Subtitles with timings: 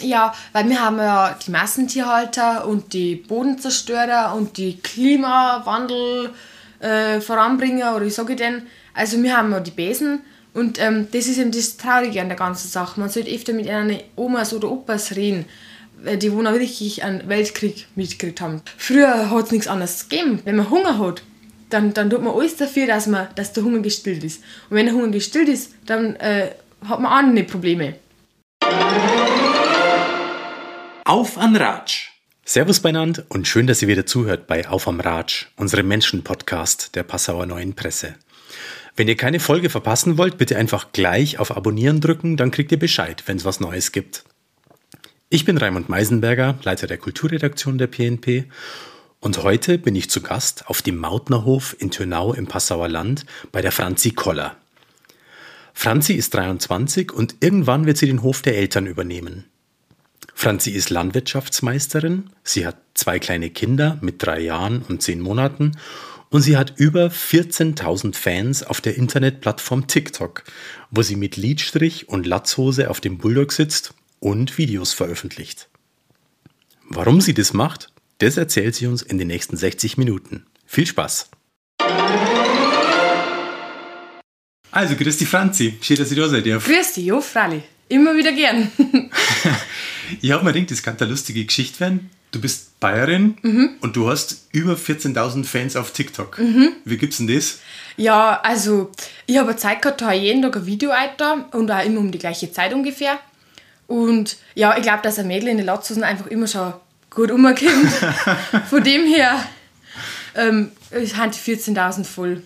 [0.00, 6.30] Ja, weil wir haben ja die Massentierhalter und die Bodenzerstörer und die Klimawandel
[6.80, 8.62] äh, Voranbringer oder wie sage ich denn?
[8.92, 10.20] Also wir haben ja die Besen
[10.52, 12.98] und ähm, das ist eben das Traurige an der ganzen Sache.
[13.00, 15.46] Man sollte öfter mit einer Omas oder Opas reden,
[16.20, 18.62] die wo noch wirklich einen Weltkrieg mitgekriegt haben.
[18.76, 20.40] Früher hat es nichts anderes gegeben.
[20.44, 21.22] Wenn man Hunger hat,
[21.70, 24.42] dann, dann tut man alles dafür, dass, man, dass der Hunger gestillt ist.
[24.70, 26.50] Und wenn der Hunger gestillt ist, dann äh,
[26.88, 27.94] hat man andere Probleme.
[31.06, 32.12] Auf an Ratsch!
[32.46, 37.02] Servus beinand und schön, dass ihr wieder zuhört bei Auf am Ratsch, unserem Menschen-Podcast der
[37.02, 38.14] Passauer Neuen Presse.
[38.96, 42.78] Wenn ihr keine Folge verpassen wollt, bitte einfach gleich auf Abonnieren drücken, dann kriegt ihr
[42.78, 44.24] Bescheid, wenn es was Neues gibt.
[45.28, 48.46] Ich bin Raimund Meisenberger, Leiter der Kulturredaktion der PNP
[49.20, 53.60] und heute bin ich zu Gast auf dem Mautnerhof in Tönau im Passauer Land bei
[53.60, 54.56] der Franzi Koller.
[55.74, 59.44] Franzi ist 23 und irgendwann wird sie den Hof der Eltern übernehmen.
[60.34, 65.72] Franzi ist Landwirtschaftsmeisterin, sie hat zwei kleine Kinder mit drei Jahren und zehn Monaten
[66.28, 70.42] und sie hat über 14.000 Fans auf der Internetplattform TikTok,
[70.90, 75.68] wo sie mit Lidstrich und Latzhose auf dem Bulldog sitzt und Videos veröffentlicht.
[76.88, 80.46] Warum sie das macht, das erzählt sie uns in den nächsten 60 Minuten.
[80.66, 81.30] Viel Spaß!
[84.72, 86.44] Also, grüß dich Franzi, schön, dass ich da seid.
[86.44, 87.62] Grüß dich, jo, Frali.
[87.88, 88.70] Immer wieder gern.
[90.20, 92.10] ich habe mir gedacht, das kann eine lustige Geschichte werden.
[92.30, 93.70] Du bist Bayerin mhm.
[93.80, 96.38] und du hast über 14.000 Fans auf TikTok.
[96.38, 96.72] Mhm.
[96.84, 97.60] Wie gibt's denn das?
[97.96, 98.90] Ja, also
[99.26, 102.18] ich habe Zeit gehabt, da jeden Tag ein Video weiter und auch immer um die
[102.18, 103.20] gleiche Zeit ungefähr.
[103.86, 106.72] Und ja, ich glaube, dass ein Mädel in den Latzhosen einfach immer schon
[107.10, 107.60] gut umkommt.
[108.70, 109.46] Von dem her
[110.34, 112.42] ähm, sind die 14.000 voll.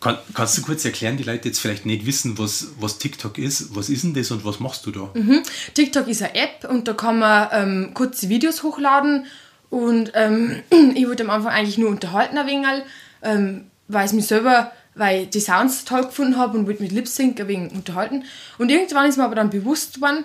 [0.00, 3.76] Kann, kannst du kurz erklären, die Leute jetzt vielleicht nicht wissen, was, was TikTok ist?
[3.76, 5.10] Was ist denn das und was machst du da?
[5.12, 5.42] Mhm.
[5.74, 9.26] TikTok ist eine App und da kann man ähm, kurze Videos hochladen.
[9.68, 10.62] Und ähm,
[10.94, 12.82] ich wollte am Anfang eigentlich nur unterhalten ein wenig,
[13.22, 16.92] ähm, weil es mich selber, weil ich die Sounds toll gefunden habe und wollte mit
[16.92, 18.24] Lip Sync ein wenig unterhalten.
[18.56, 20.24] Und irgendwann ist mir aber dann bewusst geworden,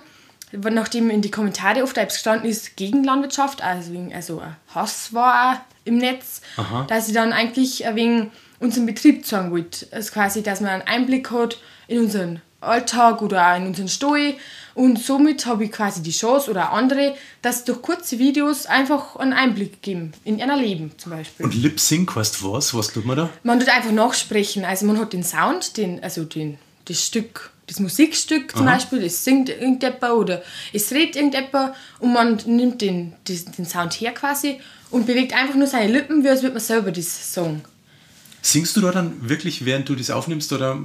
[0.52, 5.98] nachdem in die Kommentare oft gestanden ist gegen Landwirtschaft, also, also ein Hass war im
[5.98, 6.86] Netz, Aha.
[6.88, 8.28] dass ich dann eigentlich ein wenig
[8.60, 9.86] unseren Betrieb zeigen wollte.
[9.90, 11.58] Also quasi, dass man einen Einblick hat
[11.88, 14.34] in unseren Alltag oder auch in unseren Stall.
[14.74, 19.32] Und somit habe ich quasi die Chance oder andere, dass durch kurze Videos einfach einen
[19.32, 21.46] Einblick geben in ihr Leben zum Beispiel.
[21.46, 22.74] Und Lip Sync heißt was?
[22.74, 23.30] Was tut man da?
[23.42, 24.64] Man tut einfach nachsprechen.
[24.64, 28.74] Also man hat den Sound, den, also den, das Stück, das Musikstück zum Aha.
[28.74, 33.94] Beispiel, das singt irgendjemand oder es redet irgendjemand und man nimmt den, den, den Sound
[33.94, 37.62] her quasi und bewegt einfach nur seine Lippen, wie als würde man selber das sagen.
[38.46, 40.78] Singst du da dann wirklich, während du das aufnimmst, oder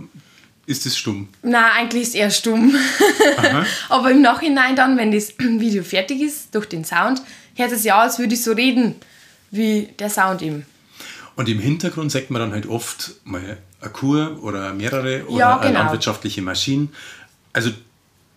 [0.65, 1.29] ist es stumm?
[1.43, 2.75] Na, eigentlich ist es eher stumm.
[3.89, 7.21] Aber im Nachhinein dann, wenn das Video fertig ist, durch den Sound,
[7.53, 8.95] hört es ja als würde ich so reden,
[9.51, 10.65] wie der Sound eben.
[11.35, 15.57] Und im Hintergrund sagt man dann halt oft mal eine Kuh oder mehrere oder ja,
[15.57, 15.67] genau.
[15.67, 16.87] eine landwirtschaftliche Maschine.
[17.53, 17.69] Also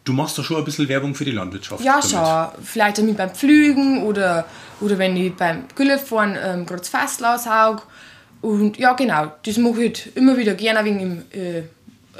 [0.05, 1.83] du machst doch schon ein bisschen Werbung für die Landwirtschaft.
[1.83, 2.11] Ja, damit.
[2.11, 2.65] schon.
[2.65, 4.45] Vielleicht damit beim Pflügen oder,
[4.83, 7.85] oder wenn ich beim Güllefahren ähm, das Fass aussauge
[8.45, 11.63] und ja, genau, das mache ich halt immer wieder gerne wegen im, äh,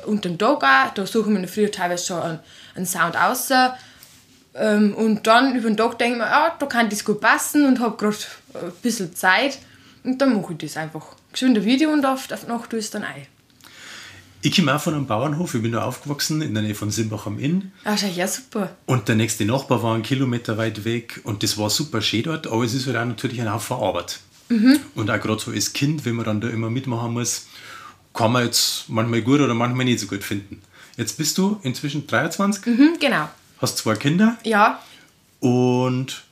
[0.07, 0.95] unter dem Tag auch.
[0.95, 2.39] Da suche ich mir früher teilweise schon einen,
[2.75, 3.51] einen Sound aus.
[4.55, 7.67] Ähm, und dann über den Tag denke ich mir, ah, da kann das gut passen
[7.67, 8.17] und habe gerade
[8.55, 9.59] ein bisschen Zeit.
[10.03, 11.05] Und dann mache ich das einfach.
[11.31, 13.27] Geschwind ein Video und auf, auf Nacht tue ich es dann ein.
[14.41, 17.27] Ich komme auch von einem Bauernhof, ich bin da aufgewachsen in der Nähe von Simbach
[17.27, 17.73] am Inn.
[17.85, 18.71] Ach ja, super.
[18.87, 22.47] Und der nächste Nachbar war einen Kilometer weit weg und das war super schön dort,
[22.47, 24.21] aber es ist halt auch natürlich ein Haufen Arbeit.
[24.49, 24.81] Mhm.
[24.95, 27.47] Und auch gerade so als Kind, wenn man dann da immer mitmachen muss,
[28.13, 30.63] kann man jetzt manchmal gut oder manchmal nicht so gut finden.
[30.97, 32.67] Jetzt bist du inzwischen 23.
[32.67, 33.29] Mhm, genau.
[33.59, 34.39] Hast zwei Kinder.
[34.45, 34.81] Ja.
[35.41, 36.23] Und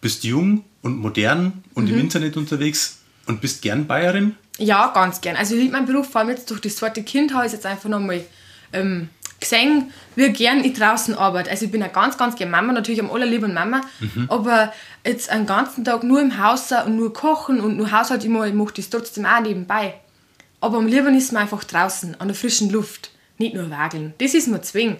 [0.00, 1.94] bist jung und modern und mhm.
[1.94, 4.36] im Internet unterwegs und bist gern Bayerin?
[4.58, 5.36] Ja, ganz gern.
[5.36, 7.66] Also ich liebe meinen Beruf, vor allem jetzt durch das zweite Kind habe ich jetzt
[7.66, 8.24] einfach nochmal
[8.72, 9.08] ähm,
[9.40, 11.50] gesehen, wie gern ich draußen arbeite.
[11.50, 14.26] Also ich bin eine ganz, ganz gerne Mama, natürlich am allerliebsten Mama, mhm.
[14.28, 14.72] aber
[15.04, 18.48] jetzt einen ganzen Tag nur im Haus und nur kochen und nur Haushalt, ich mache,
[18.48, 19.94] ich mache das trotzdem auch nebenbei.
[20.60, 23.10] Aber am liebsten ist man einfach draußen, an der frischen Luft.
[23.40, 24.14] Nicht nur wageln.
[24.18, 24.96] Das ist mir zwing.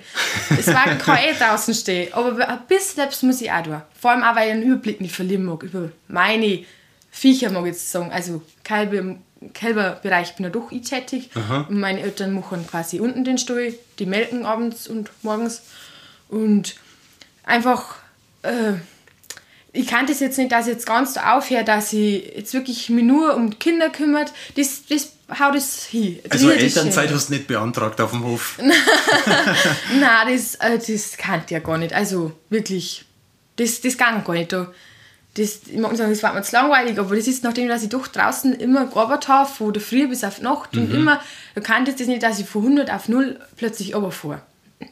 [0.48, 2.12] Das Wagen kann eh draußen stehen.
[2.14, 3.82] Aber ein bisschen selbst muss ich auch tun.
[4.00, 6.64] Vor allem auch, weil ich einen Überblick nicht verlieren mag über meine
[7.10, 8.12] Viecher, mag ich jetzt sagen.
[8.12, 9.16] Also Kalbe,
[9.55, 11.31] Kälberbereich bin ja doch ich tätig.
[11.69, 15.62] Und meine Eltern machen quasi unten den Stall, die melken abends und morgens.
[16.29, 16.76] Und
[17.44, 17.96] einfach,
[18.43, 18.75] äh,
[19.73, 22.88] ich kann das jetzt nicht, dass ich jetzt ganz so aufhöre, dass ich jetzt wirklich
[22.90, 24.32] mich nur um Kinder kümmert.
[24.56, 26.19] Das, das hau das hin.
[26.25, 28.58] Das Also Elternzeit hast du nicht beantragt auf dem Hof.
[30.00, 31.93] Nein, das, äh, das kann ich ja gar nicht.
[31.93, 33.05] Also wirklich,
[33.56, 34.52] das, das kann gar nicht.
[34.52, 34.73] Da.
[35.38, 37.82] Das, ich mag nicht sagen, das war mir zu langweilig, aber das ist, nachdem dass
[37.82, 41.20] ich doch draußen immer gearbeitet habe, von der Früh bis auf die Nacht und immer,
[41.55, 44.43] da kann ich das nicht, dass ich von 100 auf 0 plötzlich runterfahre.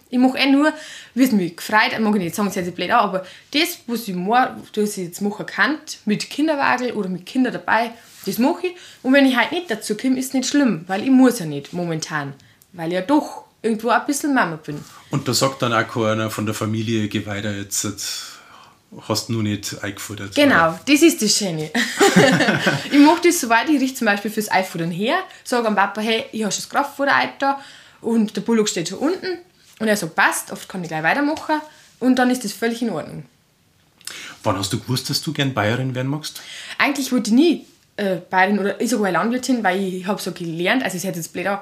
[0.08, 0.72] Ich mache eh nur,
[1.14, 3.80] wie es mich gefreut, ich mag nicht sagen, es hört sich blöd an, aber das,
[3.86, 7.90] was ich, mache, was ich jetzt machen kann, mit Kinderwagen oder mit Kindern dabei,
[8.24, 8.76] das mache ich.
[9.02, 11.72] Und wenn ich halt nicht dazu komme, ist nicht schlimm, weil ich muss ja nicht
[11.72, 12.34] momentan,
[12.72, 14.78] weil ich ja doch irgendwo ein bisschen Mama bin.
[15.10, 18.35] Und da sagt dann auch keiner von der Familie, geh weiter, jetzt
[19.08, 20.34] hast du nur nicht eingefuttert.
[20.34, 21.70] Genau, das ist das Schöne.
[22.90, 26.24] ich mache das soweit, ich richte zum Beispiel fürs Eifuttern her, sage am Papa, hey,
[26.32, 27.60] ich habe schon das Kraftfutter da
[28.00, 29.38] und der Bullock steht schon unten.
[29.78, 31.60] Und er sagt, passt, oft kann ich gleich weitermachen
[32.00, 33.24] und dann ist das völlig in Ordnung.
[34.42, 36.40] Wann hast du gewusst, dass du gern Bayerin werden magst?
[36.78, 37.66] Eigentlich wollte ich nie
[37.96, 41.32] äh, Bayerin oder ich sogar Landwirtin, weil ich habe so gelernt, also es hört jetzt
[41.32, 41.58] blöd an,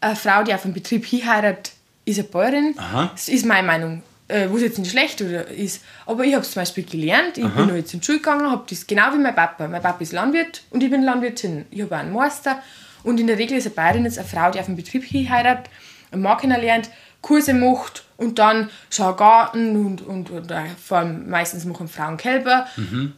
[0.00, 1.72] eine Frau, die auf einen Betrieb hinheiratet,
[2.04, 2.74] ist eine Bäuerin.
[2.76, 3.10] Aha.
[3.14, 4.02] Das ist meine Meinung.
[4.26, 5.82] Äh, was jetzt nicht schlecht oder ist.
[6.06, 7.36] Aber ich habe es zum Beispiel gelernt.
[7.36, 9.68] Ich bin noch jetzt in die Schule gegangen, habe das genau wie mein Papa.
[9.68, 11.66] Mein Papa ist Landwirt und ich bin Landwirtin.
[11.70, 12.62] Ich habe einen Meister.
[13.02, 15.70] Und in der Regel ist eine Bäuerin jetzt eine Frau, die auf einen Betrieb hinheiratet,
[16.10, 16.88] einen Mann kennenlernt,
[17.20, 21.88] Kurse macht und dann schon einen Garten und, und, und äh, vor allem meistens machen
[21.88, 22.66] Frauen Kälber,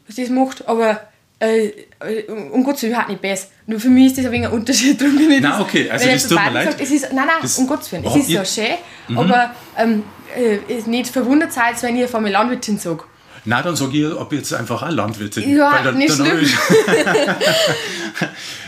[0.09, 0.67] was das macht.
[0.67, 1.01] Aber
[1.39, 1.67] äh,
[2.01, 3.49] äh, um Gottes Willen überhaupt nicht besser.
[3.67, 5.01] Nur für mich ist das ein wenig ein Unterschied.
[5.01, 6.69] Darum bin ich Nein, okay, also das tut ein mir leid.
[6.71, 8.05] Sagt, es ist, nein, nein, Das- um Gottes Willen.
[8.05, 10.03] Es ist ja schön, aber ähm,
[10.37, 13.05] äh, nicht verwundert seid, wenn ihr von mir Landwirtin sage.
[13.45, 15.57] Na, dann sage ich, ob jetzt einfach auch Landwirtin.
[15.57, 16.49] Ja, dann, nicht dann schlimm.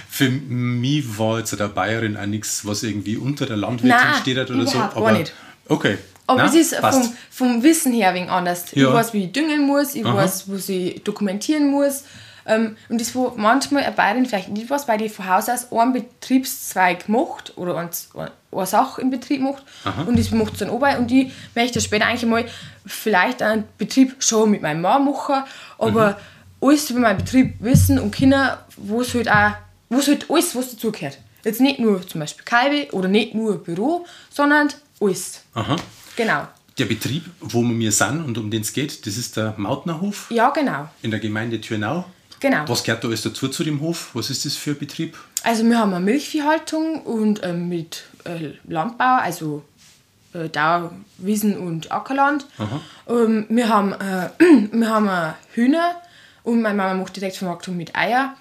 [0.08, 4.36] Für mich war jetzt der Bayerin auch nichts, was irgendwie unter der Landwirtin Nein, steht
[4.38, 4.72] oder so.
[4.72, 5.32] überhaupt gar Aber nicht.
[5.68, 5.98] okay.
[6.26, 8.66] Aber Na, es ist vom, vom Wissen her wegen anders.
[8.74, 8.88] Ja.
[8.88, 10.14] Ich weiß, wie ich düngen muss, ich Aha.
[10.14, 12.02] weiß, was ich dokumentieren muss.
[12.48, 15.70] Ähm, und das, wo manchmal eine Bayerin vielleicht nicht weiß, weil die von Haus aus
[15.70, 19.62] einen Betriebszweig macht oder eine Sache im Betrieb macht
[20.06, 22.44] und das macht sie dann oben und ich möchte später eigentlich mal
[22.86, 25.44] vielleicht einen Betrieb schon mit meinem Mann machen,
[25.78, 26.10] aber
[26.60, 26.68] Mhm.
[26.68, 29.52] alles über meinen Betrieb wissen und können, wo es halt auch,
[29.90, 31.18] wo es halt alles, was dazugehört.
[31.44, 34.68] Jetzt nicht nur zum Beispiel Kalbe oder nicht nur Büro, sondern
[35.00, 35.42] alles.
[35.54, 35.76] Aha.
[36.16, 36.48] Genau.
[36.78, 40.50] Der Betrieb, wo wir sind und um den es geht, das ist der Mautnerhof Ja,
[40.50, 40.88] genau.
[41.02, 42.04] in der Gemeinde Thürnau.
[42.40, 42.64] Genau.
[42.66, 44.10] Was gehört da alles dazu zu dem Hof?
[44.14, 45.16] Was ist das für ein Betrieb?
[45.42, 49.64] Also wir haben eine Milchviehhaltung und ähm, mit äh, Landbau, also
[50.34, 52.46] äh, Dauer, Wiesen und Ackerland.
[53.08, 54.30] Ähm, wir, haben, äh,
[54.72, 55.96] wir haben äh, Hühner
[56.42, 58.34] und meine Mama macht Direktvermarktung mit Eier.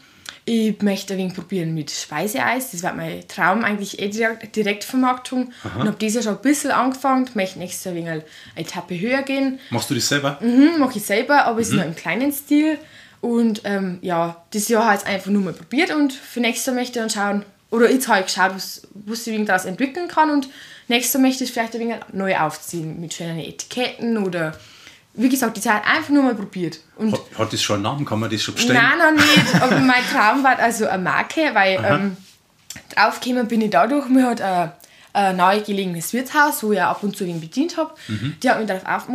[0.49, 2.71] Ich möchte ein wenig probieren mit Speiseeis.
[2.71, 5.51] Das war mein Traum eigentlich eh direkt, Direktvermarktung.
[5.75, 7.29] Und habe dieses Jahr schon ein bisschen angefangen.
[7.33, 8.23] Möchte nächstes Jahr ein wenig eine
[8.55, 9.59] Etappe höher gehen.
[9.71, 10.39] Machst du das selber?
[10.41, 12.79] Mhm, mache ich selber, aber es ist noch im kleinen Stil.
[13.21, 16.67] Und ähm, ja, dieses Jahr habe ich es einfach nur mal probiert und für nächstes
[16.67, 20.07] Jahr möchte ich dann schauen, oder jetzt habe ich geschaut, was, was ich daraus entwickeln
[20.07, 20.49] kann und
[20.87, 24.57] nächstes Jahr möchte ich es vielleicht ein wenig neu aufziehen mit schönen Etiketten oder
[25.17, 26.79] wie gesagt, die hat einfach nur mal probiert.
[26.95, 28.05] Und Hat, hat das schon einen Namen?
[28.05, 28.79] Kann man das schon bestellen?
[28.79, 29.61] Nein, noch nicht.
[29.61, 32.17] Aber mein Traum war also eine Marke, weil ähm,
[32.95, 34.71] draufgekommen bin ich dadurch, mir hat ein,
[35.13, 37.95] ein neu gelegenes Wirtshaus, wo ich auch ab und zu ihn bedient habe,
[38.43, 39.07] die hat mich darauf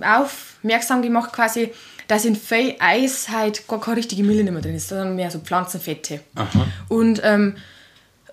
[0.00, 1.72] aufmerksam gemacht, quasi,
[2.10, 5.30] dass in viel Eis halt gar keine richtige Milch nicht mehr drin ist, sondern mehr
[5.30, 6.20] so Pflanzenfette.
[6.88, 7.54] Und ähm,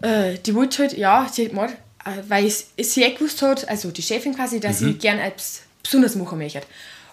[0.01, 3.91] äh, die wollte halt, ja, sie hat mal, äh, weil sie eh gewusst hat, also
[3.91, 6.63] die Chefin quasi, dass ich gerne etwas Besonderes machen möchte.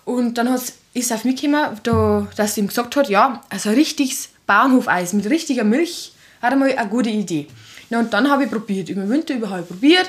[0.06, 3.42] Und dann hat, ist es auf mich gekommen, da, dass sie ihm gesagt hat, ja,
[3.50, 7.46] also ein richtiges Bauernhofeis mit richtiger Milch hat einmal eine gute Idee.
[7.90, 10.08] Ja, und dann habe ich probiert, über den Winter über habe ich probiert,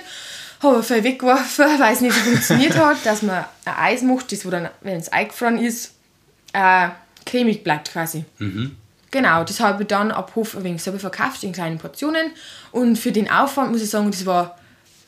[0.63, 4.49] habe viel weggeworfen, weil es nicht funktioniert hat, dass man ein Eis macht, das wo
[4.49, 5.94] dann, wenn es eingefroren ist,
[6.55, 6.89] äh,
[7.25, 8.23] cremig bleibt quasi.
[9.11, 12.31] Genau, das habe ich dann ab Hof ein wenig selber verkauft in kleinen Portionen.
[12.71, 14.57] Und für den Aufwand muss ich sagen, das war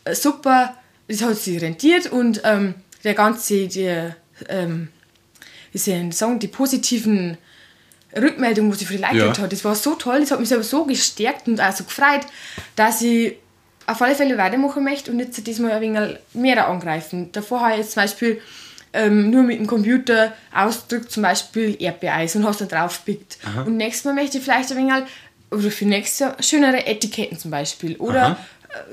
[0.05, 0.73] äh, super,
[1.07, 4.11] das hat sich rentiert und ähm, der ganze, die,
[4.49, 4.89] ähm,
[5.71, 7.37] wie soll ich sagen, die positiven
[8.15, 9.37] Rückmeldungen, die sie für die Leute Ja.
[9.37, 12.25] hat, das war so toll, das hat mich selber so gestärkt und auch so gefreut,
[12.75, 13.35] dass ich
[13.85, 17.31] auf alle Fälle weitermachen möchte und jetzt diesmal ein wenig mehr angreifen.
[17.31, 18.41] Davor habe ich jetzt zum Beispiel
[18.93, 23.37] ähm, nur mit dem Computer ausdrückt, zum Beispiel Erdbeereis und hast da drauf gepickt.
[23.65, 25.03] Und nächstes Mal möchte ich vielleicht ein wenig,
[25.51, 27.95] oder für nächstes Jahr, schönere Etiketten zum Beispiel.
[27.97, 28.37] Oder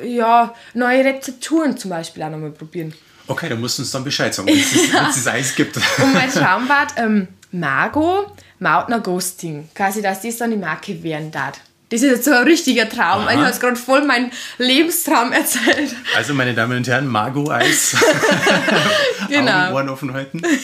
[0.00, 2.94] äh, ja, neue Rezepturen zum Beispiel auch nochmal probieren.
[3.26, 5.76] Okay, da musst du uns dann Bescheid sagen, wenn es das, Eis gibt.
[5.76, 8.26] Und mein Traum war ähm, Margot
[8.58, 9.68] Mautner Ghosting.
[9.74, 11.60] Quasi, dass das dann die Marke werden darf.
[11.94, 13.22] Das ist jetzt so ein richtiger Traum.
[13.22, 13.30] Aha.
[13.30, 15.94] Ich habe jetzt gerade voll meinen Lebenstraum erzählt.
[16.16, 17.96] Also, meine Damen und Herren, Margot Eis.
[19.28, 19.66] Genau.
[19.66, 20.40] Augen, Ohren offen halten.
[20.40, 20.56] Machen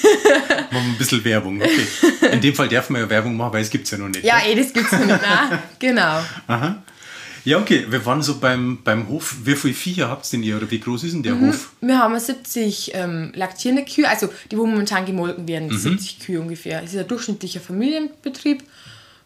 [0.71, 1.63] wir ein bisschen Werbung.
[1.63, 1.87] Okay.
[2.33, 4.25] In dem Fall darf man ja Werbung machen, weil es gibt es ja noch nicht.
[4.25, 4.59] Ja, gell?
[4.59, 5.23] eh, das gibt's noch nicht.
[5.23, 6.21] Nein, genau.
[6.49, 6.83] Aha.
[7.45, 7.87] Ja, okay.
[7.89, 9.37] Wir waren so beim, beim Hof.
[9.45, 11.71] Wie viele Viecher habt ihr denn ihr oder wie groß ist denn der Hof?
[11.81, 16.83] Wir haben 70 ähm, laktierende Kühe, also die, wo momentan gemolken werden, 70 Kühe ungefähr.
[16.83, 18.65] Es ist ein durchschnittlicher Familienbetrieb.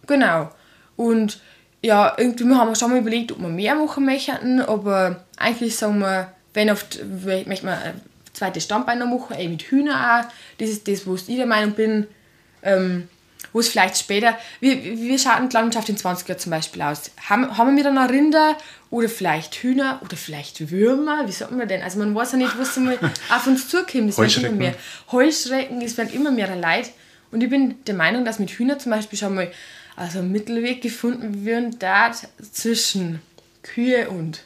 [0.07, 0.53] Genau.
[0.97, 1.41] Und
[1.85, 5.99] ja, irgendwie haben wir schon mal überlegt, ob wir mehr machen möchten, aber eigentlich sagen
[5.99, 6.99] wir, wenn oft
[7.47, 8.01] möchten wir ein
[8.33, 9.93] zweites Standbein noch machen, eben mit Hühner
[10.25, 10.33] auch.
[10.57, 12.07] Das ist das, wo ich der Meinung bin,
[12.63, 13.09] ähm,
[13.53, 17.11] wo es vielleicht später, wie, wie schaut die Landwirtschaft in 20 Jahren zum Beispiel aus?
[17.29, 18.57] Haben, haben wir dann noch Rinder
[18.89, 21.29] oder vielleicht Hühner oder vielleicht Würmer?
[21.29, 21.83] Wie sagt man denn?
[21.83, 22.99] Also man weiß ja nicht, was mal
[23.31, 24.09] auf uns zukommt.
[24.09, 24.75] Es werden immer mehr
[25.13, 26.93] Heuschrecken, es werden immer mehr Leid.
[27.31, 29.53] Und ich bin der Meinung, dass mit Hühner zum Beispiel schon mal
[29.97, 32.13] also ein Mittelweg gefunden wird, da
[32.53, 33.21] zwischen
[33.63, 34.43] Kühe und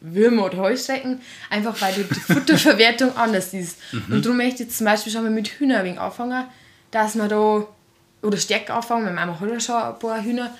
[0.00, 1.20] Würmer oder Heuschrecken,
[1.50, 3.78] einfach weil die die Futterverwertung anders ist.
[4.08, 6.44] Und darum möchte ich jetzt zum Beispiel schon mal mit Hühner ein wenig anfangen,
[6.90, 7.66] dass man da,
[8.22, 10.56] oder stärker anfangen, meine Mama hat ja schon ein paar Hühner,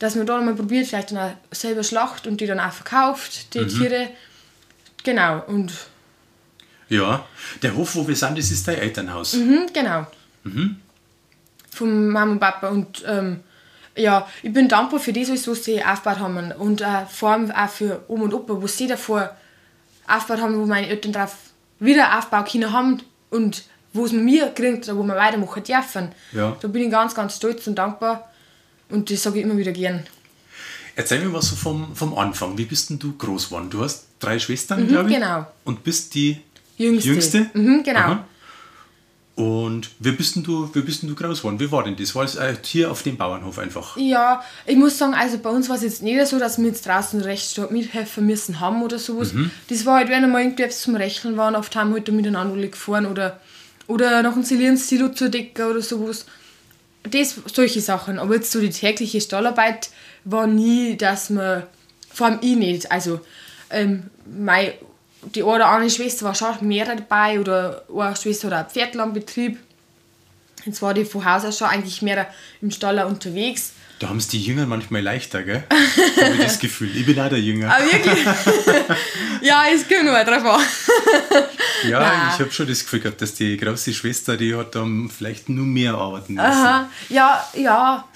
[0.00, 3.54] dass man da mal probiert, vielleicht dann auch selber schlacht und die dann auch verkauft,
[3.54, 4.08] die Tiere.
[5.04, 5.72] Genau, und
[6.88, 7.24] Ja.
[7.62, 9.34] Der Hof, wo wir sind, das ist dein Elternhaus.
[9.34, 10.06] Mhm, genau.
[11.70, 12.68] Von Mama und Papa.
[12.68, 13.40] Und ähm,
[13.96, 16.52] ja, ich bin dankbar für das, alles, was sie aufgebaut haben.
[16.52, 19.36] Und äh, vor allem auch für Oma und Opa, was sie davor
[20.06, 21.36] aufgebaut haben, wo meine Eltern drauf
[21.78, 26.08] wieder aufbauen können haben und wo es mir kriegt, wo wir weitermachen dürfen.
[26.32, 26.56] Ja.
[26.60, 28.30] Da bin ich ganz, ganz stolz und dankbar.
[28.88, 30.04] Und das sage ich immer wieder gern.
[30.94, 32.56] Erzähl mir was so vom, vom Anfang.
[32.58, 33.70] Wie bist denn du groß geworden?
[33.70, 35.16] Du hast drei Schwestern, glaube ich.
[35.16, 35.46] genau.
[35.64, 36.40] Und bist die
[36.76, 37.08] Jüngste.
[37.08, 37.50] Jüngste?
[37.54, 38.00] Mhm, genau.
[38.00, 38.24] Aha.
[39.34, 41.58] Und wie bist denn du, wie bist denn du groß geworden?
[41.58, 42.14] Wie war denn das?
[42.14, 43.96] War es hier auf dem Bauernhof einfach?
[43.96, 46.86] Ja, ich muss sagen, also bei uns war es jetzt nicht so, dass wir jetzt
[46.86, 49.32] draußen recht stark mithelfen müssen haben oder sowas.
[49.68, 52.12] Das war halt, wenn einmal irgendwie etwas zum Rechnen waren, oft haben wir halt da
[52.12, 53.40] miteinander gefahren oder,
[53.86, 56.26] oder noch ein Silo zu decken oder sowas.
[57.10, 58.18] Das, solche Sachen.
[58.18, 59.90] Aber jetzt so die tägliche Stallarbeit
[60.24, 61.62] war nie, dass man,
[62.12, 63.18] vor allem ich nicht, also
[63.70, 64.72] ähm, mein,
[65.34, 68.70] die eine oder andere Schwester war schon mehr dabei oder eine Schwester hat auch einen
[68.70, 69.58] Pferdlandbetrieb.
[70.64, 72.28] Jetzt war die von Haus aus schon eigentlich mehr
[72.60, 73.72] im Stall unterwegs.
[73.98, 75.62] Da haben es die Jünger manchmal leichter, gell?
[75.70, 76.96] Habe ich das Gefühl.
[76.96, 77.72] Ich bin auch der Jünger.
[77.72, 78.24] Ah, wirklich?
[79.42, 80.60] ja, es kommt nur drauf an.
[81.88, 82.30] ja, nein.
[82.34, 85.66] ich habe schon das Gefühl gehabt, dass die große Schwester, die hat dann vielleicht nur
[85.66, 86.46] mehr arbeiten müssen.
[86.46, 86.88] Aha.
[87.08, 88.08] Ja, ja,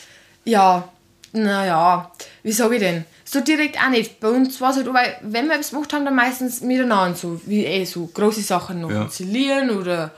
[0.44, 0.88] ja.
[1.32, 2.10] Naja,
[2.42, 3.04] wie sage ich denn?
[3.36, 4.18] So direkt auch nicht.
[4.18, 7.38] Bei uns war es halt, weil wenn wir etwas gemacht haben, dann meistens miteinander, so
[7.44, 9.08] wie eh so große Sachen noch Ja.
[9.76, 10.12] oder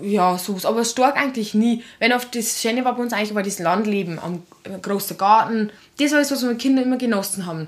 [0.00, 0.64] ja, sowas.
[0.64, 1.84] Aber stark eigentlich nie.
[1.98, 5.70] Wenn oft das Schöne war bei uns eigentlich war das Landleben am äh, großen Garten.
[5.98, 7.66] Das war das, was wir Kinder immer genossen haben.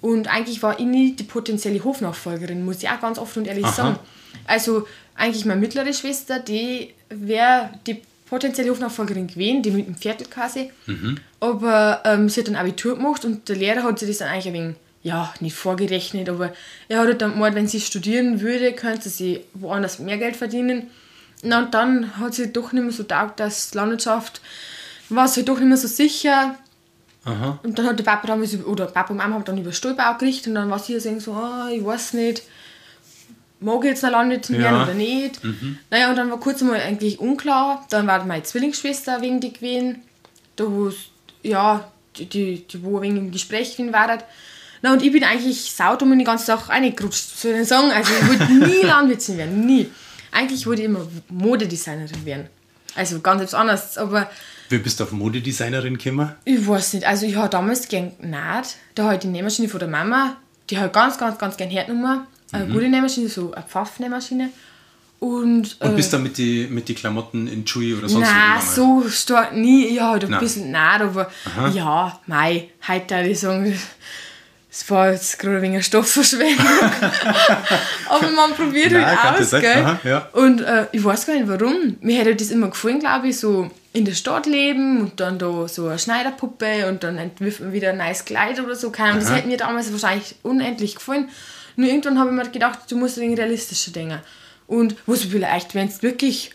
[0.00, 3.66] Und eigentlich war ich nie die potenzielle Hofnachfolgerin, muss ich auch ganz offen und ehrlich
[3.66, 3.72] Aha.
[3.72, 3.98] sagen.
[4.48, 8.02] Also eigentlich meine mittlere Schwester, die wäre die
[8.32, 10.70] potenzielle Hofnachfolgerin gewesen, die mit dem Viertel quasi.
[11.38, 14.46] Aber ähm, sie hat dann Abitur gemacht und der Lehrer hat sich das dann eigentlich
[14.46, 16.50] ein wenig, ja, nicht vorgerechnet, aber
[16.88, 20.84] er hat halt dann gemeint, wenn sie studieren würde, könnte sie woanders mehr Geld verdienen.
[21.42, 24.40] Na, und dann hat sie doch nicht mehr so taugt, dass Landwirtschaft
[25.10, 26.56] war sie doch nicht mehr so sicher.
[27.24, 27.58] Aha.
[27.62, 30.46] Und dann hat der Papa über- oder Papa und Mama haben dann über Stallbau gerichtet
[30.46, 32.44] und dann war sie so, so ah, ich weiß nicht,
[33.62, 34.82] mag ich jetzt noch Landwirtin werden Ja.
[34.84, 35.40] oder nicht.
[35.90, 37.86] Naja, und dann war kurz mal eigentlich unklar.
[37.90, 40.02] Dann war meine Zwillingsschwester wegen die gewesen,
[40.56, 40.90] da wo
[41.42, 44.18] ja, die, die, die wo wegen im Gespräch gewesen war.
[44.82, 47.90] Na, und ich bin eigentlich saudumm in die ganze Sache reingerutscht, soll ich sagen.
[47.92, 49.88] Also ich wollte nie Landwirtin werden, nie.
[50.32, 52.46] Eigentlich wollte ich immer Modedesignerin werden.
[52.94, 54.30] Also ganz etwas anderes, aber
[54.68, 56.32] Wie bist du auf Modedesignerin gekommen?
[56.44, 58.76] ich weiß nicht, also ich habe damals gern genäht.
[58.94, 60.36] Da habe ich die Nähmaschine von der Mama,
[60.68, 62.26] die habe ich ganz, ganz, ganz gern hergenommen.
[62.52, 64.50] Eine gute Nähmaschine, so eine Pfaffnähmaschine.
[65.18, 68.60] Und, Und äh, bist du mit die, mit die Klamotten in Chewy oder sonst Nein,
[68.76, 69.02] wo gegangen?
[69.02, 69.98] so stark nie.
[69.98, 70.40] Habe halt ein Nein.
[70.40, 71.30] bisschen genäht, aber
[71.72, 73.78] ja, mei, heute würde ich sagen,
[74.68, 76.66] es war jetzt gerade ein wenig Stoffverschwendung.
[78.08, 79.84] aber man probiert Nein, halt aus, gell?
[79.84, 80.28] Aha, ja.
[80.32, 81.98] Und äh, ich weiß gar nicht warum.
[82.00, 85.68] Mir hätte das immer gefallen, glaube ich, so in der Stadt leben und dann da
[85.68, 88.90] so eine Schneiderpuppe und dann entwirft man wieder ein neues Kleid oder so.
[88.90, 91.28] Keine Ahnung, das hätte mir damals wahrscheinlich unendlich gefallen.
[91.76, 94.20] Nur irgendwann habe ich mir gedacht, du musst ein wenig realistischer denken.
[94.66, 96.52] Und was vielleicht, wenn du wirklich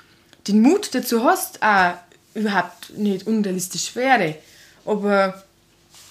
[0.48, 1.94] den Mut dazu hast, auch
[2.34, 4.36] überhaupt nicht unrealistisch wäre.
[4.86, 5.44] Aber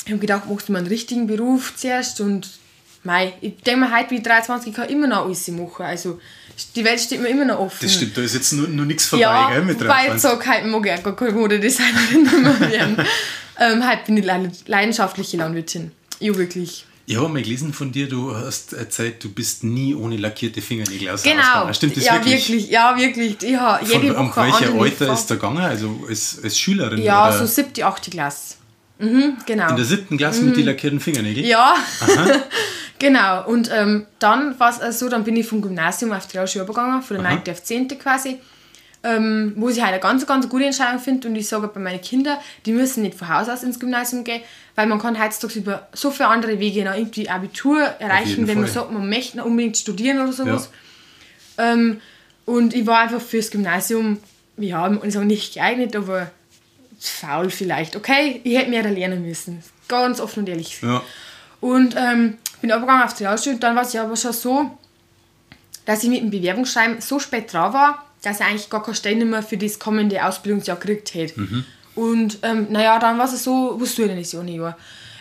[0.04, 2.48] ich habe gedacht, machst du mal einen richtigen Beruf zuerst und
[3.02, 5.84] mei, ich denke mir, heute wie 23 kann ich immer noch alles machen.
[5.84, 6.20] Also
[6.74, 7.78] die Welt steht mir immer noch offen.
[7.82, 10.22] Das stimmt, da ist jetzt nur, nur nichts vorbei, Ja, gell, mit wobei ich 23.
[10.22, 13.06] sage, heute mag ich auch gar keine Modedesignerin mehr werden.
[13.58, 14.24] ähm, halt bin ich
[14.66, 15.92] leidenschaftliche Landwirtin.
[16.20, 16.84] Ja, wirklich.
[17.08, 21.10] Ich habe mal gelesen von dir, du hast erzählt, du bist nie ohne lackierte Fingernägel
[21.10, 21.72] aus Genau.
[21.72, 22.48] Stimmt das ja, wirklich?
[22.48, 22.68] wirklich?
[22.68, 23.42] Ja, wirklich.
[23.44, 25.58] Ich habe jede von, Woche um welcher Alter ist der gegangen?
[25.58, 27.00] Also als, als Schülerin?
[27.00, 27.38] Ja, oder?
[27.38, 28.56] so siebte, achte Klasse.
[28.98, 29.70] Mhm, genau.
[29.70, 30.48] In der siebten Klasse mhm.
[30.48, 31.46] mit den lackierten Fingernägeln?
[31.46, 31.76] Ja.
[32.98, 33.46] genau.
[33.46, 37.02] Und ähm, dann war es so, dann bin ich vom Gymnasium auf die Realschule übergegangen,
[37.02, 37.42] von der 9.
[37.50, 37.86] auf 10.
[38.00, 38.38] quasi
[39.06, 41.28] ähm, wo ich halt eine ganz, ganz gute Entscheidung finde.
[41.28, 44.42] Und ich sage bei meinen Kindern, die müssen nicht von Haus aus ins Gymnasium gehen,
[44.74, 48.64] weil man kann heutzutage über so viele andere Wege noch irgendwie Abitur erreichen, wenn Fall.
[48.64, 50.70] man sagt, man möchte noch unbedingt studieren oder sowas.
[51.56, 51.72] Ja.
[51.72, 52.00] Ähm,
[52.46, 54.18] und ich war einfach fürs Gymnasium,
[54.56, 56.30] ja, ich sage nicht geeignet, aber
[56.98, 57.94] faul vielleicht.
[57.94, 59.62] Okay, ich hätte mehr da lernen müssen.
[59.88, 60.80] Ganz offen und ehrlich.
[60.82, 61.02] Ja.
[61.60, 64.78] Und ähm, bin abgegangen auf die Realschule und dann war es ja aber schon so,
[65.84, 69.24] dass ich mit dem Bewerbungsschreiben so spät dran war, dass er eigentlich gar keine Stelle
[69.24, 71.40] mehr für das kommende Ausbildungsjahr gekriegt hätte.
[71.40, 71.64] Mhm.
[71.94, 74.58] Und ähm, naja, dann war es so, was tue ich denn das Jahr nicht?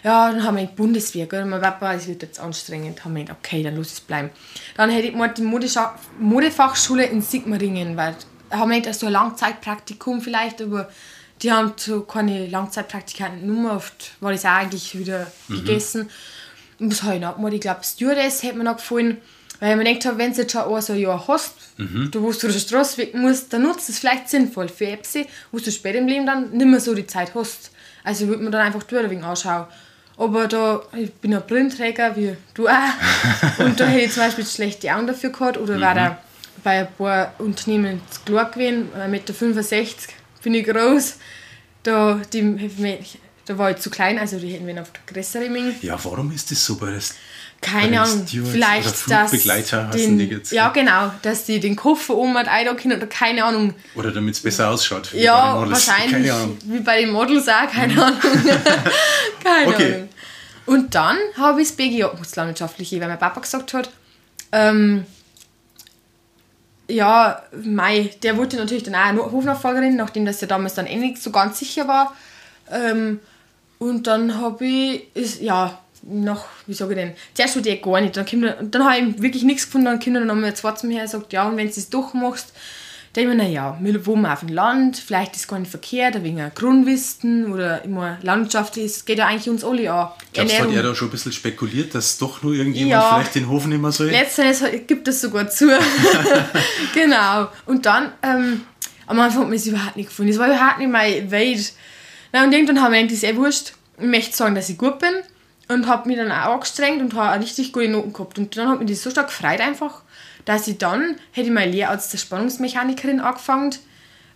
[0.03, 1.45] Ja, dann haben wir die Bundeswehr, gell?
[1.45, 3.05] mein Papa, es wird jetzt anstrengend.
[3.05, 4.31] Haben wir gedacht, okay, dann lass es bleiben.
[4.75, 8.15] Dann hätte ich mal die Modescha Modefachschule in Sigmaringen, weil
[8.49, 10.89] haben wir so ein Langzeitpraktikum vielleicht, aber
[11.41, 13.45] die haben so keine Langzeitpraktikanten.
[13.45, 15.55] Nur oft war das auch eigentlich wieder mhm.
[15.57, 16.09] gegessen.
[16.79, 17.53] Und was habe ich noch gemacht?
[17.53, 19.17] Ich glaube, Stewardess hätte mir noch gefallen.
[19.59, 22.09] Weil ich mir gedacht habe, wenn du jetzt schon ein so ein Jahr hast, mhm.
[22.11, 25.15] du, wo du der Straße weg musst, dann nutzt es vielleicht sinnvoll für Apps,
[25.51, 27.71] wo du später im Leben dann nicht mehr so die Zeit hast.
[28.03, 29.65] Also würde man dann einfach durch wegen anschauen.
[30.17, 33.59] Aber da, ich bin ein Brillenträger, wie du auch.
[33.59, 35.57] und da hätte ich zum Beispiel schlechte Augen dafür gehabt.
[35.57, 35.81] Oder mhm.
[35.81, 36.17] war da
[36.63, 39.93] bei ein paar Unternehmen zu klar gewesen, 1,65 Meter
[40.43, 41.15] bin ich groß.
[41.83, 42.99] Da, die,
[43.45, 45.75] da war ich zu klein, also die hätten wir noch größere Mengen.
[45.81, 47.01] Ja, warum ist das so bei der
[47.65, 52.47] keine Ahnung, vielleicht dass den, die jetzt, ja genau, dass die den Koffer oben hat
[52.77, 53.73] können oder keine Ahnung.
[53.95, 55.11] Oder damit es besser ausschaut.
[55.13, 56.31] Ja, wahrscheinlich.
[56.65, 57.99] Wie bei den Models auch, keine mhm.
[57.99, 58.19] Ahnung.
[59.43, 59.93] keine okay.
[59.95, 60.09] Ahnung.
[60.67, 62.03] Und dann habe ich das BG
[62.35, 63.89] Landwirtschaftliche, weil mein Papa gesagt hat,
[64.51, 65.05] ähm,
[66.87, 71.21] ja, Mai, der wollte natürlich dann auch Hofnachfolgerin, nachdem das ja damals dann eh nicht
[71.21, 72.15] so ganz sicher war.
[72.71, 73.19] Ähm,
[73.79, 77.99] und dann habe ich, ist, ja, noch, wie sage ich denn, zuerst wollte ich gar
[77.99, 78.15] nicht.
[78.15, 79.85] Dann, dann habe ich wirklich nichts gefunden.
[79.85, 82.13] Dann kommt dann nochmal zwei zu mir und sagt, ja, und wenn du es doch
[82.13, 82.53] machst,
[83.13, 86.21] dann ich mir, naja, wir wohnen auf dem Land, vielleicht ist es gar nicht verkehrt,
[86.21, 90.09] wegen Grundwissen oder immer Landschaft ist, geht ja eigentlich uns alle an.
[90.33, 93.35] Glaubst du, hat er da schon ein bisschen spekuliert, dass doch nur irgendjemand ja, vielleicht
[93.35, 94.09] den Hof mehr soll?
[94.09, 95.67] Letztendlich gibt es sogar zu.
[96.93, 97.47] genau.
[97.65, 98.61] Und dann, ähm,
[99.07, 100.33] am Anfang hat man es überhaupt nicht gefunden.
[100.33, 101.71] Es war überhaupt nicht meine Welt.
[102.33, 103.73] Na, und irgendwann haben wir eigentlich, das eh wurscht.
[103.97, 105.13] Ich möchte sagen, dass ich gut bin
[105.67, 108.37] und habe mich dann auch angestrengt und habe richtig gute Noten gehabt.
[108.37, 110.01] Und dann hat mich das so stark gefreut einfach,
[110.45, 113.75] dass ich dann, hätte ich meine Lehre als der Spannungsmechanikerin angefangen,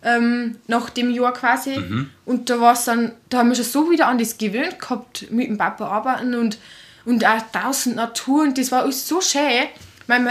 [0.04, 1.78] ähm, nach dem Jahr quasi.
[1.78, 2.10] Mhm.
[2.26, 5.48] Und da war dann, da haben wir schon so wieder an das gewöhnt gehabt, mit
[5.48, 6.58] dem Papa arbeiten und,
[7.06, 9.68] und auch tausend Natur und das war alles so schön.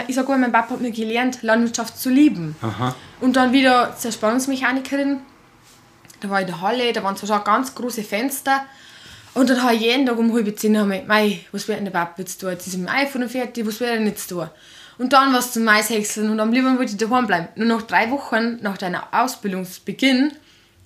[0.08, 2.56] Ich sage mal, mein Papa hat mir gelernt, Landwirtschaft zu lieben.
[2.62, 2.96] Aha.
[3.20, 5.20] Und dann wieder zur Spannungsmechanikerin.
[6.20, 8.64] Da war ich in der Halle, da waren zwar schon ganz große Fenster,
[9.38, 11.92] und dann habe ich jeden Tag um halb zehn habe ich, was wird denn der
[11.92, 12.50] Papa jetzt tun?
[12.50, 14.48] Jetzt ist im iPhone fertig, was wird er jetzt tun?
[14.98, 17.48] Und dann was zum Maishäckseln und am liebsten wollte ich daheim bleiben.
[17.54, 20.32] Nur nach drei Wochen nach deiner Ausbildungsbeginn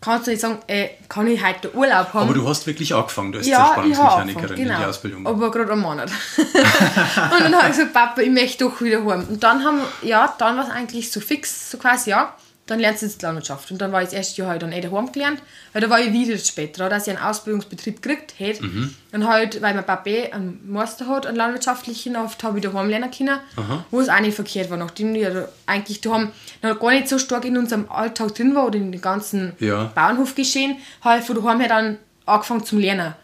[0.02, 2.28] kannst du nicht sagen, äh, kann ich heute Urlaub haben.
[2.28, 4.74] Aber du hast wirklich angefangen, du als ja, Zerspannungsmechanikerin genau.
[4.74, 5.26] in die Ausbildung.
[5.26, 6.10] Aber gerade einen Monat.
[6.36, 9.26] und dann habe ich gesagt, Papa, ich möchte doch wieder heim.
[9.30, 12.34] Und dann haben ja, dann war es eigentlich so fix, so quasi, ja,
[12.72, 13.70] dann lernst du jetzt Landwirtschaft.
[13.70, 16.00] Und dann war ich das erste Jahr halt dann eh daheim gelernt, weil da war
[16.00, 18.64] ich wieder später, dass ich einen Ausbildungsbetrieb gekriegt hätte.
[18.64, 18.94] Mhm.
[19.12, 23.11] Und halt, weil mein Papa einen Master hat, einen landwirtschaftlichen, oft habe ich daheim lernen
[23.11, 23.85] können, Aha.
[23.90, 25.26] wo es auch nicht verkehrt war, nachdem ich
[25.66, 26.32] eigentlich daheim
[26.62, 29.92] noch gar nicht so stark in unserem Alltag drin war oder in dem ganzen ja.
[29.94, 33.14] Bauernhof geschehen, habe ich von daheim her dann angefangen zu lernen,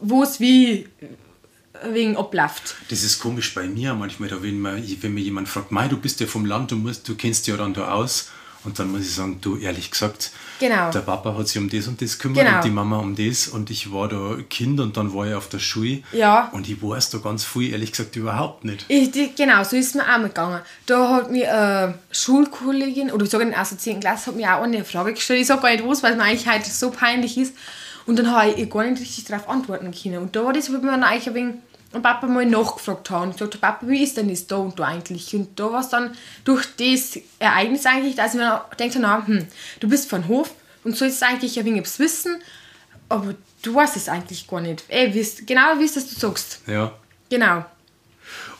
[0.00, 0.88] wo es wie
[1.92, 2.76] wegen abläuft.
[2.88, 5.96] Das ist komisch bei mir manchmal, da wenn, man, wenn mir jemand fragt, Mai, du
[5.96, 8.30] bist ja vom Land, du, musst, du kennst ja dann da aus.
[8.68, 10.90] Und dann muss ich sagen, du ehrlich gesagt, genau.
[10.90, 12.56] der Papa hat sich um das und das gekümmert genau.
[12.56, 15.48] und die Mama um das und ich war da Kind und dann war ich auf
[15.48, 16.50] der Schule ja.
[16.52, 18.84] und ich weiß da ganz viel, ehrlich gesagt, überhaupt nicht.
[18.88, 20.60] Ich, die, genau, so ist es mir auch gegangen.
[20.84, 24.00] Da hat mir eine Schulkollegin, oder ich sage in der 10.
[24.00, 26.24] Klasse, hat mir auch eine Frage gestellt, ich sage gar nicht was, weil es mir
[26.24, 27.54] eigentlich heute so peinlich ist.
[28.04, 30.18] Und dann habe ich gar nicht richtig darauf antworten können.
[30.18, 31.54] Und da war das, wo mir eigentlich ein wenig
[31.92, 34.84] und Papa mal nachgefragt haben und gesagt, Papa, wie ist denn das da und da
[34.84, 35.34] eigentlich?
[35.34, 39.46] Und da war es dann durch das Ereignis eigentlich, dass ich mir denke, na, hm,
[39.80, 40.52] du bist von Hof
[40.84, 42.40] und sollst eigentlich ein wenig was wissen,
[43.08, 44.84] aber du weißt es eigentlich gar nicht.
[44.88, 46.60] Ey, wie genau wie es das du sagst.
[46.66, 46.92] Ja.
[47.30, 47.64] Genau.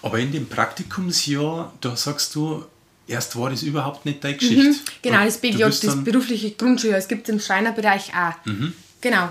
[0.02, 2.64] Aber in dem Praktikumsjahr, da sagst du,
[3.06, 4.70] erst war das überhaupt nicht deine Geschichte.
[4.70, 8.46] Mhm, genau, das BGJ, das berufliche Grundschuljahr, es gibt im Schreinerbereich auch.
[8.46, 8.72] Mhm.
[9.00, 9.28] Genau.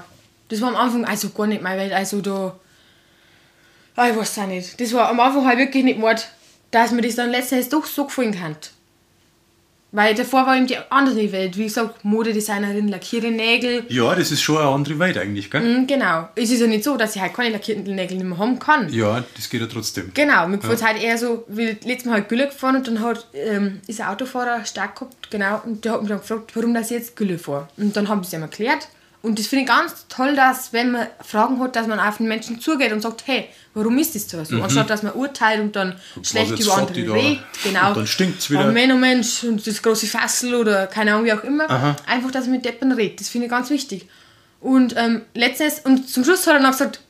[0.50, 1.94] Das war am Anfang also gar nicht meine Welt.
[1.94, 2.60] Also da.
[3.98, 4.80] Ah, ich weiß auch nicht.
[4.80, 6.30] Das war am Anfang halt wirklich nicht Mord,
[6.72, 8.56] dass mir das dann letztendlich doch so gefallen kann.
[9.92, 13.86] Weil davor war eben die andere Welt, wie gesagt, Modedesignerin, lackiere Nägel.
[13.88, 15.62] Ja, das ist schon eine andere Welt eigentlich, gell?
[15.62, 16.28] Mhm, genau.
[16.36, 18.94] Es ist ja nicht so, dass ich halt keine lackierten Nägel nicht mehr haben kann.
[18.94, 20.12] Ja, das geht ja trotzdem.
[20.14, 23.26] Genau, mir gefällt halt eher so, wie letztes Mal halt Gülle gefahren und dann hat,
[23.34, 26.92] ähm, ist ein Autofahrer stark gehabt, genau, und der hat mich dann gefragt, warum das
[26.92, 27.70] jetzt Gülle fahre.
[27.78, 28.90] Und dann habe ich es ihm erklärt.
[29.22, 32.28] Und das finde ich ganz toll, dass, wenn man Fragen hat, dass man auf den
[32.28, 34.44] Menschen zugeht und sagt, hey, warum ist das so?
[34.44, 37.40] so Anstatt dass man urteilt und dann schlecht jetzt über andere redet.
[37.64, 37.90] Genau.
[37.90, 38.70] Und dann stinkt's wieder.
[38.70, 41.96] Oh, Mensch, oh Mensch, und das große Fassel oder keine Ahnung, wie auch immer.
[42.06, 43.20] Einfach, dass man mit Deppen redet.
[43.20, 44.08] Das finde ich ganz wichtig.
[44.62, 47.02] Und ähm, letztens, und zum Schluss hat er noch gesagt,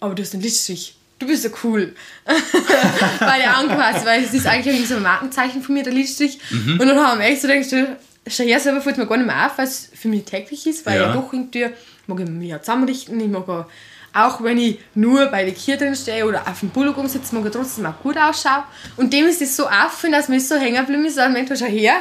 [0.00, 0.96] aber du hast einen Lidstrich.
[1.18, 1.94] Du bist ja cool.
[2.24, 6.38] weil er angepasst, weil es ist eigentlich so ein Markenzeichen von mir, der Lidstrich.
[6.50, 6.80] Mhm.
[6.80, 7.96] Und dann haben wir echt so gedacht,
[8.26, 10.84] schon her selber fällt mir gar nicht mehr auf, weil es für mich täglich ist,
[10.86, 11.08] weil Ja.
[11.08, 11.66] ja doch irgendwie
[12.06, 13.66] mag ich mich auch zusammenrichten, ich mag auch,
[14.12, 17.44] auch wenn ich nur bei der Kier drin stehe oder auf dem Bullock umsitze, mag
[17.46, 18.62] ich trotzdem auch gut ausschauen.
[18.96, 21.94] Und dem ist das so aufgefallen, dass mir so hängen geblieben ist, Mensch, schau her.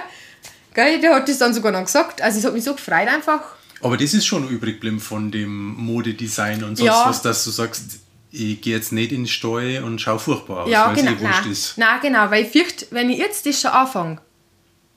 [0.74, 2.22] Gell, der hat das dann sogar noch gesagt.
[2.22, 3.42] Also es hat mich so gefreut einfach.
[3.82, 7.04] Aber das ist schon übrig geblieben von dem Modedesign und sonst Ja.
[7.08, 8.00] was, dass du sagst,
[8.32, 11.12] ich gehe jetzt nicht in den Stall und schau furchtbar aus, Ja, weil genau.
[11.12, 11.78] es eh wurscht Nein, ist.
[11.78, 14.20] nein, genau, weil ich fürchte, wenn ich jetzt das schon anfange,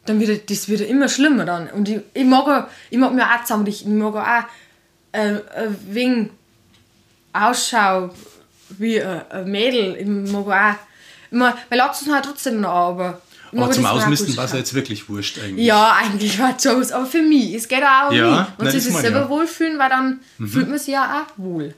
[0.07, 1.69] dann wird das wird immer schlimmer dann.
[1.69, 4.49] Und ich, ich, mag, auch, ich mag mir auch zusammenrichten, ich mag auch
[5.13, 6.29] äh, ein wenig
[7.33, 8.11] Ausschau
[8.71, 9.97] wie ein, ein Mädel.
[9.97, 10.77] Ich mag auch,
[11.31, 13.21] mag, weil Latzen halt trotzdem noch aber...
[13.53, 15.65] Aber zum Ausmisten war es jetzt wirklich wurscht eigentlich.
[15.65, 18.67] Ja, eigentlich war es schon was, aber für mich, es geht auch um Ja, mich.
[18.67, 19.29] Und sie sich selber ja.
[19.29, 21.75] wohlfühlen, weil dann fühlt man sich ja auch wohl.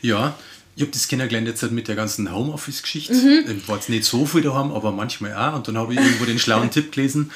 [0.00, 0.34] Ja,
[0.76, 3.14] ich habe das kennengelernt jetzt mit der ganzen Homeoffice-Geschichte.
[3.14, 3.58] Mhm.
[3.58, 5.56] Ich war jetzt nicht so viel daheim, aber manchmal auch.
[5.56, 7.30] Und dann habe ich irgendwo den schlauen Tipp gelesen.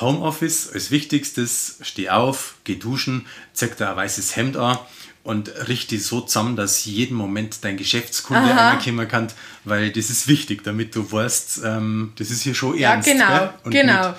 [0.00, 4.78] Homeoffice als Wichtigstes, steh auf, geh duschen, zeig dir ein weißes Hemd an
[5.22, 9.28] und richte so zusammen, dass jeden Moment dein Geschäftskunde reinkommen kann,
[9.64, 13.08] weil das ist wichtig, damit du weißt, ähm, das ist hier schon Ja, ernst.
[13.08, 13.50] genau, gell?
[13.64, 14.08] Und genau.
[14.08, 14.16] nicht-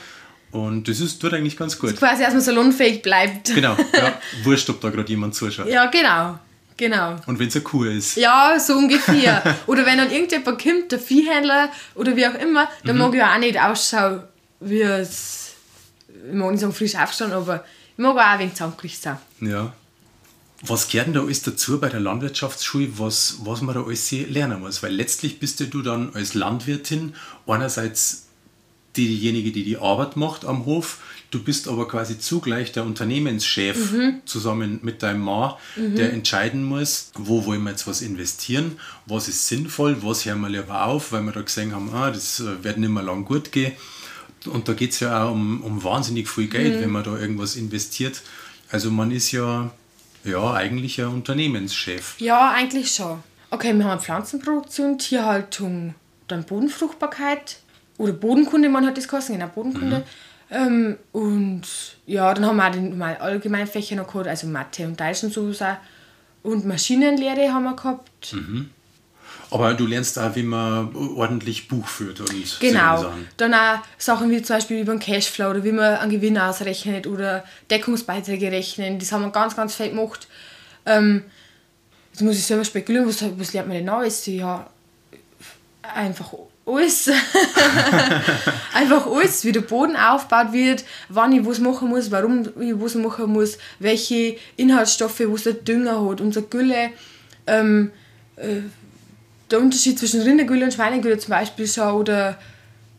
[0.52, 1.98] Und das ist, tut eigentlich ganz gut.
[1.98, 3.54] Quasi, dass man salonfähig bleibt.
[3.56, 4.18] Genau, ja.
[4.44, 5.68] Wurscht, ob da gerade jemand zuschaut.
[5.68, 6.38] Ja, genau.
[6.78, 7.16] Genau.
[7.26, 8.16] Und wenn es eine Kuh ist.
[8.16, 9.44] Ja, so ungefähr.
[9.68, 13.38] oder wenn dann irgendjemand kommt, der Viehhändler oder wie auch immer, dann mag ich auch
[13.38, 14.24] nicht ausschauen,
[14.60, 15.52] wie es,
[16.08, 19.18] ich mag nicht sagen frisch aufstehen, aber ich mag auch ein wenig zusammengerichtet sein.
[19.42, 19.74] Ja.
[20.66, 24.62] Was gehört denn da alles dazu bei der Landwirtschaftsschule, was, was man da alles lernen
[24.62, 24.82] muss?
[24.82, 28.28] Weil letztlich bist ja du dann als Landwirtin einerseits
[28.96, 31.00] diejenige, die die Arbeit macht am Hof,
[31.34, 33.94] du bist aber quasi zugleich der Unternehmenschef
[34.26, 39.48] zusammen mit deinem Mann, der entscheiden muss, wo wollen wir jetzt was investieren, was ist
[39.48, 42.78] sinnvoll, was hören wir lieber auf, weil wir da gesehen haben, ah, das äh, wird
[42.78, 43.74] nicht mehr lang gut gehen.
[44.46, 47.56] Und da geht es ja auch um, um wahnsinnig viel Geld, wenn man da irgendwas
[47.56, 48.22] investiert.
[48.70, 49.72] Also man ist ja,
[50.26, 52.16] ja eigentlich ein Unternehmenschef.
[52.20, 53.24] Ja, eigentlich schon.
[53.52, 55.96] Okay, wir haben Pflanzenproduktion, Tierhaltung,
[56.28, 57.60] dann Bodenfruchtbarkeit
[57.98, 60.04] oder Bodenkunde, man hat das geheißen, genau, Bodenkunde.
[60.54, 61.64] Ähm, und
[62.06, 65.24] ja, dann haben wir auch die normalen allgemeinen Fächer noch gehabt, also Mathe und Deutsch
[65.24, 65.78] und auch.
[66.44, 68.36] Und Maschinenlehre haben wir gehabt.
[69.50, 73.02] Aber du lernst auch, wie man ordentlich Buch führt und Genau.
[73.02, 73.28] Sachen.
[73.38, 77.08] Dann auch Sachen wie zum Beispiel über den Cashflow oder wie man einen Gewinn ausrechnet
[77.08, 79.00] oder Deckungsbeiträge rechnen.
[79.00, 80.28] Das haben wir ganz, ganz viel gemacht.
[80.86, 81.24] Ähm,
[82.12, 84.26] jetzt muss ich selber spekulieren, was, was lernt man denn alles?
[84.26, 84.68] Ja,
[85.82, 86.34] einfach
[86.66, 87.10] alles.
[88.74, 92.96] einfach alles, wie der Boden aufgebaut wird, wann ich was machen muss, warum ich was
[92.96, 96.90] machen muss, welche Inhaltsstoffe, was der Dünger hat, unsere Gülle.
[97.48, 97.92] Ähm,
[99.52, 102.40] der Unterschied zwischen Rindergülle und Schweinegülle zum Beispiel schon oder,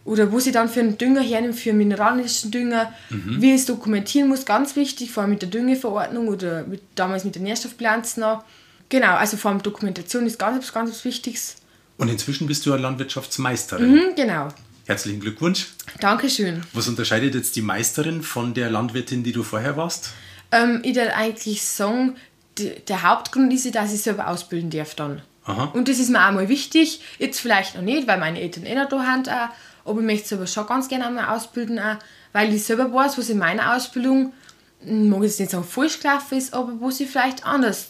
[0.04, 3.66] oder wo sie dann für einen Dünger hernimmt, für einen mineralischen Dünger, wie ich es
[3.66, 8.16] dokumentieren muss, ganz wichtig, vor allem mit der Düngeverordnung oder mit, damals mit der Nährstoffbilanz
[8.18, 8.44] noch.
[8.88, 11.56] Genau, also vor allem Dokumentation ist ganz, ganz was Wichtiges.
[11.96, 13.92] Und inzwischen bist du eine Landwirtschaftsmeisterin.
[13.92, 14.48] Mhm, genau.
[14.86, 15.68] Herzlichen Glückwunsch.
[16.00, 16.62] Dankeschön.
[16.72, 20.10] Was unterscheidet jetzt die Meisterin von der Landwirtin, die du vorher warst?
[20.52, 22.16] Ähm, ich würde eigentlich sagen,
[22.58, 25.22] der Hauptgrund ist, ja, dass ich selber ausbilden darf dann.
[25.44, 25.64] Aha.
[25.74, 27.00] Und das ist mir auch mal wichtig.
[27.18, 28.96] Jetzt vielleicht noch nicht, weil meine Eltern eh noch da.
[28.96, 29.90] Auch.
[29.90, 31.96] Aber ich möchte selber schon ganz gerne einmal ausbilden, auch,
[32.32, 34.32] weil ich selber weiß, was in meiner Ausbildung,
[34.80, 37.86] ich mag jetzt nicht sagen falsch gelaufen ist, aber was ich vielleicht anders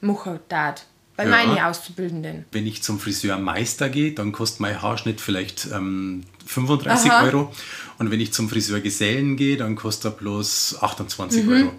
[0.00, 0.84] machen darf.
[1.18, 1.30] Bei Ja.
[1.30, 2.44] meinen Auszubildenden.
[2.52, 7.24] Wenn ich zum Friseurmeister gehe, dann kostet mein Haarschnitt vielleicht ähm, 35 Aha.
[7.24, 7.52] Euro.
[7.98, 11.52] Und wenn ich zum Friseurgesellen gehe, dann kostet er bloß 28 Mhm.
[11.52, 11.72] Euro.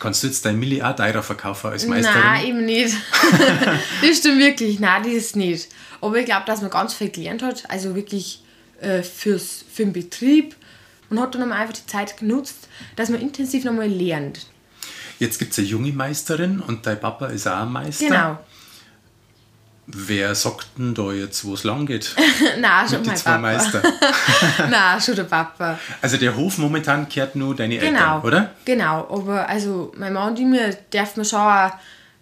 [0.00, 2.20] Kannst du jetzt dein Milli auch teurer verkaufen als Meisterin?
[2.20, 2.96] Nein, eben nicht.
[4.02, 4.80] das stimmt wirklich.
[4.80, 5.68] Nein, das ist nicht.
[6.00, 7.70] Aber ich glaube, dass man ganz viel gelernt hat.
[7.70, 8.42] Also wirklich
[8.80, 10.56] äh, fürs, für den Betrieb.
[11.10, 14.46] Und hat dann einfach die Zeit genutzt, dass man intensiv nochmal lernt.
[15.20, 18.06] Jetzt gibt es eine junge Meisterin und dein Papa ist auch ein Meister.
[18.08, 18.38] Genau.
[19.86, 22.14] Wer sagt denn da jetzt, wo es lang geht?
[22.58, 23.38] Nein, schon Mit mein zwei Papa.
[23.42, 23.82] Meister.
[24.70, 25.78] Nein, schon der Papa.
[26.00, 27.86] Also der Hof momentan kehrt nur deine Genau.
[28.16, 28.50] Eltern, oder?
[28.64, 31.70] Genau, aber also mein Mann und ich, mir darf man schon auch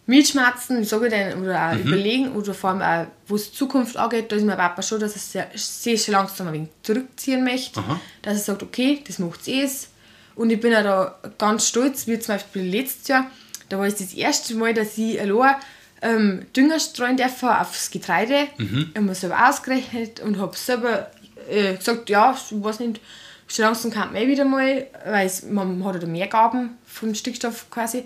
[0.07, 1.81] mitschmerzen, wie sage ich denn, oder Mhm.
[1.81, 4.99] auch überlegen, oder vor allem auch, was die Zukunft angeht, da ist mein Papa schon,
[5.01, 7.79] dass er sehr, sehr langsam ein wenig zurückziehen möchte.
[7.81, 8.01] Aha.
[8.23, 9.89] Dass er sagt, okay, das macht es.
[10.35, 13.27] Und ich bin auch da ganz stolz, wie zum Beispiel letztes Jahr,
[13.69, 15.55] da war es das erste Mal, dass ich allein
[16.03, 18.49] ähm, Dünger streuen darf aufs Getreide.
[18.59, 18.91] Mhm.
[18.91, 21.11] Ich habe mir selber ausgerechnet und habe selber
[21.49, 23.01] äh, gesagt, ja, ich weiß nicht,
[23.47, 26.77] schon langsam kann man eh wieder mal, weil es, man hat ja da mehr Gaben
[26.87, 28.05] vom Stickstoff quasi.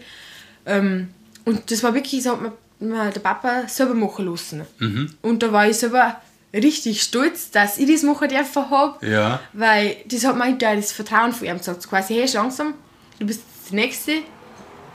[0.67, 1.09] Ähm,
[1.45, 4.63] und das war wirklich, so hat mir, mir der Papa selber machen lassen.
[4.79, 5.15] Mhm.
[5.23, 6.21] Und da war ich selber
[6.53, 9.07] richtig stolz, dass ich das machen dürfen habe.
[9.07, 9.41] Ja.
[9.53, 11.89] Weil das hat mir da das Vertrauen von ihm gesagt.
[11.89, 12.75] Quasi, hey, langsam,
[13.19, 14.13] du bist die Nächste,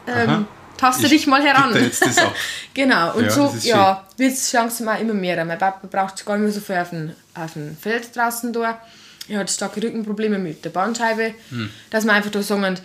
[0.07, 0.45] ähm,
[0.81, 1.73] taste Ich dich mal heran.
[2.73, 5.43] genau, und Ja, so ja, wird es langsam auch immer mehr.
[5.45, 8.81] Mein Papa braucht gar nicht mehr so viel auf dem, auf dem Feld draußen da.
[9.27, 11.35] Er hat starke Rückenprobleme mit der Bandscheibe.
[11.49, 11.69] Hm.
[11.89, 12.79] Dass man einfach da sagen,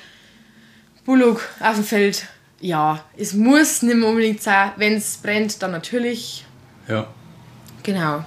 [1.04, 2.26] Bullock auf dem Feld,
[2.60, 4.72] ja, es muss nicht mehr unbedingt sein.
[4.76, 6.44] Wenn es brennt, dann natürlich.
[6.88, 7.06] Ja.
[7.82, 8.24] Genau.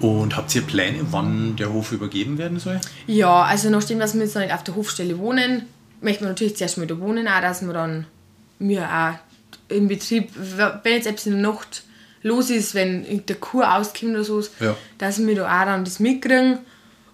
[0.00, 2.80] Und habt ihr Pläne, wann der Hof übergeben werden soll?
[3.06, 5.66] Ja, also nachdem dass wir jetzt noch nicht auf der Hofstelle wohnen,
[6.00, 8.06] möchten wir natürlich zuerst mal da wohnen, auch, dass wir dann
[8.68, 9.14] wir auch
[9.74, 11.84] im Betrieb, wenn jetzt etwas in der Nacht
[12.22, 14.76] los ist, wenn der Kur auskommt oder so, Ja.
[14.98, 16.58] dass wir da auch dann das mitkriegen.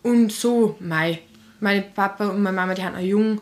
[0.03, 1.21] Und so, mei,
[1.61, 3.41] meine Papa und meine Mama, die haben noch jung,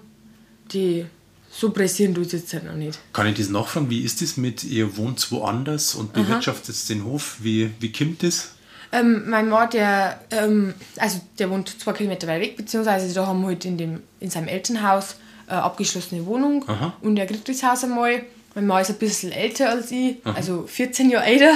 [0.73, 1.07] die
[1.51, 2.99] so pressieren tut es jetzt halt noch nicht.
[3.13, 3.89] Kann ich das nachfragen?
[3.89, 7.37] Wie ist das mit, ihr wohnt woanders und bewirtschaftet den Hof?
[7.41, 8.51] Wie, wie kommt das?
[8.93, 13.41] Ähm, mein Mann, der, ähm, also der wohnt zwei Kilometer weit weg, beziehungsweise da haben
[13.41, 15.17] wir halt in, dem, in seinem Elternhaus
[15.49, 16.93] eine abgeschlossene Wohnung Aha.
[17.03, 18.23] und er kriegt das Haus einmal.
[18.55, 21.53] Mein Mann ist ein bisschen älter als ich, also 14 Jahre älter.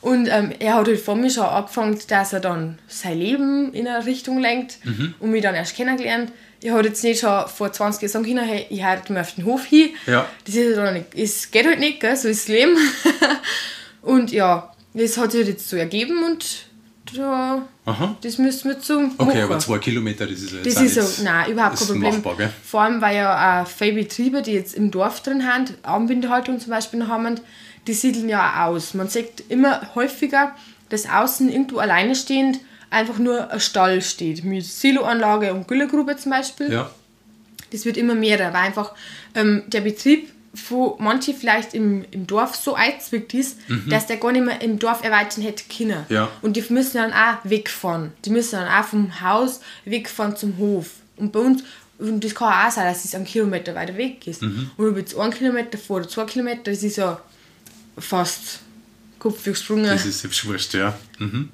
[0.00, 3.88] Und ähm, er hat halt vor mir schon angefangen, dass er dann sein Leben in
[3.88, 5.14] eine Richtung lenkt Mhm.
[5.18, 6.30] und mich dann erst kennengelernt.
[6.62, 9.34] Ich habe jetzt nicht schon vor 20 Jahren sagen können, hey, ich heirate mich auf
[9.34, 9.90] den Hof hin.
[10.06, 10.26] Ja.
[10.44, 12.16] Das ist halt nicht, es geht halt nicht, gell?
[12.16, 12.76] so ist das Leben.
[14.02, 16.67] und ja, das hat sich jetzt so ergeben und
[17.16, 18.16] da, Aha.
[18.20, 19.42] das müssen wir zum Okay, machen.
[19.42, 22.14] aber zwei Kilometer, das ist ja jetzt Das ist so, nein, überhaupt kein Problem.
[22.14, 22.52] machbar, gell?
[22.64, 26.70] Vor allem, weil ja auch viele Betriebe, die jetzt im Dorf drin haben, Armbindehaltung zum
[26.70, 27.40] Beispiel haben,
[27.86, 28.94] die siedeln ja auch aus.
[28.94, 30.54] Man sieht immer häufiger,
[30.90, 34.44] dass außen irgendwo alleine stehend einfach nur ein Stall steht.
[34.44, 36.72] Mit Siloanlage und Güllegrube zum Beispiel.
[36.72, 36.90] Ja.
[37.72, 38.92] Das wird immer mehr, weil einfach
[39.34, 40.30] ähm, der Betrieb,
[40.68, 44.78] wo manche vielleicht im, im Dorf so eingezwickt ist, dass der gar nicht mehr im
[44.78, 46.04] Dorf erweitern hätte können.
[46.08, 46.14] Mhm.
[46.14, 46.28] Ja.
[46.42, 48.12] Und die müssen dann auch wegfahren.
[48.24, 50.90] Die müssen dann auch vom Haus wegfahren zum Hof.
[51.16, 51.62] Und bei uns,
[51.98, 54.42] und das kann auch sein, dass es einen Kilometer weiter weg ist.
[54.42, 54.70] Mhm.
[54.76, 57.20] Und ob jetzt einen Kilometer vor oder zwei Kilometer, das ist ja
[57.98, 58.60] fast
[59.18, 59.84] Kopf gesprungen.
[59.84, 60.96] Das ist selbst wurscht, ja.
[61.18, 61.50] Mhm.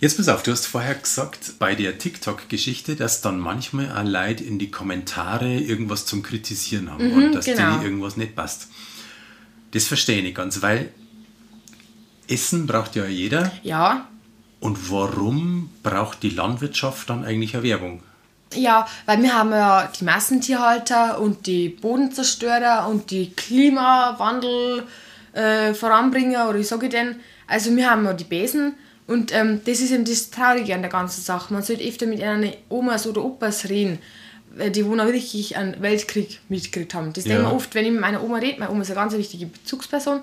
[0.00, 4.44] Jetzt pass auf, du hast vorher gesagt, bei der TikTok-Geschichte, dass dann manchmal auch Leute
[4.44, 7.72] in die Kommentare irgendwas zum Kritisieren haben und dass genau.
[7.72, 8.68] denen irgendwas nicht passt.
[9.72, 10.90] Das verstehe ich nicht ganz, weil
[12.28, 13.50] Essen braucht ja jeder.
[13.62, 14.06] Ja,
[14.60, 18.02] Und warum braucht die Landwirtschaft dann eigentlich eine Werbung?
[18.54, 24.84] Ja, weil wir haben ja die Massentierhalter und die Bodenzerstörer und die Klimawandel
[25.32, 27.16] äh, Voranbringer oder wie sage ich denn?
[27.46, 28.74] Also wir haben ja die Besen
[29.08, 31.52] und ähm, das ist eben das Traurige an der ganzen Sache.
[31.52, 33.98] Man sollte öfter mit ihren Omas oder Opas reden,
[34.74, 37.12] die wo noch wirklich einen Weltkrieg mitgekriegt haben.
[37.12, 37.34] Das Ja.
[37.34, 38.58] denke ich oft, wenn ich mit meiner Oma rede.
[38.60, 40.20] Meine Oma ist eine ganz wichtige Bezugsperson.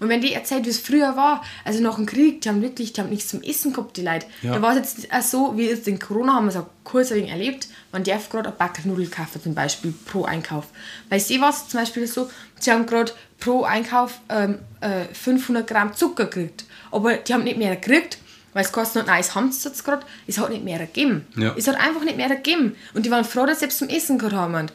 [0.00, 2.92] Und wenn die erzählt, wie es früher war, also nach dem Krieg, die haben wirklich,
[2.92, 4.26] die haben nichts zum Essen gehabt, die Leute.
[4.42, 4.54] Ja.
[4.54, 7.10] Da war es jetzt auch so, wie jetzt in Corona haben wir es auch kurz
[7.10, 10.66] ein erlebt, man darf gerade eine Backe Nudeln kaufen zum Beispiel pro Einkauf.
[11.08, 15.66] Bei sie war es zum Beispiel so, sie haben gerade pro Einkauf ähm, äh, 500
[15.66, 16.64] Gramm Zucker gekriegt.
[16.92, 18.18] Aber die haben nicht mehr gekriegt,
[18.54, 21.26] weil es kostet noch, nein, es haben sie jetzt gerade, es hat nicht mehr gegeben.
[21.36, 21.54] Ja.
[21.56, 22.74] Es hat einfach nicht mehr gegeben.
[22.94, 24.68] Und die waren froh, dass sie selbst zum Essen gehabt haben.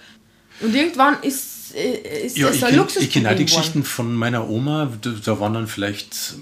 [0.62, 3.46] Und irgendwann ist, äh, ist Ja, es ich ein kenne Luxusproblem kenn auch die.
[3.46, 4.92] Geschichten von meiner Oma.
[5.26, 6.36] Da, waren dann vielleicht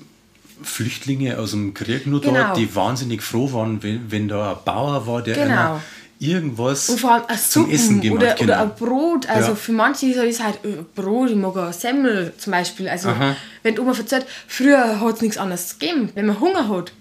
[0.64, 2.34] Flüchtlinge aus dem Krieg nur Genau.
[2.48, 5.46] dort, die wahnsinnig froh waren, wenn, wenn da ein Bauer war, der Genau.
[5.46, 5.82] immer
[6.20, 8.44] irgendwas Und vor allem ein zum Suppen Essen gemacht oder, genau.
[8.54, 9.28] oder ein Brot.
[9.28, 9.56] Also Ja.
[9.56, 12.88] für manche ist es halt äh, Brot, ich mag ein Semmel zum Beispiel.
[12.90, 13.36] Also Aha.
[13.64, 16.10] wenn die Oma erzählt, früher hat es nichts anderes gegeben.
[16.14, 16.92] Wenn man Hunger hat,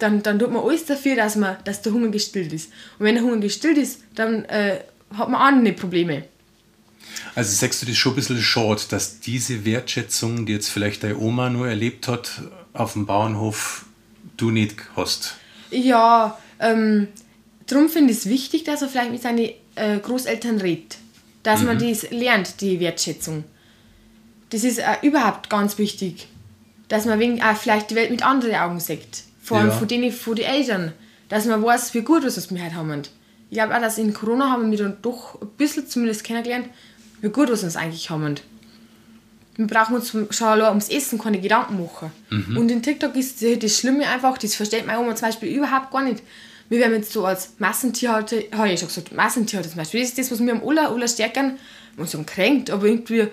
[0.00, 2.70] dann, dann tut man alles dafür, dass, man, dass der Hunger gestillt ist.
[2.98, 4.80] Und wenn der Hunger gestillt ist, dann äh,
[5.16, 6.24] hat man andere Probleme.
[7.34, 11.18] Also sagst du das schon ein bisschen schade, dass diese Wertschätzung, die jetzt vielleicht deine
[11.18, 13.86] Oma nur erlebt hat, auf dem Bauernhof,
[14.36, 15.36] du nicht hast.
[15.70, 17.08] Ja, ähm,
[17.66, 20.98] darum finde ich es wichtig, dass er vielleicht mit seinen äh, Großeltern redet.
[21.42, 23.44] dass man das lernt, die Wertschätzung.
[24.50, 26.28] Das ist äh, überhaupt ganz wichtig,
[26.88, 29.24] dass man wegen, auch vielleicht die Welt mit anderen Augen sieht.
[29.50, 29.74] Vor allem Ja.
[29.74, 30.92] von denen, von den Eltern.
[31.28, 33.02] Dass man weiß, wie gut was wir heute haben.
[33.50, 36.68] Ich glaube auch, dass in Corona haben wir dann doch ein bisschen zumindest kennengelernt,
[37.20, 38.36] wie gut was wir uns eigentlich haben.
[39.56, 42.12] Wir brauchen uns schon allein ums Essen keine Gedanken machen.
[42.30, 42.56] Mhm.
[42.58, 46.02] Und in TikTok ist das Schlimme einfach, das versteht meine Oma zum Beispiel überhaupt gar
[46.02, 46.22] nicht.
[46.68, 50.10] Wir werden jetzt so als Massentierhalter, habe ich ja schon gesagt, Massentierhalter zum Beispiel, das
[50.10, 51.58] ist das, was wir am aller, aller stärksten,
[51.96, 53.26] man sagen kränkt, aber irgendwie,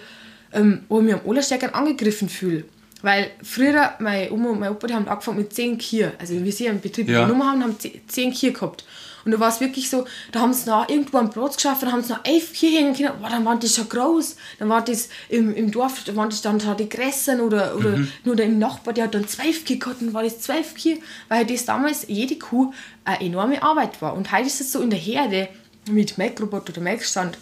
[0.51, 2.65] ähm, wo mich am allerstärksten angegriffen fühle.
[3.04, 6.14] Weil früher, meine Oma und mein Opa, die haben angefangen mit 10 Kühe.
[6.18, 7.20] Also wie sie einen Betrieb Ja.
[7.26, 7.76] übernommen haben, haben
[8.08, 8.86] 10 Kühe gehabt.
[9.24, 11.92] Und da war es wirklich so, da haben sie noch irgendwo einen Platz geschafft, dann
[11.92, 13.12] haben sie noch elf Kühe hängen können.
[13.20, 14.38] Boah, dann waren die schon groß.
[14.58, 18.00] Dann war das im, im Dorf, da waren das dann schon die Grässern oder, oder
[18.24, 20.98] nur der im Nachbar, der hat dann zwölf Kühe gehabt, dann war das zwölf Kühe,
[21.28, 22.72] weil das damals jede Kuh
[23.04, 24.14] eine enorme Arbeit war.
[24.16, 25.50] Und heute ist es so in der Herde
[25.92, 27.38] mit Melkrobot oder Melkstand,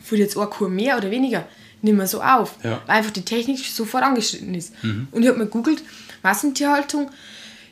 [0.00, 1.44] für jetzt eine Kuh mehr oder weniger,
[1.84, 2.56] nicht mehr so auf.
[2.62, 2.82] Ja.
[2.86, 4.72] Weil einfach die Technik so vorangeschritten ist.
[4.82, 5.82] Und ich habe mir gegoogelt,
[6.22, 7.10] Massentierhaltung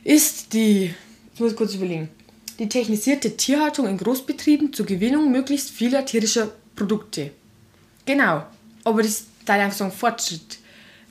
[0.04, 0.94] ist die,
[1.34, 2.08] ich muss kurz überlegen,
[2.58, 7.30] die technisierte Tierhaltung in Großbetrieben zur Gewinnung möglichst vieler tierischer Produkte.
[8.04, 8.44] Genau.
[8.84, 10.58] Aber das da einfach so ein Fortschritt.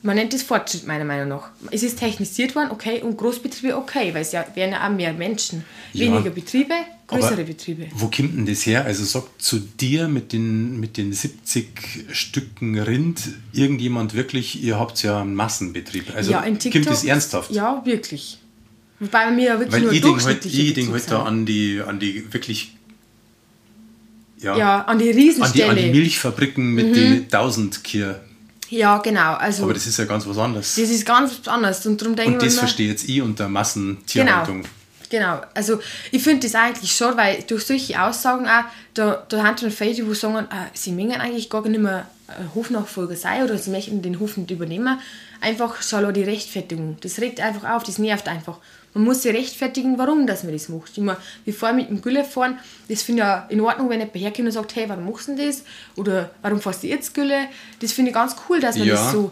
[0.04, 1.50] Man nennt das Fortschritt meiner Meinung nach.
[1.70, 5.14] Es ist technisiert worden, okay, und Großbetriebe okay, weil es ja werden ja auch mehr
[5.14, 5.64] Menschen.
[5.94, 6.06] Ja.
[6.06, 6.74] Weniger Betriebe,
[7.12, 7.88] größere Aber Betriebe.
[7.94, 8.86] Wo kommt denn das her?
[8.86, 11.68] Also sagt zu dir mit den, mit den 70
[12.12, 13.22] Stücken Rind
[13.54, 16.16] irgendjemand wirklich, ihr habt ja einen Massenbetrieb.
[16.16, 16.84] Also ja, in TikTok.
[16.84, 17.52] kommt das ernsthaft?
[17.52, 18.40] Ja, wirklich.
[19.00, 21.24] Wobei mir ja wirklich Weil nur ich denke halt, durchschnittliche ich denk Betriebe halt da
[21.30, 22.76] an die, an die wirklich
[24.40, 25.10] ja, Ja, an die
[25.42, 28.20] an, die, an die Milchfabriken mit den 1000 Kühe.
[28.70, 29.34] ja, genau.
[29.34, 30.76] Also, Aber das ist ja ganz was anderes.
[30.76, 31.86] das ist ganz anders.
[31.86, 34.62] Und darum denke Und ich das verstehe jetzt ich unter Massentierhaltung.
[34.64, 34.70] Genau.
[35.12, 35.42] Genau.
[35.54, 35.80] Also
[36.12, 38.64] ich finde das eigentlich schon, weil durch solche Aussagen auch,
[38.96, 42.56] da, da haben dann viele, die sagen, ah, sie möchten eigentlich gar nicht mehr äh,
[42.56, 45.00] Hofnachfolger sein oder sie möchten den Hof nicht übernehmen.
[45.42, 46.98] Einfach schon allein die Rechtfertigung.
[47.02, 48.58] Das regt einfach auf, das nervt einfach.
[48.94, 50.98] Man muss sich rechtfertigen, warum dass man das macht.
[50.98, 52.58] Immer, wie vorher mit dem Gülle fahren,
[52.90, 55.36] das finde ich ja in Ordnung, wenn jemand herkommt und sagt, hey, warum machst du
[55.36, 55.64] denn das?
[55.96, 57.48] Oder warum fährst du jetzt Gülle?
[57.80, 59.32] Das finde ich ganz cool, dass man Ja, das so...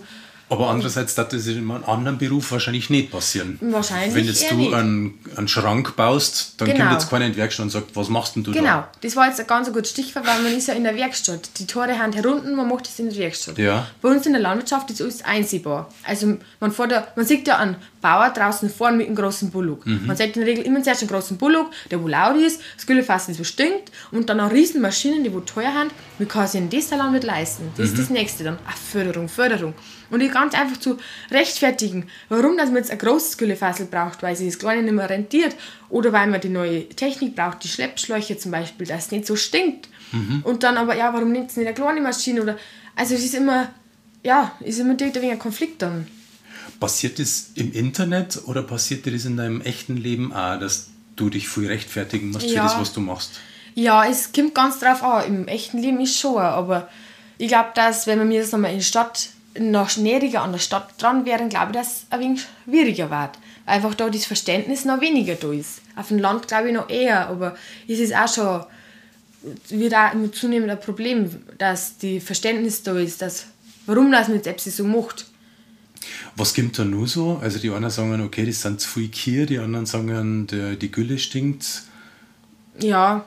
[0.49, 3.57] aber andererseits darf das in einem anderen Beruf wahrscheinlich nicht passieren.
[3.61, 4.73] Wahrscheinlich Wenn jetzt du nicht.
[4.73, 6.79] einen, einen Schrank baust, dann Genau.
[6.85, 8.91] kommt jetzt keiner in die Werkstatt und sagt, was machst denn du Genau, da?
[9.01, 11.49] das war jetzt ein ganz gutes Stichwort, weil man ist ja in der Werkstatt.
[11.59, 13.57] Die Tore haben herunten, man macht das in der Werkstatt.
[13.57, 13.87] Ja.
[14.01, 15.89] Bei uns in der Landwirtschaft ist alles einsehbar.
[16.03, 19.85] Also man, fährt da, man sieht ja einen Bauer draußen vorne mit einem großen Bullock.
[19.85, 20.07] Mhm.
[20.07, 22.87] Man sieht in der Regel immer zuerst einen großen Bullock, der wo laut ist, das
[22.87, 25.91] Güllefass, das wo stinkt und dann auch riesen Maschinen, die wo teuer sind.
[26.17, 27.69] Wie kann sich das der Landwirt leisten?
[27.77, 27.93] Das Mhm.
[27.93, 28.57] ist das Nächste dann.
[28.67, 29.73] Ach, Förderung, Förderung.
[30.09, 30.97] Und die ganz einfach zu
[31.31, 35.09] rechtfertigen, warum dass man jetzt ein großes Güllefassel braucht, weil sich das kleine nicht mehr
[35.09, 35.55] rentiert
[35.89, 39.35] oder weil man die neue Technik braucht, die Schleppschläuche zum Beispiel, dass es nicht so
[39.35, 39.87] stinkt.
[40.43, 42.41] Und dann aber, ja, warum nimmt es nicht eine kleine Maschine?
[42.41, 42.57] Oder,
[42.95, 43.69] also es ist immer,
[44.23, 46.07] ja, ist immer direkt ein wenig ein Konflikt dann.
[46.79, 51.29] Passiert das im Internet oder passiert dir das in deinem echten Leben auch, dass du
[51.29, 52.61] dich viel rechtfertigen musst Ja.
[52.63, 53.39] für das, was du machst?
[53.75, 55.25] Ja, es kommt ganz drauf an.
[55.25, 56.89] Im echten Leben ist schon, aber
[57.37, 60.59] ich glaube, dass wenn wir mir das nochmal in der Stadt noch näheriger an der
[60.59, 63.37] Stadt dran wären, glaube ich, dass es ein wenig schwieriger wird.
[63.65, 65.81] Weil Einfach da das Verständnis noch weniger da ist.
[65.95, 67.55] Auf dem Land glaube ich noch eher, aber
[67.87, 68.63] es ist auch schon
[69.69, 73.45] wird auch zunehmend ein Problem, dass die Verständnis da ist, dass
[73.85, 75.25] warum das mit Epsi so macht.
[76.35, 77.39] Was gibt da nur so?
[77.41, 80.91] Also die einen sagen, okay, das sind zu viele Kühe, die anderen sagen, der, die
[80.91, 81.83] Gülle stinkt.
[82.79, 83.25] Ja.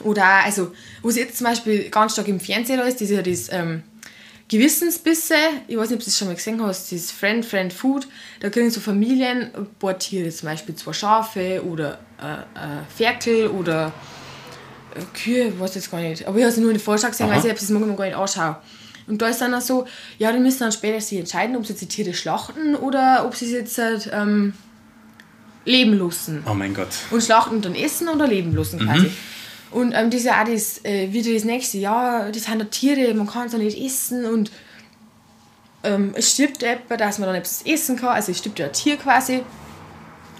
[0.00, 3.22] Oder auch, also, was jetzt zum Beispiel ganz stark im Fernsehen da ist, ist ja
[3.22, 3.82] das ähm,
[4.48, 5.34] Gewissensbisse.
[5.66, 8.06] Ich weiß nicht, ob du das schon mal gesehen hast, das Friend, Friend Food.
[8.40, 13.48] Da kriegen so Familien ein paar Tiere, zum Beispiel zwei Schafe oder äh, äh, Ferkel
[13.48, 13.92] oder
[14.94, 16.26] äh, Kühe, ich weiß jetzt gar nicht.
[16.26, 18.16] Aber ich habe es nur in der Vorschau gesehen, weil ich das morgen gar nicht
[18.16, 18.56] anschaue.
[19.08, 19.86] Und da ist dann auch so,
[20.18, 23.36] ja, die müssen dann später sich entscheiden, ob sie jetzt die Tiere schlachten oder ob
[23.36, 24.52] sie es jetzt halt, ähm,
[25.64, 26.42] leben lassen.
[26.48, 26.88] Oh mein Gott.
[27.10, 29.10] Und schlachten und dann essen oder leben lassen quasi.
[29.76, 32.64] Und ähm, das ist ja auch das, äh, wieder das nächste, ja, das sind ja
[32.64, 34.50] Tiere, man kann es ja nicht essen und
[35.84, 38.72] ähm, es stirbt etwa, dass man dann etwas essen kann, also es stirbt ja ein
[38.72, 39.42] Tier quasi.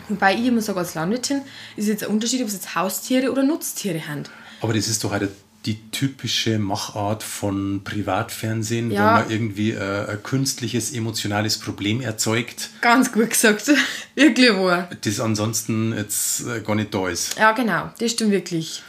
[0.08, 1.42] Wobei ich immer sage als Landwirtin,
[1.76, 4.30] ist jetzt ein Unterschied, ob es jetzt Haustiere oder Nutztiere sind.
[4.62, 5.28] Aber das ist doch halt
[5.66, 9.00] die typische Machart von Privatfernsehen, Ja.
[9.18, 13.70] wo man irgendwie äh, ein künstliches emotionales Problem erzeugt, Ganz gut gesagt,
[14.14, 14.88] wirklich wahr.
[15.02, 17.36] das ansonsten jetzt äh, gar nicht da ist.
[17.36, 18.82] Ja, genau, das stimmt wirklich.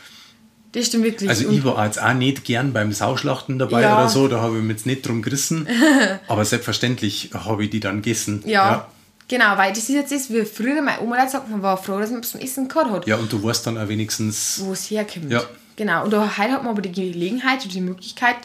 [0.77, 1.29] Das stimmt wirklich.
[1.29, 3.97] Also Und- ich war jetzt auch nicht gern beim Sauschlachten dabei Ja.
[3.99, 5.67] oder so, da habe ich mich jetzt nicht drum gerissen.
[6.27, 8.43] aber selbstverständlich habe ich die dann gegessen.
[8.45, 8.87] ja,
[9.27, 12.11] genau, weil das ist jetzt das, wie früher meine Oma gesagt, man war froh, dass
[12.11, 13.07] man zum Essen gehabt hat.
[13.07, 15.31] Ja, und du weißt dann auch wenigstens, wo es herkommt.
[15.31, 15.41] Ja.
[15.75, 16.03] genau.
[16.03, 18.35] Und da heute hat man aber die Gelegenheit oder die Möglichkeit,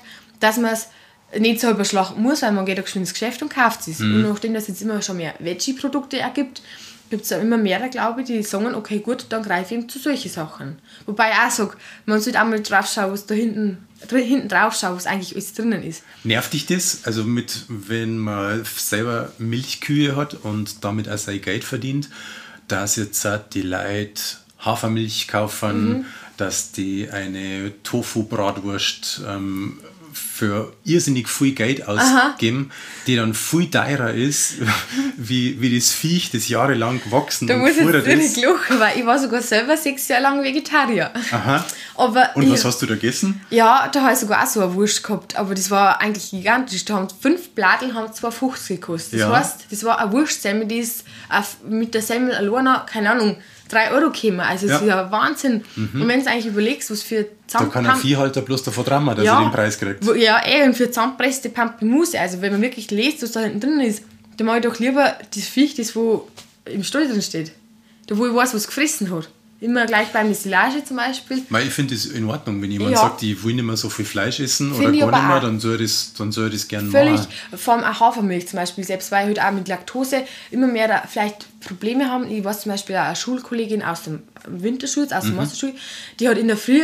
[0.41, 0.89] dass man es
[1.39, 3.99] nicht so überschlagen muss, weil man geht auch schon ins Geschäft und kauft es.
[4.01, 4.16] Mhm.
[4.16, 6.62] Und nachdem das jetzt immer schon mehr Veggie-Produkte ergibt,
[7.13, 9.89] gibt es ja immer mehr, glaube ich, die sagen, okay, gut, dann greife ich eben
[9.91, 10.79] zu solchen Sachen.
[11.05, 14.75] Wobei ich auch sage, man sollte auch mal drauf schauen, was da hinten, hinten drauf
[14.75, 16.05] schaut, was eigentlich alles drinnen ist.
[16.25, 17.01] Nervt dich das?
[17.05, 22.09] Also mit, wenn man selber Milchkühe hat und damit auch sein Geld verdient,
[22.67, 24.23] dass jetzt die Leute
[24.59, 26.05] Hafermilch kaufen, Mhm.
[26.39, 29.81] dass die eine Tofu-Bratwurst ähm,
[30.43, 32.72] für irrsinnig viel Geld ausgeben,
[33.07, 34.55] die dann viel teurer ist,
[35.16, 38.36] wie, wie das Viech, das jahrelang gewachsen Da und muss jetzt ist.
[38.45, 41.12] lachen, weil ich war sogar selber sechs Jahre lang Vegetarier.
[41.30, 41.64] Aha.
[41.95, 43.40] Aber Und ich, was hast du da gegessen?
[43.51, 46.84] Ja, da habe ich sogar auch so eine Wurst gehabt, aber das war eigentlich gigantisch.
[46.86, 49.12] Da haben fünf Bladeln haben 2,50 gekostet.
[49.14, 49.36] Das Ja.
[49.38, 51.05] heißt, das war eine Wurstsemmel, die ist
[51.68, 53.36] mit der Semmel alleine, keine Ahnung,
[53.73, 54.41] 3 Euro gekommen.
[54.41, 54.81] Also das Ja.
[54.83, 54.89] Mhm.
[54.89, 55.64] ist ja Wahnsinn.
[55.77, 59.25] Und wenn du eigentlich überlegst, was für Da kann ein Viehhalter bloß davon drammen, dass
[59.27, 60.07] er den Preis kriegt.
[60.07, 63.61] wo- Ja, eh, und für zusammenpresste Pampelmuse, also wenn man wirklich liest, was da hinten
[63.61, 64.03] drin ist,
[64.37, 66.29] dann mag ich doch lieber das Viech, das wo
[66.64, 67.53] im Stall drin steht.
[68.07, 69.29] Da wo ich weiß, was gefressen hat.
[69.63, 71.41] Immer gleich bei der Silage zum Beispiel.
[71.49, 72.99] Weil ich finde es in Ordnung, wenn jemand Ja.
[73.03, 75.39] sagt, ich will nicht mehr so viel Fleisch essen oder Finde ich gar nicht mehr,
[75.41, 77.29] dann soll ich das, dann soll ich das gerne Völlig, machen.
[77.57, 80.89] vor allem auch Hafermilch zum Beispiel, selbst weil ich halt auch mit Laktose immer mehr
[80.89, 82.29] da vielleicht Probleme haben.
[82.29, 85.75] Ich weiß zum Beispiel eine Schulkollegin aus dem Winterschutz, aus der Masterschule,
[86.19, 86.81] die hat in der Früh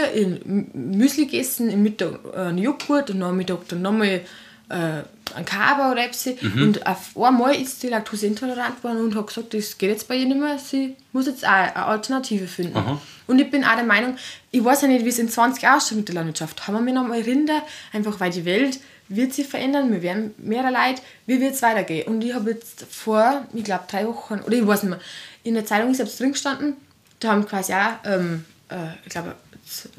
[0.72, 4.20] Müsli gegessen, im Mittag äh, einen Joghurt und am Mittag dann nochmal
[4.69, 5.03] äh,
[5.35, 6.29] ein Kaba oder etwas.
[6.57, 10.27] Und auf einmal ist sie laktoseintolerant geworden und hat gesagt, das geht jetzt bei ihr
[10.27, 10.59] nicht mehr.
[10.59, 12.79] Sie muss jetzt auch eine Alternative finden.
[13.27, 14.16] Und ich bin auch der Meinung,
[14.51, 16.66] ich weiß ja nicht, wie es in 20 Jahren ausschaut mit der Landwirtschaft.
[16.66, 17.62] Haben wir noch mal Rinder?
[17.93, 22.07] Einfach weil die Welt wird sich verändern, wir werden mehr Leute, wie wird es weitergehen?
[22.07, 25.01] Und ich habe jetzt vor, ich glaube drei Wochen, oder ich weiß nicht mehr,
[25.45, 26.77] in der Zeitung ist jetzt drin gestanden,
[27.21, 29.35] da haben quasi auch, ähm, äh, ich glaube,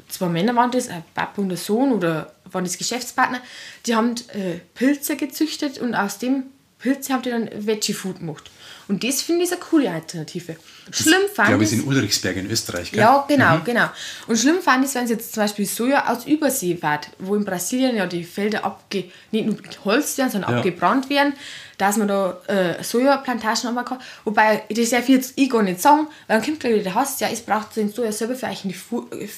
[0.08, 3.40] zwei Männer waren das, ein Papa und der Sohn oder waren das Geschäftspartner,
[3.86, 6.44] die haben äh, Pilze gezüchtet und aus dem
[6.78, 8.50] Pilze haben die dann Veggie-Food gemacht.
[8.88, 10.56] Und das finde ich eine coole Alternative.
[10.90, 13.00] Schlimm Ich fand glaube, ich es ist in Ulrichsberg in Österreich, gell?
[13.00, 13.88] ja, genau, genau.
[14.26, 17.36] Und schlimm fand ich es, wenn es jetzt zum Beispiel Soja aus Übersee wird, wo
[17.36, 20.56] in Brasilien ja die Felder abge nicht nur geholzt werden, sondern Ja.
[20.56, 21.34] abgebrannt werden,
[21.78, 23.98] dass man da äh, Sojaplantagen haben kann.
[24.24, 26.94] Wobei, das darf ich jetzt ich gar nicht sagen, weil dann kommt gleich wieder der
[26.96, 29.28] Hass, ja, es braucht den Soja selber für eigentlich die Fu äh,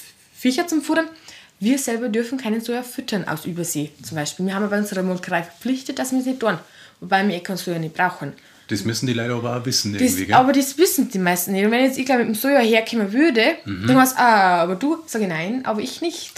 [0.42, 1.06] Viecher zum Futtern.
[1.60, 4.44] Wir selber dürfen keinen Soja füttern aus Übersee zum Beispiel.
[4.46, 6.58] Wir haben aber unserer Molkerei verpflichtet, dass wir es nicht tun.
[7.00, 8.32] Wobei wir eh kein Soja nicht brauchen.
[8.66, 10.34] Das müssen die Leute aber auch wissen, Das, irgendwie, gell?
[10.34, 11.64] aber das wissen die meisten nicht.
[11.64, 13.86] Und wenn jetzt ich glaube mit dem Soja herkommen würde, Mhm.
[13.86, 16.32] dann heißt ah, aber du, sage ich nein, aber ich nicht.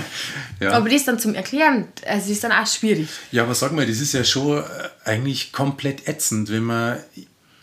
[0.60, 0.72] ja.
[0.72, 3.08] Aber das dann zum Erklären, also ist dann auch schwierig.
[3.32, 4.62] ja, aber sag mal, das ist ja schon äh,
[5.04, 6.98] eigentlich komplett ätzend, wenn man,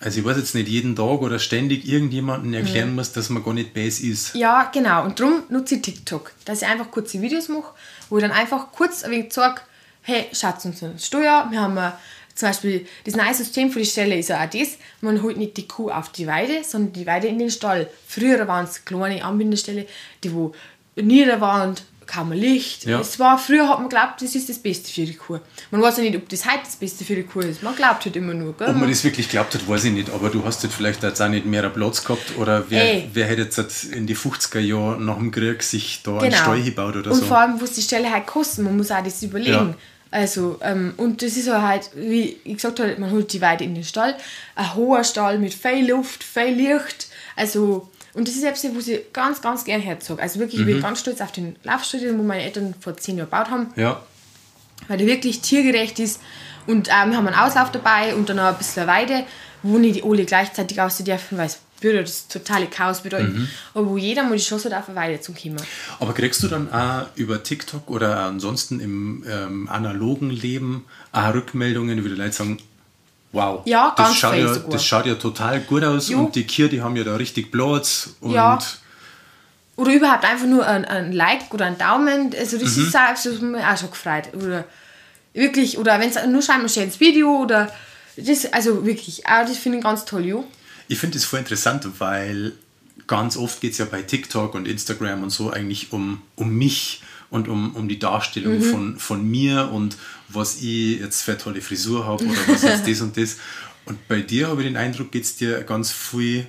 [0.01, 3.53] also ich weiß jetzt nicht, jeden Tag oder ständig irgendjemandem erklären muss, dass man gar
[3.53, 4.33] nicht base ist.
[4.33, 5.03] Ja, genau.
[5.03, 7.73] Und darum nutze ich TikTok, dass ich einfach kurze Videos mache,
[8.09, 9.61] wo ich dann einfach kurz ein wenig sage,
[10.01, 11.91] hey, schaut uns an Steuer, wir haben äh,
[12.33, 15.57] zum Beispiel das neue System für die Stelle ist ja auch das, man holt nicht
[15.57, 17.89] die Kuh auf die Weide, sondern die Weide in den Stall.
[18.07, 19.85] Früher waren es kleine Anbindestelle,
[20.23, 20.53] die wo
[20.95, 22.85] nieder waren und kaum Licht.
[22.85, 22.99] Ja.
[22.99, 25.39] Es war, früher hat man geglaubt, das ist das Beste für die Kuh.
[25.71, 27.61] Man weiß ja nicht, ob das heute das Beste für die Kuh ist.
[27.63, 28.53] Man glaubt halt immer nur.
[28.57, 28.69] Gell?
[28.69, 31.21] Ob man das wirklich glaubt hat, weiß ich nicht, aber du hast jetzt vielleicht jetzt
[31.21, 33.09] auch nicht mehr Platz gehabt oder wer, Ey.
[33.13, 36.37] wer hätte jetzt in die 50er Jahren nach dem Krieg sich da einen Genau.
[36.41, 37.25] Stall gebaut oder und so.
[37.25, 39.51] vor allem, was die Stelle halt kosten, man muss auch das überlegen.
[39.51, 39.75] Ja.
[40.11, 43.75] Also, ähm, und das ist halt, wie ich gesagt habe, man holt die Weide in
[43.75, 44.15] den Stall.
[44.55, 47.07] Ein hoher Stall mit viel Luft, viel Licht.
[47.35, 50.21] Also, und das ist etwas, was ich ganz, ganz gern herzog.
[50.21, 50.71] Also wirklich, ich Mhm.
[50.73, 53.67] bin ganz stolz auf den Laufstall, den wo meine Eltern vor zehn Jahren gebaut haben,
[53.75, 54.01] Ja,
[54.87, 56.19] weil der wirklich tiergerecht ist.
[56.67, 59.23] Und ähm, wir haben einen Auslauf dabei und dann noch ein bisschen Weide,
[59.63, 63.33] wo nicht die alle gleichzeitig aussehen dürfen, weil es würde das totale Chaos bedeuten.
[63.39, 63.47] Mhm.
[63.73, 65.61] Aber wo jeder mal die Chance hat, auf eine Weide zu kommen.
[65.99, 72.03] aber kriegst du dann auch über TikTok oder ansonsten im ähm, analogen Leben auch Rückmeldungen,
[72.03, 72.57] wie die Leute sagen,
[73.31, 74.69] wow, Ja, das, ganz schaut viel ja, sogar.
[74.71, 76.19] das schaut ja total gut aus Jo.
[76.19, 78.57] und die Kühe, die haben ja da richtig Platz und Ja.
[79.75, 82.33] Oder überhaupt einfach nur ein, ein Like oder ein Daumen.
[82.37, 82.87] Also das Mhm.
[82.87, 84.29] ist auch, das hat mich auch schon gefreut.
[84.33, 84.65] Oder
[85.33, 87.71] wirklich, oder wenn es nur scheinbar ein schönes Video oder
[88.17, 90.43] das, also wirklich, auch das finde ich ganz toll, jo.
[90.89, 92.51] Ich finde das voll interessant, weil
[93.07, 97.01] ganz oft geht es ja bei TikTok und Instagram und so eigentlich um, um mich
[97.29, 98.63] und um, um die Darstellung Mhm.
[98.63, 99.97] von, von mir und
[100.29, 103.37] was ich jetzt für eine tolle Frisur habe oder was jetzt das und das.
[103.85, 106.45] Und bei dir habe ich den Eindruck, geht es dir ganz viel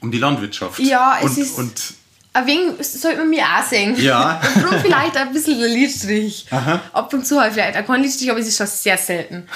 [0.00, 0.78] um die Landwirtschaft.
[0.80, 1.94] Ja, es und, ist- Und
[2.32, 3.96] ein wenig sollte man mich auch sehen.
[4.00, 4.40] Ja.
[4.42, 6.46] Ich brauche vielleicht ein bisschen einen Lidstrich.
[6.50, 6.80] Aha.
[6.92, 9.46] Ab und zu halt vielleicht auch keinen Lidstrich, aber es ist schon sehr selten.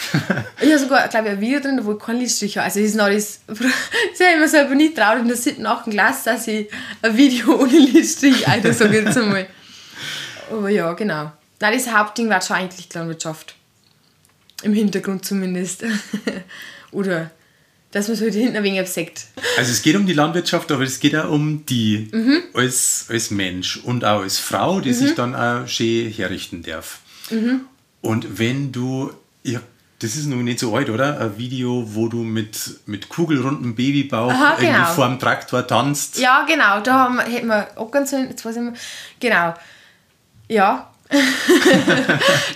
[0.61, 2.65] ich habe sogar, glaube ich, ein Video drin, wo ich keinen Lidstrich habe.
[2.67, 5.65] Also das ist noch das, das habe ich mir selber nicht traut in der siebten,
[5.67, 6.69] achten Klasse, dass ich
[7.01, 9.47] ein Video ohne Lidstrich ein, so jetzt einmal.
[10.51, 11.33] Aber ja, genau.
[11.61, 13.55] Nein, das Hauptding war schon eigentlich die Landwirtschaft.
[14.63, 15.85] Im Hintergrund zumindest.
[16.91, 17.31] Oder
[17.91, 19.27] dass man so hinten ein wenig abseckt.
[19.57, 22.43] Also es geht um die Landwirtschaft, aber es geht auch um die Mhm.
[22.53, 26.99] als, als Mensch und auch als Frau, die sich dann auch schön herrichten darf.
[27.31, 27.61] Mhm.
[28.01, 29.13] Und wenn du,
[29.45, 29.61] ja,
[30.01, 31.21] das ist noch nicht so alt, oder?
[31.21, 34.93] Ein Video, wo du mit, mit kugelrundem Babybauch Aha, irgendwie genau.
[34.93, 36.19] vor dem Traktor tanzt.
[36.19, 38.75] Ja, genau, da haben hätten wir auch ganz jetzt weiß ich mal,
[39.21, 39.55] genau.
[40.55, 40.91] Ja.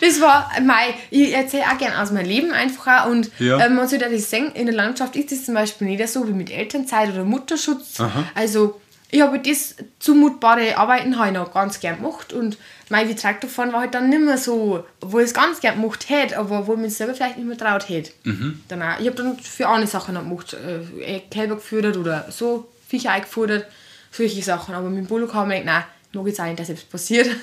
[0.00, 3.64] das war mein, ich erzähle auch gerne aus meinem Leben einfach auch und Ja.
[3.64, 6.32] ähm, man sollte das sehen, in der Landschaft ist das zum Beispiel nicht so wie
[6.32, 8.00] mit Elternzeit oder Mutterschutz.
[8.00, 8.24] Aha.
[8.34, 8.80] Also
[9.10, 12.58] ich habe das zumutbare Arbeiten habe ich noch ganz gern gemacht und
[12.90, 16.38] mein Traktorfahren war halt dann nicht mehr so, wo ich es ganz gern gemacht hätte,
[16.38, 18.12] aber wo ich mich selber vielleicht nicht mehr traut hätte.
[18.68, 22.68] Dann auch, ich habe dann für andere Sachen noch gemacht, äh, Kälber gefüttert oder so,
[22.88, 23.66] Viecher eingefordert,
[24.10, 26.58] solche Sachen, aber mit dem Bullock haben wir gedacht, nein, ich mag jetzt auch nicht,
[26.58, 27.28] dass etwas passiert.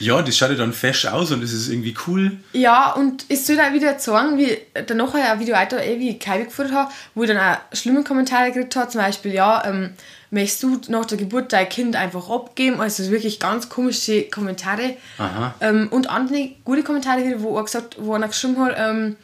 [0.00, 2.32] Ja, das schaut ja dann fesch aus und das ist irgendwie cool.
[2.52, 6.18] Ja, und es soll auch wieder sagen, wie danach ein Video weiter, eh, wie ich
[6.18, 9.90] Kaiwe geführt habe, wo ich dann auch schlimme Kommentare gekriegt habe, zum Beispiel, ja, ähm,
[10.30, 12.80] möchtest du nach der Geburt dein Kind einfach abgeben?
[12.80, 14.96] Also wirklich ganz komische Kommentare.
[15.18, 15.54] Aha.
[15.60, 19.16] Ähm, und andere gute Kommentare, wieder, wo, er gesagt, wo einer geschrieben hat, ähm,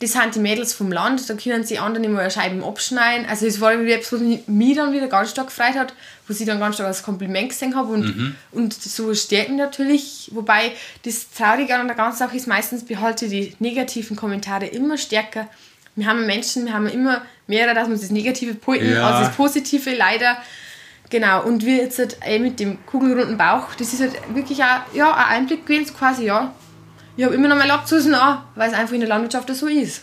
[0.00, 3.26] das sind die Mädels vom Land, da können sie anderen immer Scheiben abschneiden.
[3.26, 5.94] Also es war etwas, was mich dann wieder ganz stark gefreut hat,
[6.26, 10.30] wo ich dann ganz stark als Kompliment gesehen habe und, und so stärken natürlich.
[10.34, 10.72] Wobei
[11.04, 15.48] das Traurige an der ganzen Sache ist, meistens behalte ich die negativen Kommentare immer stärker.
[15.94, 19.08] Wir haben Menschen, wir haben immer mehrere, dass wir das Negative pointen Ja.
[19.08, 20.36] als das Positive leider.
[21.08, 25.14] Genau, und wir jetzt halt mit dem kugelrunden Bauch, das ist halt wirklich auch, ja,
[25.14, 26.52] ein Einblick gewesen, quasi, ja.
[27.16, 30.02] Ich habe immer noch mal Lapsusen an, weil es einfach in der Landwirtschaft so ist.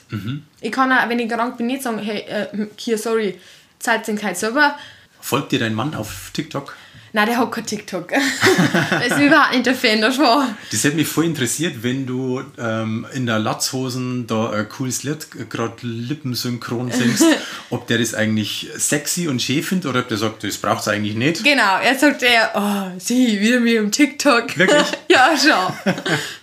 [0.61, 3.37] Ich kann auch, wenn ich krank bin, nicht sagen, hey, äh, Kia, sorry,
[3.77, 4.75] zahlt den kein selber.
[5.23, 6.75] Folgt dir dein Mann auf TikTok?
[7.13, 8.09] Nein, der hat kein TikTok.
[8.91, 10.53] der ist überhaupt nicht der Fan davon.
[10.69, 15.27] Das hätte mich voll interessiert, wenn du ähm, in der Latzhosen da ein cooles Lied
[15.49, 17.23] gerade lippensynchron singst,
[17.69, 20.89] ob der das eigentlich sexy und schön findet oder ob der sagt, das braucht es
[20.89, 21.41] eigentlich nicht.
[21.41, 24.57] Genau, er sagt er, oh, sie, wieder mit dem TikTok.
[24.57, 24.87] Wirklich?
[25.07, 25.93] ja, schau.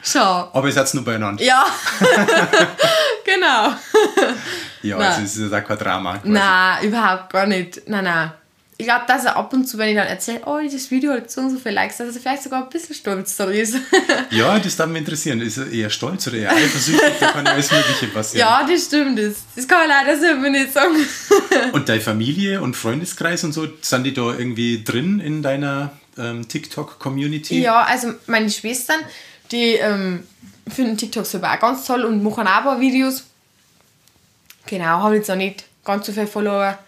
[0.02, 0.50] schau.
[0.54, 1.44] Aber ihr seid nur beieinander.
[1.44, 1.66] Ja.
[3.26, 3.74] genau.
[4.82, 5.06] Ja, Nein.
[5.06, 6.16] also es ist ja kein Drama.
[6.16, 6.30] Quasi.
[6.30, 7.82] Nein, überhaupt gar nicht.
[7.86, 8.32] Nein, nein.
[8.80, 11.30] Ich glaube, dass er ab und zu, wenn ich dann erzähle, oh, das Video hat
[11.30, 13.76] so und so viele Likes, dass er vielleicht sogar ein bisschen stolz darauf ist.
[14.30, 15.42] Ja, das darf mich interessieren.
[15.42, 17.12] Ist er eher stolz oder eher eifersüchtig?
[17.20, 18.48] da kann alles Mögliche passieren.
[18.48, 19.18] ja, das stimmt.
[19.18, 20.94] Das, das kann man leider selber nicht sagen.
[21.72, 26.48] Und deine Familie und Freundeskreis und so, sind die da irgendwie drin in deiner ähm,
[26.48, 27.60] TikTok-Community?
[27.60, 29.00] ja, also meine Schwestern,
[29.52, 30.22] die ähm,
[30.68, 33.24] finden TikTok selber auch ganz toll und machen auch ein paar Videos.
[34.66, 36.78] Genau, haben jetzt noch nicht ganz so viel Follower.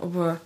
[0.00, 0.40] Aber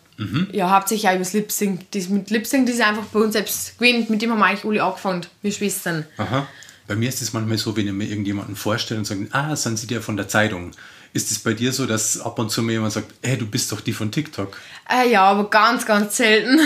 [0.52, 1.90] ja, hauptsächlich auch übers Lip Sync.
[1.90, 4.06] Das mit Lip Sync, das ist einfach bei uns selbst gewesen.
[4.08, 6.06] Mit dem haben wir eigentlich alle angefangen, wir Schwestern.
[6.16, 6.46] Aha.
[6.86, 9.78] Bei mir ist es manchmal so, wenn ich mir irgendjemanden vorstelle und sage, ah, sind
[9.78, 10.72] Sie der von der Zeitung?
[11.14, 13.70] Ist es bei dir so, dass ab und zu mir jemand sagt, hey, du bist
[13.72, 14.56] doch die von TikTok?
[14.90, 16.60] Äh, ja, aber ganz, ganz selten.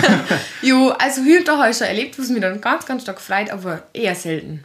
[0.62, 3.20] jo, also hier und da habe ich schon erlebt, was mich dann ganz, ganz stark
[3.20, 4.64] freut, aber eher selten.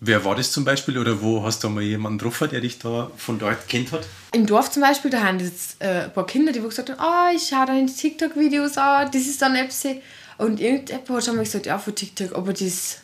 [0.00, 3.10] Wer war das zum Beispiel oder wo hast du mal jemanden getroffen, der dich da
[3.16, 4.06] von dort kennt hat?
[4.32, 7.30] Im Dorf zum Beispiel, da haben jetzt äh, ein paar Kinder, die gesagt haben, ah,
[7.34, 10.02] ich schaue deine TikTok-Videos an, das ist dann Epsi.
[10.36, 12.98] Und irgendjemand hat schon mal gesagt, ja, von TikTok, aber das,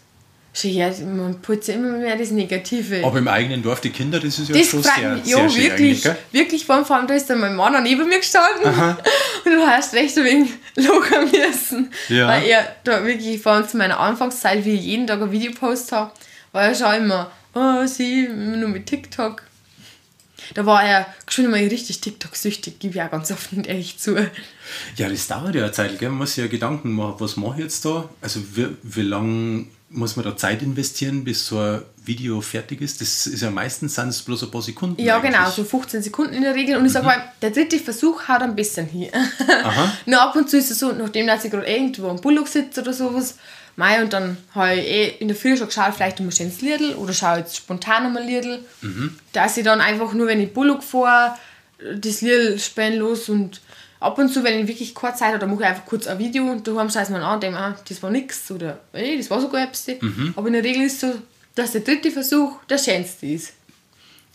[0.52, 3.02] schau her, man putzt immer mehr das Negative.
[3.06, 5.48] Aber im eigenen Dorf die Kinder, das ist ja das schon sehr, mich, sehr ja,
[5.48, 8.64] schön wirklich, wirklich, vor allem, da ist dann mein Mann neben mir gestanden
[9.46, 12.28] und du hast recht ein wenig lachen müssen, Ja.
[12.28, 15.52] weil er da wirklich, vor allem zu meiner Anfangszeit, wie ich jeden Tag ein Video
[15.52, 16.12] post habe,
[16.60, 19.42] er schon immer, oh, sie, nur mit TikTok.
[20.54, 24.16] Da war er schon immer richtig TikTok-süchtig, gebe ich auch ganz offen und ehrlich zu.
[24.96, 26.08] Ja, das dauert ja eine Zeit, gell?
[26.08, 28.08] Man muss sich ja Gedanken machen, was mache ich jetzt da?
[28.20, 33.00] Also wie, wie lange muss man da Zeit investieren, bis so ein Video fertig ist?
[33.00, 35.00] Das ist ja meistens sind es bloß ein paar Sekunden.
[35.00, 35.32] Ja, eigentlich.
[35.32, 36.76] genau, so 15 Sekunden in der Regel.
[36.76, 39.10] Und ich sage mal, der dritte Versuch haut ein bisschen hier.
[39.62, 39.92] Aha.
[40.06, 42.80] Nur ab und zu ist es so, nachdem dass ich gerade irgendwo am Bullock sitze
[42.80, 43.36] oder sowas,
[43.76, 46.60] mei, und dann habe ich eh in der Früh schon geschaut, vielleicht um ein schönes
[46.60, 48.64] Liedl oder schaue jetzt spontan um ein Liedl.
[49.32, 51.36] Dass ich dann einfach nur, wenn ich Bullock fahre,
[51.78, 53.60] das Liedl spielen los und
[54.00, 56.18] ab und zu, wenn ich wirklich kurz Zeit habe, dann mache ich einfach kurz ein
[56.18, 59.16] Video und daheim schaue ich mir an und denke, ah, das war nix oder ey,
[59.16, 59.86] das war sogar etwas.
[60.36, 61.18] Aber in der Regel ist es so,
[61.54, 63.52] dass der dritte Versuch der schönste ist.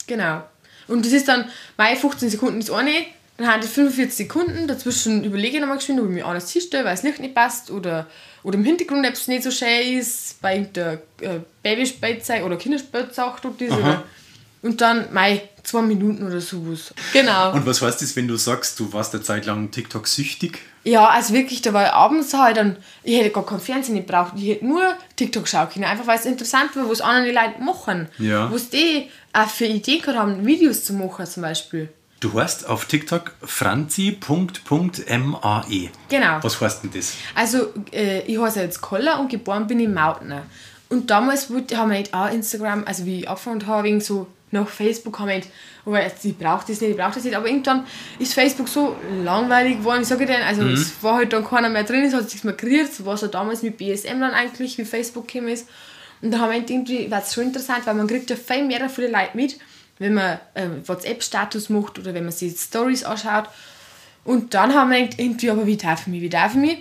[0.08, 0.44] Genau.
[0.88, 3.06] Und das ist dann, meine 15 Sekunden ist eine,
[3.38, 6.86] Dann haben die 45 Sekunden, dazwischen überlege ich nochmal geschwind, ob ich mir alles hinstelle,
[6.86, 8.08] weil Licht nicht passt oder,
[8.42, 13.62] oder im Hintergrund etwas nicht so schön ist, bei der äh, Babyspielzeug oder Kinderspielzeug tut
[13.62, 13.74] das.
[14.64, 16.94] Und dann, mei, zwei Minuten oder sowas.
[17.14, 17.54] Genau.
[17.54, 20.60] Und was heißt das, wenn du sagst, du warst eine Zeit lang TikTok süchtig?
[20.84, 24.08] Ja, also wirklich, da war ich abends halt dann, ich hätte gar kein Fernsehen nicht
[24.08, 24.82] braucht, ich hätte nur
[25.16, 28.08] TikTok schauen können, einfach weil es interessant war, was andere Leute machen.
[28.18, 28.52] Ja.
[28.52, 31.90] Was die auch für Ideen gehabt haben, Videos zu machen zum Beispiel.
[32.20, 34.20] Du heißt auf TikTok franzi.mae.
[36.10, 36.38] Genau.
[36.42, 37.14] Was heißt denn das?
[37.36, 40.44] Also, äh, ich heiße jetzt Koller und geboren bin ich in Mautner.
[40.90, 44.28] Und damals wollte, haben wir nicht auch Instagram, also wie ich angefangen habe, wegen so
[44.52, 45.50] nach Facebook haben wir nicht,
[45.86, 47.86] aber jetzt, ich brauche das nicht, ich brauche das nicht, aber irgendwann
[48.18, 51.84] ist Facebook so langweilig geworden, ich sage dir, also es war halt dann keiner mehr
[51.84, 54.78] drin, es hat sich mal kreiert, so war es ja damals mit BSM dann eigentlich,
[54.78, 55.68] wie Facebook gekommen ist.
[56.22, 58.90] Und da haben wir irgendwie, war es schon interessant, weil man kriegt ja viel mehr
[58.90, 59.60] viele Leute mit,
[60.00, 63.46] wenn man äh, WhatsApp-Status macht oder wenn man sich Stories anschaut.
[64.24, 66.78] Und dann haben wir gedacht, irgendwie, aber wie darf ich mich, wie darf ich mich?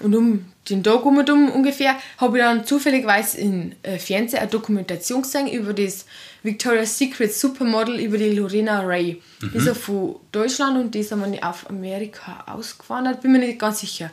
[0.00, 4.40] Und um den Tag um und um ungefähr habe ich dann zufälligerweise im äh, Fernsehen
[4.40, 6.06] eine Dokumentation gesehen über das
[6.42, 9.22] Victoria's Secret Supermodel, über die Lorena Ray.
[9.42, 13.58] Die ist ja von Deutschland und die ist einmal auf Amerika ausgewandert, bin mir nicht
[13.58, 14.10] ganz sicher.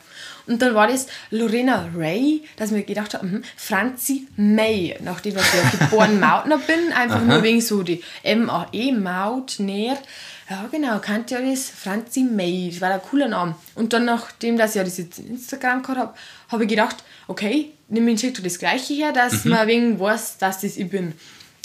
[0.47, 5.41] Und dann war das Lorena Ray, dass mir gedacht habe, mhm, Franzi May, nachdem ich
[5.41, 9.97] ja geboren Mautner bin, einfach nur wegen so die M-A-E, Maut, näher.
[10.49, 13.55] Ja, genau, kannte ja das Franzi May, das war ein cooler Name.
[13.73, 16.13] Und dann, nachdem dass ich ja das jetzt Instagram gehabt habe,
[16.49, 16.97] habe ich gedacht,
[17.27, 21.13] okay, nimm ich TikTok das gleiche her, dass man wegen weiß, dass das ich bin.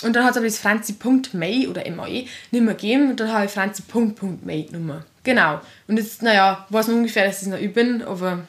[0.03, 3.45] Und dann hat es aber das Franzi.may oder MAE nicht mehr gegeben und dann habe
[3.45, 5.05] ich Franzi.may genommen.
[5.23, 5.61] Genau.
[5.87, 8.41] Und jetzt, naja, weiß man ungefähr, dass ich noch ich bin, aber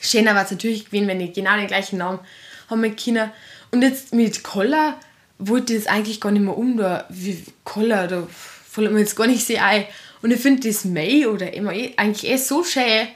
[0.00, 2.20] schöner war es natürlich gewesen, wenn ich genau den gleichen Namen
[2.70, 3.32] haben mit Kinder.
[3.72, 4.98] Und jetzt mit Koller
[5.38, 8.26] wollte ich das eigentlich gar nicht mehr um, da, wie Koller, da
[8.68, 9.84] fällt mir jetzt gar nicht so ein.
[10.22, 13.08] Und ich finde das May oder MAE eigentlich eh so schön,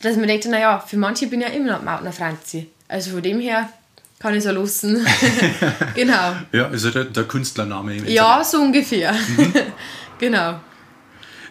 [0.00, 2.68] dass man denkt, naja, für manche bin ich ja immer noch Mautner Franzi.
[2.88, 3.68] Also von dem her
[4.18, 5.06] kann ich auch lassen.
[5.94, 6.36] genau.
[6.52, 9.14] Ja, also der, der Künstlername im Ja, so ungefähr.
[10.18, 10.60] genau.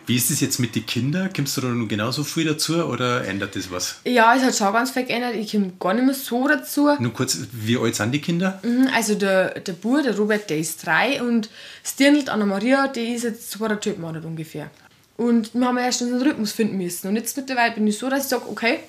[0.05, 1.29] Wie ist es jetzt mit den Kindern?
[1.35, 3.99] Kommst du da noch genauso viel dazu oder ändert das was?
[4.05, 5.35] Ja, es hat schon ganz viel geändert.
[5.35, 6.89] Ich komme gar nicht mehr so dazu.
[6.97, 8.61] Nur kurz, wie alt sind die Kinder?
[8.63, 11.49] Mhm, Also der, der Bub, der Robert, der ist drei und
[11.83, 14.69] das Dirndl, Anna-Maria, die ist jetzt zweieinhalb Monate ungefähr.
[15.17, 17.09] Und wir haben erst unseren Rhythmus finden müssen.
[17.09, 18.79] Und jetzt mittlerweile bin ich so, dass ich sage, okay,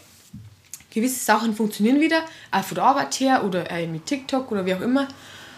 [1.00, 4.74] gewisse Sachen funktionieren wieder, auch von der Arbeit her oder auch mit TikTok oder wie
[4.74, 5.08] auch immer.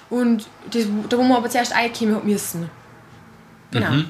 [0.09, 2.69] Und das, da wo wir aber zuerst einkommen haben müssen.
[3.71, 4.05] Genau.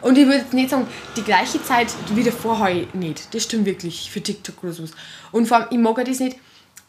[0.00, 0.86] Und ich würde jetzt nicht sagen,
[1.16, 3.32] die gleiche Zeit wie davor habe ich nicht.
[3.32, 4.90] Das stimmt wirklich für TikTok oder sowas.
[5.30, 6.36] Und vor allem, ich mag auch das nicht,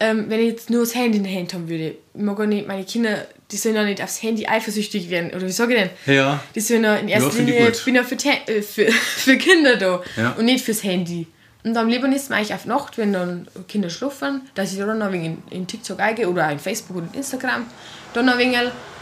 [0.00, 1.94] ähm, wenn ich jetzt nur das Handy in der Hand haben würde.
[2.14, 5.30] Ich mag auch nicht, meine Kinder, die sollen ja nicht aufs Handy eifersüchtig werden.
[5.30, 6.14] Oder wie sage ich denn?
[6.16, 6.42] Ja.
[6.56, 9.76] Die sollen ja in erster ich Linie, ich bin ja für, äh, für, für Kinder
[9.76, 10.32] da Ja.
[10.32, 11.28] und nicht fürs Handy.
[11.64, 14.98] Und am liebsten ist es eigentlich auf Nacht, wenn dann Kinder schlafen, dass ich dann
[14.98, 17.64] noch ein wenig in, in TikTok eingehe oder auch in Facebook oder in Instagram.
[18.12, 18.58] Dann noch ein wenig,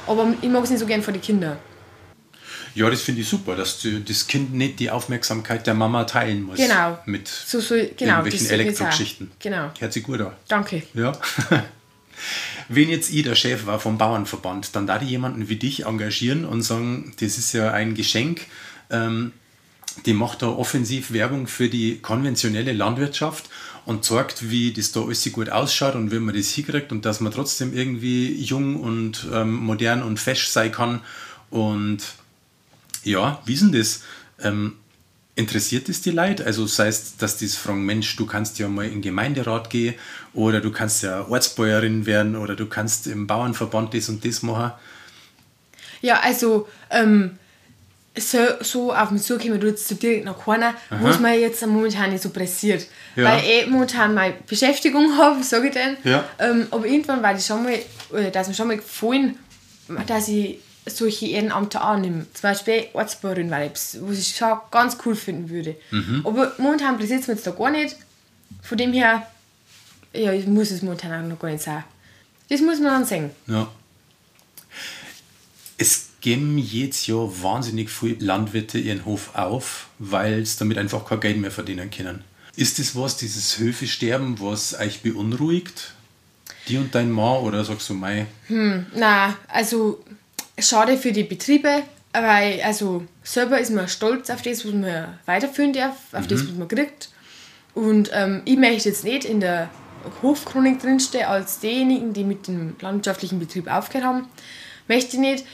[0.07, 1.57] aber ich mag es nicht so gern für die Kinder.
[2.75, 6.45] Ja, das finde ich super, dass du, das Kind nicht die Aufmerksamkeit der Mama teilen
[6.45, 6.57] muss.
[6.57, 6.99] Genau.
[7.05, 8.53] Mit So, so, genau, irgendwelchen ich.
[8.53, 9.31] Elektrogeschichten.
[9.41, 9.71] Genau.
[9.79, 10.33] Hört sich gut an.
[10.49, 10.83] Danke.
[10.95, 11.13] Ja.
[12.69, 16.45] Wenn jetzt ich der Chef war vom Bauernverband, dann da die jemanden wie dich engagieren
[16.45, 18.43] und sagen, das ist ja ein Geschenk,
[18.91, 19.33] ähm,
[20.07, 23.49] die macht da offensiv Werbung für die konventionelle Landwirtschaft
[23.85, 27.21] und zeigt, wie das da alles gut ausschaut und wie man das hinkriegt und dass
[27.21, 31.01] man trotzdem irgendwie jung und ähm, modern und fesch sein kann.
[31.51, 31.99] Und
[33.05, 34.03] ja, wie ist denn das?
[34.41, 34.77] Ähm,
[35.35, 36.45] interessiert es die Leute?
[36.45, 39.95] Also sei es, dass die fragen, Mensch, du kannst ja mal in den Gemeinderat gehen
[40.35, 44.73] oder du kannst ja Ortsbäuerin werden oder du kannst im Bauernverband das und das machen.
[46.03, 47.39] Ja, also, ähm,
[48.19, 51.67] so, so auf mich zukommen, du jetzt so direkt nach keiner, wo es mir jetzt
[51.67, 52.87] momentan nicht so pressiert.
[53.17, 53.25] Ja.
[53.25, 55.97] Weil ich momentan meine Beschäftigung habe, sage ich denn.
[56.05, 56.25] Ja.
[56.39, 57.79] Ähm, aber irgendwann war das schon mal,
[58.11, 59.39] oder dass mir schon mal gefallen,
[60.07, 62.27] dass ich solche Ehrenamte annehme.
[62.35, 65.77] Zum Beispiel Ortsbäuerin, weil ich was ich schon ganz cool finden würde.
[66.25, 67.97] Aber momentan interessiert es mich jetzt da gar nicht.
[68.63, 69.27] Von dem her,
[70.13, 71.85] ja, ich muss es momentan auch noch gar nicht sein.
[72.51, 73.31] Das muss man dann sehen.
[73.47, 73.69] Ja.
[76.23, 81.37] Geben jedes Jahr wahnsinnig viele Landwirte ihren Hof auf, weil sie damit einfach kein Geld
[81.37, 82.25] mehr verdienen können.
[82.57, 85.93] Ist das was, dieses Höfesterben, was euch beunruhigt?
[86.69, 88.27] Die und dein Mann oder sagst du, mei,
[88.95, 90.03] Na, also
[90.59, 95.73] schade für die Betriebe, weil also selber ist man stolz auf das, was man weiterführen
[95.73, 97.09] darf, auf das, was man kriegt.
[97.75, 99.71] Und ähm, ich möchte jetzt nicht in der
[100.23, 104.27] Hofchronik drinstehen als diejenigen, die mit dem landwirtschaftlichen Betrieb aufgehört haben.
[104.89, 105.45] Möchte ich nicht,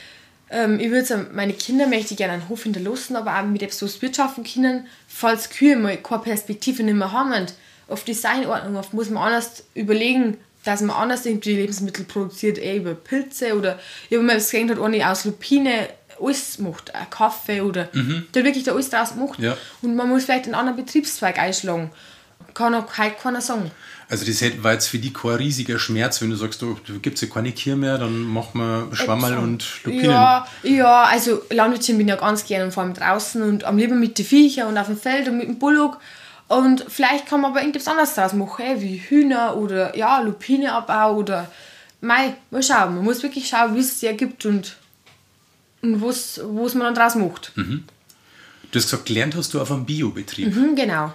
[0.51, 4.01] ähm, ich würde meine Kinder möchte ich gerne einen Hof hinterlassen, aber auch mit etwas
[4.01, 7.45] wirtschaften können, falls Kühe mal keine Perspektive nicht mehr haben.
[7.87, 12.93] Auf Designordnung, oft muss man anders überlegen, dass man anders die Lebensmittel produziert, eher über
[12.93, 13.79] Pilze oder
[14.09, 15.87] ich habe mal gesehen, hat eine aus Lupine
[16.21, 18.27] alles macht, Kaffee oder mhm.
[18.33, 19.39] der wirklich da alles draus macht.
[19.39, 19.57] Ja.
[19.81, 21.91] Und man muss vielleicht einen anderen Betriebszweig einschlagen.
[22.53, 23.71] Kann auch halt keiner sagen.
[24.09, 26.65] Also das war jetzt für die kein riesiger Schmerz, wenn du sagst, da
[26.99, 30.09] gibt es ja keine Kier mehr, dann machen wir Schwammerl und Lupinen.
[30.09, 33.77] Ja, ja, also Landwirtin bin ich ja ganz gerne und vor allem draußen und am
[33.77, 35.99] liebsten mit den Viechern und auf dem Feld und mit dem Bullock.
[36.47, 41.51] Und vielleicht kann man aber irgendwas anderes draus machen, wie Hühner oder ja, Lupineabbau oder
[42.01, 42.95] Mei, mal schauen.
[42.95, 44.75] Man muss wirklich schauen, wie es sich ergibt und,
[45.83, 46.39] und was
[46.73, 47.51] man dann draus macht.
[47.55, 47.83] Mhm.
[48.71, 50.55] Du hast gesagt, gelernt hast du auf einem Biobetrieb.
[50.55, 51.13] Mhm, genau.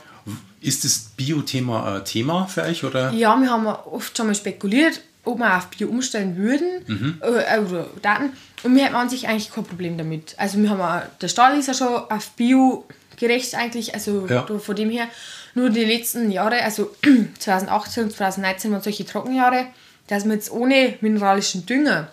[0.65, 2.85] Ist das Bio-Thema ein Thema für euch?
[2.85, 3.13] Oder?
[3.13, 7.21] Ja, wir haben oft schon mal spekuliert, ob wir auf Bio umstellen würden mhm.
[7.21, 8.31] äh, oder Daten.
[8.63, 10.35] Und wir hätten an sich eigentlich kein Problem damit.
[10.39, 12.87] Also wir haben auch, der Stall ist ja schon auf Bio
[13.19, 14.47] gerecht eigentlich, also ja.
[14.47, 15.07] von dem her.
[15.55, 16.97] Nur die letzten Jahre, also
[17.39, 19.67] 2018 und 2019 waren solche Trockenjahre,
[20.07, 22.09] dass wir jetzt ohne mineralischen Dünger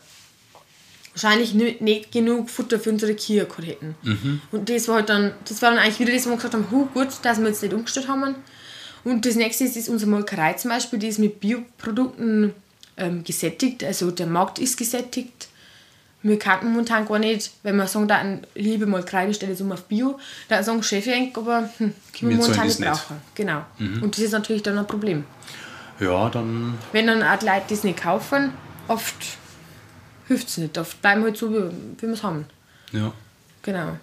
[1.13, 3.95] wahrscheinlich nicht, nicht genug Futter für unsere Kühe gehabt hätten.
[4.03, 4.41] Mhm.
[4.51, 6.67] Und das war halt dann, das war dann eigentlich wieder das, wo wir gesagt haben,
[6.71, 8.35] huh, gut, dass wir jetzt nicht umgestellt haben.
[9.03, 12.53] Und das nächste ist, ist unsere Molkerei zum Beispiel, die ist mit Bioprodukten
[12.97, 15.47] ähm, gesättigt, also der Markt ist gesättigt.
[16.23, 19.71] Wir kannten momentan gar nicht, wenn wir sagen, da liebe Molkerei, wir stellen jetzt um
[19.71, 23.17] auf Bio, dann sagen Chef aber hm, können wir momentan nicht brauchen.
[23.33, 23.65] Genau.
[23.79, 24.03] Mhm.
[24.03, 25.23] Und das ist natürlich dann ein Problem.
[25.99, 26.77] Ja, dann...
[26.91, 28.51] Wenn dann auch die Leute das nicht kaufen,
[28.87, 29.15] oft
[30.31, 30.77] hilft es nicht.
[30.77, 31.69] Oft bleiben wir halt so, wie,
[31.99, 32.45] wir es haben.
[32.91, 33.13] Ja.
[33.63, 33.97] Genau.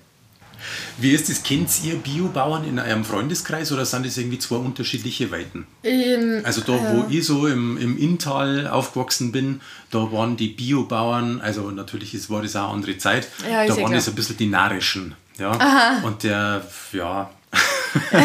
[0.98, 1.42] Wie ist das?
[1.42, 5.66] Kennt ihr Biobauern in eurem Freundeskreis oder sind das irgendwie zwei unterschiedliche Weiten?
[5.84, 9.60] Ähm, also da, wo äh, ich so im, im Inntal aufgewachsen bin,
[9.90, 13.76] da waren die Biobauern, also natürlich ist, war das auch eine andere Zeit, ja, da
[13.76, 15.14] waren das ein bisschen die narischen.
[15.38, 15.52] Ja?
[15.52, 16.00] Aha.
[16.04, 17.30] Und der, ja,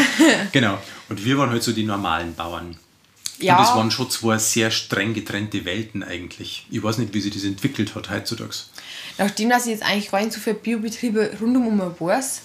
[0.51, 0.79] genau.
[1.09, 2.75] Und wir waren halt so die normalen Bauern.
[3.43, 3.57] Ja.
[3.57, 6.65] Und das waren schon zwei sehr streng getrennte Welten eigentlich.
[6.69, 8.55] Ich weiß nicht, wie sich das entwickelt hat heutzutage.
[9.17, 12.41] Nachdem dass ich jetzt eigentlich gar nicht so viele Biobetriebe rund um weiß,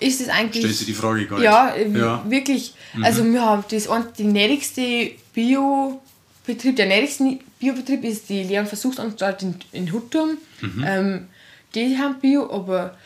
[0.00, 0.62] ist es eigentlich.
[0.62, 1.44] Stellst du die Frage gar nicht?
[1.44, 2.24] Ja, ja.
[2.28, 2.74] wirklich.
[2.94, 3.04] Mhm.
[3.04, 9.42] Also, wir haben das die nächste Biobetrieb, der nächste Biobetrieb ist die Lehr- und Versuchsanstalt
[9.42, 10.38] in, in Hutturm.
[10.60, 10.84] Mhm.
[10.86, 11.26] Ähm,
[11.74, 12.96] die haben Bio, aber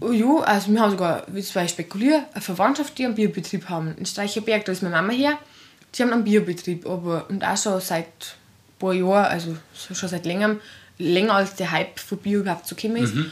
[0.00, 3.94] oh ja, also wir haben sogar, wie zwei spekulieren, eine Verwandtschaft, die einen Biobetrieb haben.
[3.96, 5.38] In Streicherberg, da ist meine Mama her.
[5.94, 10.24] Die haben einen Biobetrieb, aber und auch schon seit ein paar Jahren, also schon seit
[10.24, 10.60] längerem,
[10.98, 13.14] länger als der Hype von Bio überhaupt zu kommen ist.
[13.14, 13.30] Mhm.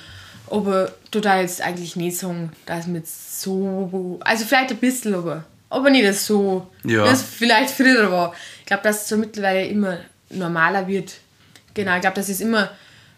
[0.51, 4.19] Aber du da jetzt eigentlich nicht sagen, dass jetzt so.
[4.25, 7.07] Also vielleicht ein bisschen, aber, aber nicht so, ja.
[7.07, 8.35] es vielleicht früher war.
[8.61, 9.99] Ich glaube, dass es so mittlerweile immer
[10.31, 11.15] normaler wird.
[11.75, 12.71] Genau, ich glaube, dass es immer,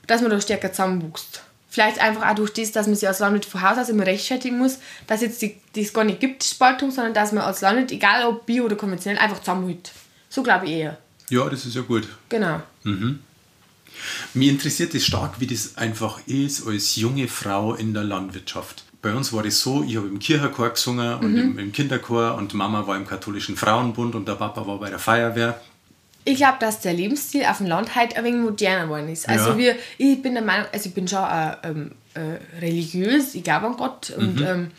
[0.06, 1.42] dass man da stärker zusammenwächst.
[1.72, 4.58] Vielleicht einfach auch durch das, dass man sich als Landwirt von Haus aus immer rechtfertigen
[4.58, 8.26] muss, dass jetzt die, das gar nicht gibt, Spaltung, sondern dass man als Landwirt, egal
[8.26, 9.90] ob bio oder konventionell, einfach zusammenhält.
[10.28, 10.98] So glaube ich eher.
[11.30, 12.06] Ja, das ist ja gut.
[12.28, 12.60] Genau.
[12.82, 13.20] Mhm.
[14.34, 18.84] Mir interessiert es stark, wie das einfach ist als junge Frau in der Landwirtschaft.
[19.00, 21.38] Bei uns war das so, ich habe im Kirchenchor gesungen und mhm.
[21.38, 24.98] im, im, Kinderchor und Mama war im katholischen Frauenbund und der Papa war bei der
[24.98, 25.58] Feuerwehr.
[26.24, 29.28] Ich glaube, dass der Lebensstil auf dem Land halt ein wenig moderner geworden ist.
[29.28, 29.58] Also ja.
[29.58, 31.50] wir, ich bin der Meinung, also ich bin schon äh,
[32.14, 34.46] äh, religiös, ich glaube an Gott und mhm.
[34.46, 34.70] ähm,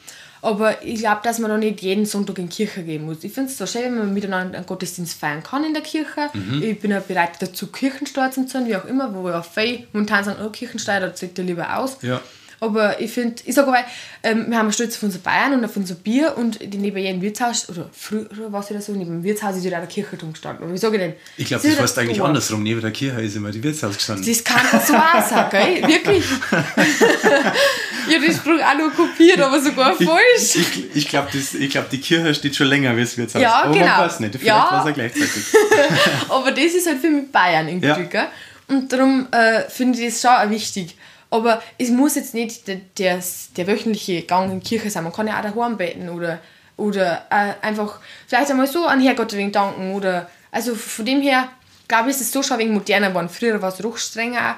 [0.44, 3.24] aber ich glaube, dass man noch nicht jeden Sonntag in die Kirche gehen muss.
[3.24, 6.30] Ich finde es so schön, wenn man miteinander einen Gottesdienst feiern kann in der Kirche.
[6.34, 6.62] Mhm.
[6.62, 9.88] Ich bin auch bereit dazu, Kirchensteuer zu zahlen, wie auch immer, wo wir auch viel
[9.94, 11.98] momentan sagen, oh, Kirchensteuer, da zahlt ihr lieber aus.
[12.02, 12.20] Ja.
[12.64, 13.80] Aber ich finde, ich sage aber,
[14.24, 16.98] ähm, wir haben einen Stolz auf unser Bayern und auf unser Bier und die neben
[16.98, 20.16] jedem Wirtshaus, oder früher war es wieder so, neben dem Wirtshaus ist wieder eine Kirche
[20.16, 20.64] drum gestanden.
[20.64, 21.14] Oder wie sage ich denn?
[21.36, 22.64] Ich glaube, das heißt eigentlich andersrum.
[22.64, 24.26] Neben der Kirche ist immer die Wirtshaus gestanden.
[24.26, 25.84] Das kann so auch sein, gell?
[25.90, 26.24] Wirklich.
[28.08, 30.08] ich habe den Spruch auch noch kopiert, aber sogar falsch.
[30.38, 31.28] Ich, ich, ich glaube,
[31.70, 33.42] glaub, die Kirche steht schon länger wie das Wirtshaus.
[33.42, 33.86] Ja, aber genau.
[33.88, 34.36] man weiß nicht.
[34.36, 34.72] Vielleicht ja.
[34.72, 35.44] war es ja gleichzeitig.
[36.30, 37.98] aber das ist halt für mich Bayern irgendwie, ja.
[37.98, 38.28] gell?
[38.70, 40.96] Und darum äh, finde ich das schon wichtig.
[41.34, 43.20] Aber es muss jetzt nicht der, der,
[43.58, 45.04] der wöchentliche Gang in die Kirche sein.
[45.04, 46.38] Man kann ja auch daheim beten oder,
[46.78, 49.96] oder äh, einfach vielleicht einmal so an Herrgott wegen danken.
[49.96, 51.50] Oder, also von dem her,
[51.88, 53.30] glaube ich, ist es so schon wegen moderner geworden.
[53.30, 54.58] Früher war es strenger.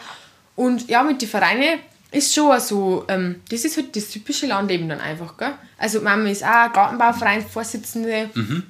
[0.57, 1.79] Und ja, mit den Vereinen
[2.11, 5.37] ist schon so, ähm, das ist halt das typische Landleben dann einfach.
[5.37, 5.53] Gell?
[5.77, 8.63] Also Mama ist auch Gartenbauvereinsvorsitzende, mhm.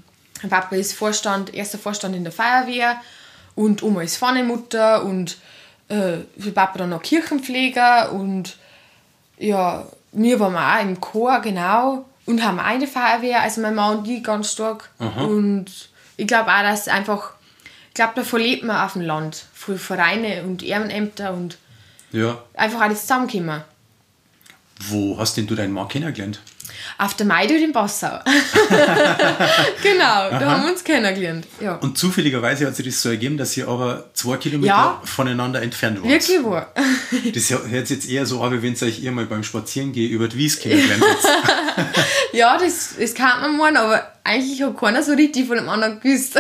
[0.47, 3.01] Papa ist Vorstand, erster Vorstand in der Feuerwehr
[3.56, 5.38] und Oma ist Pfannenmutter und
[5.90, 8.58] äh, für Papa dann noch Kirchenpfleger und
[9.38, 14.08] ja, wir waren auch im Chor, genau, und haben eine Feuerwehr, also mein Mann und
[14.08, 14.90] ich ganz stark.
[15.00, 15.24] Aha.
[15.24, 17.34] Und ich glaube auch, dass einfach,
[17.90, 19.46] ich glaube, davon lebt man auf dem Land.
[19.54, 21.58] Für Vereine und Ehrenämter und
[22.12, 22.42] Ja.
[22.54, 23.64] Einfach alles zusammenkommen.
[24.88, 26.42] Wo hast denn du deinen Mann kennengelernt?
[26.97, 28.19] Auf der Maide in Passau.
[29.84, 31.45] genau, da haben wir uns kennengelernt.
[31.59, 31.76] Ja.
[31.76, 35.01] Und zufälligerweise hat sich das so ergeben, dass ihr aber zwei Kilometer Ja.
[35.03, 36.09] voneinander entfernt wart.
[36.09, 36.71] Wirklich wahr.
[37.34, 40.11] Das hört sich jetzt eher so an, wie wenn ihr euch ihr mal beim Spazierengehen
[40.11, 41.53] über die Wies kennengelernt habt.
[42.34, 45.99] Ja, das, das kann man meinen, aber eigentlich hat keiner so richtig von dem anderen
[45.99, 46.38] gewusst.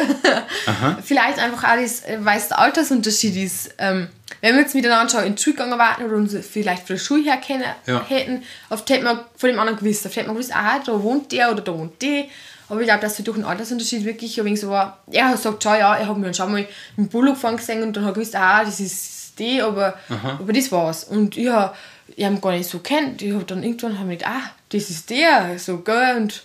[1.03, 3.69] Vielleicht einfach auch, das, weil es der Altersunterschied ist.
[3.77, 4.07] Ähm,
[4.41, 7.01] wenn wir jetzt miteinander schon in die Schule gegangen waren oder uns vielleicht von der
[7.01, 8.03] Schule her kennen Ja.
[8.07, 10.05] hätten, oft hätte man von dem anderen gewusst.
[10.05, 12.29] Oft hätte man gewusst, aha, da wohnt der oder da wohnt die.
[12.67, 14.99] Aber ich glaube, dass so durch den Altersunterschied wirklich ein wenig so war.
[15.11, 16.67] Er hat gesagt, schon, ja, er hat mir dann schon mal
[16.97, 19.93] dem Bullock gefahren gesehen und dann hat gewusst, aha, das ist die, aber,
[20.39, 21.03] aber das war's.
[21.05, 21.75] Und ich habe
[22.15, 23.21] ich hab ihn gar nicht so kennt.
[23.21, 26.43] Ich habe dann irgendwann hab ich gedacht, ah, das ist der, so, gell, und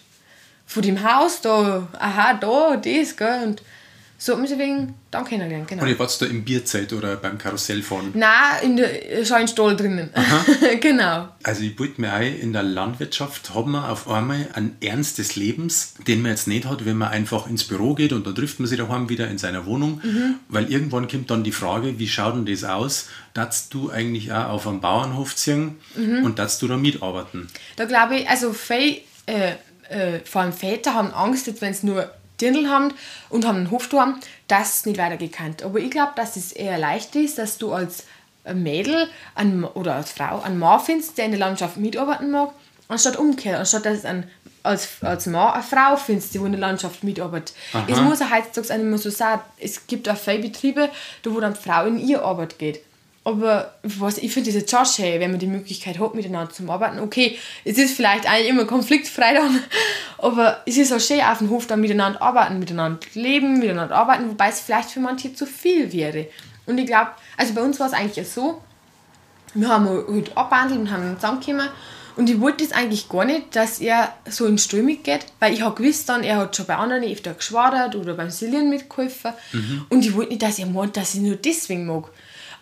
[0.64, 3.62] von dem Haus da, aha, da, das, gell, und
[4.22, 5.82] so hat man sich wegen dann kennengelernt, genau.
[5.82, 8.10] Und ihr wart da im Bierzelt oder beim Karussell fahren.
[8.12, 8.30] Nein,
[8.62, 10.10] in der, schon im Stall drinnen.
[10.82, 11.30] genau.
[11.42, 15.36] Also ich wollte mir ein, in der Landwirtschaft hat man auf einmal einen Ernst des
[15.36, 18.60] Lebens, den man jetzt nicht hat, wenn man einfach ins Büro geht und dann trifft
[18.60, 20.02] man sich daheim wieder in seiner Wohnung,
[20.48, 23.08] weil irgendwann kommt dann die Frage, wie schaut denn das aus?
[23.32, 27.48] Darfst du eigentlich auch auf einem Bauernhof ziehen und darfst du da mitarbeiten?
[27.76, 29.52] Da glaube ich, also viele, äh,
[29.88, 32.10] äh, vor allem Väter haben Angst, jetzt wenn sie nur
[32.40, 32.92] Dirndl haben
[33.28, 35.56] und haben einen Hofturm, dass es nicht weitergehen kann.
[35.64, 38.04] Aber ich glaube, dass es eher leicht ist, dass du als
[38.52, 42.52] Mädel einen, oder als Frau einen Mann findest, der in der Landschaft mitarbeiten mag,
[42.88, 43.58] anstatt umgekehrt.
[43.58, 44.04] Anstatt dass es
[44.62, 47.54] als, als Mann eine Frau findest, die in der Landschaft mitarbeitet.
[47.86, 49.40] Es muss ja heutzutage nicht mehr so sein.
[49.58, 50.90] Es gibt auch viele Betriebe,
[51.24, 52.80] wo dann die Frau in ihre Arbeit geht.
[53.22, 56.68] Aber was, ich finde das jetzt schon schön, wenn man die Möglichkeit hat, miteinander zu
[56.70, 57.00] arbeiten.
[57.00, 59.62] Okay, es ist vielleicht eigentlich immer konfliktfrei dann,
[60.18, 64.30] aber es ist auch schön, auf dem Hof dann miteinander arbeiten, miteinander leben, miteinander arbeiten,
[64.30, 66.28] wobei es vielleicht für manche zu viel wäre.
[66.64, 68.62] Und ich glaube, also bei uns war es eigentlich so,
[69.52, 71.68] wir haben halt abgehandelt und haben zusammengekommen
[72.16, 75.62] und ich wollte das eigentlich gar nicht, dass er so in Stall mitgeht, weil ich
[75.62, 79.32] habe gewusst dann, er hat schon bei anderen öfter geschwadert oder beim Silien mitgeholfen
[79.90, 82.10] und ich wollte nicht, dass er meint, dass ich nur deswegen mag.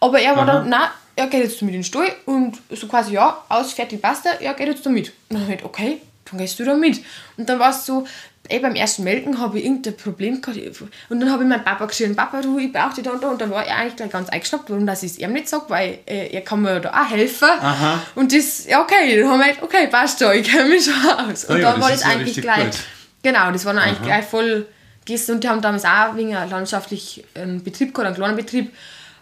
[0.01, 3.15] Aber er war dann, nein, er geht jetzt mit in den Stall und so quasi,
[3.15, 5.09] ja, aus, fertig, passt er, er geht jetzt da mit.
[5.29, 7.03] Und dann habe ich okay, dann gehst du da mit.
[7.37, 8.07] Und dann war es so,
[8.49, 10.83] ey, beim ersten Melken habe ich irgendein Problem gehabt.
[11.09, 13.29] Und dann habe ich meinen Papa geschrien, Papa, du, ich brauche dich da und da.
[13.31, 15.65] Und dann war er eigentlich gleich ganz eingeschnappt, warum das ich es ihm nicht sage,
[15.69, 17.49] weil äh, er kann mir da auch helfen.
[17.61, 18.03] Aha.
[18.15, 20.95] Und das, ja, okay, dann haben wir gedacht, okay, passt schon, ich kenne mich schon
[20.95, 21.45] aus.
[21.45, 22.79] Und Ah ja, dann das war das eigentlich gleich, gut.
[23.23, 24.67] genau, das war dann eigentlich gleich voll
[25.05, 25.37] gestern.
[25.37, 28.73] Und die haben damals auch wegen einem landschaftlichen ähm, Betrieb gehabt, einen kleinen Betrieb,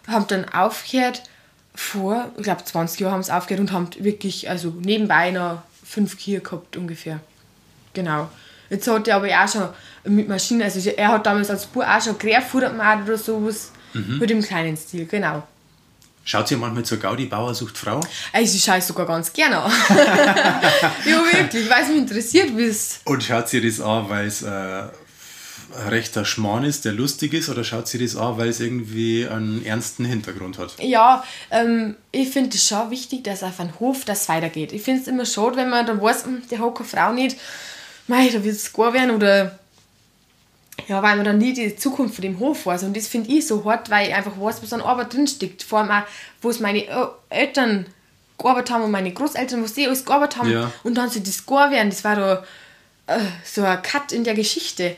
[0.07, 1.23] haben dann aufgehört,
[1.75, 6.21] vor, ich glaube 20 Jahren haben sie aufgehört und haben wirklich, also nebenbei noch fünf
[6.21, 7.19] Kühe gehabt ungefähr.
[7.93, 8.29] Genau.
[8.69, 9.69] Jetzt hat er aber auch schon
[10.05, 14.29] mit Maschinen, also er hat damals als Bub auch schon Querfutter gemacht oder sowas, mit
[14.29, 15.43] dem kleinen Stil, genau.
[16.25, 18.01] Schaut ihr manchmal zur Gaudi Bauer sucht Frau?
[18.33, 19.71] Also ich schaue es sogar ganz gerne an.
[21.05, 22.99] ja, wirklich, weil es mich interessiert, es...
[23.05, 24.83] Und schaut sie das an, weil es äh,
[25.89, 29.65] rechter Schmarrn ist, der lustig ist, oder schaut sie das an, weil es irgendwie einen
[29.65, 30.75] ernsten Hintergrund hat?
[30.79, 34.71] Ja, ähm, ich finde es schon wichtig, dass auf einem Hof das weitergeht.
[34.71, 37.37] Ich finde es immer schade, wenn man dann weiß, hm, der hat keine Frau nicht,
[38.07, 39.57] mei, da wird es gar werden oder
[40.87, 42.83] ja, weil man dann nie die Zukunft von dem Hof weiß.
[42.83, 45.63] Und das finde ich so hart, weil ich einfach weiß, was an Arbeit drinsteckt.
[45.63, 46.07] Vor allem auch,
[46.41, 47.87] wo es meine äh, Eltern
[48.37, 50.51] gearbeitet haben und meine Großeltern, was die alles gearbeitet haben.
[50.51, 50.71] Ja.
[50.83, 52.43] Und dann so das gar werden, das war da
[53.07, 54.95] äh, so ein Cut in der Geschichte.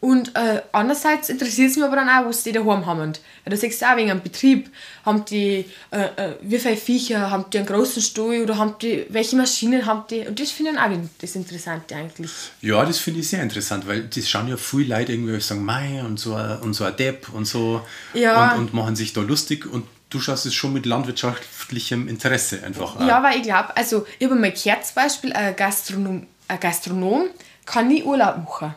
[0.00, 3.12] Und äh, andererseits interessiert es mich aber dann auch, was die daheim haben.
[3.12, 4.70] Weil da siehst du auch wegen einem Betrieb,
[5.04, 9.04] haben die, äh, äh, wie viele Viecher, haben die einen großen Stall oder haben die,
[9.10, 10.26] welche Maschinen haben die.
[10.26, 10.88] Und das finde ich auch
[11.20, 12.30] das Interessante eigentlich.
[12.62, 16.02] Ja, das finde ich sehr interessant, weil das schauen ja viele Leute irgendwie sagen, Mei
[16.02, 17.82] und so, ein- und so ein Depp und so
[18.14, 18.52] Ja.
[18.54, 22.96] und, und machen sich da lustig und du schaust es schon mit landwirtschaftlichem Interesse einfach
[22.96, 23.06] an.
[23.06, 27.26] Ja, weil ich glaube, also ich habe mal gehört, zum Beispiel, ein Gastronom, ein Gastronom
[27.66, 28.74] kann nie Urlaub machen.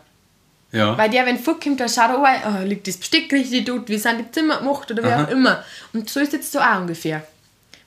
[0.74, 0.98] Ja.
[0.98, 3.98] Weil der, wenn vorkommt, dann schaut er an, oh, liegt das Besteck richtig dort, wie
[3.98, 5.24] sind die Zimmer gemacht oder wie Aha.
[5.24, 5.64] auch immer.
[5.94, 7.26] Und so ist jetzt so auch ungefähr.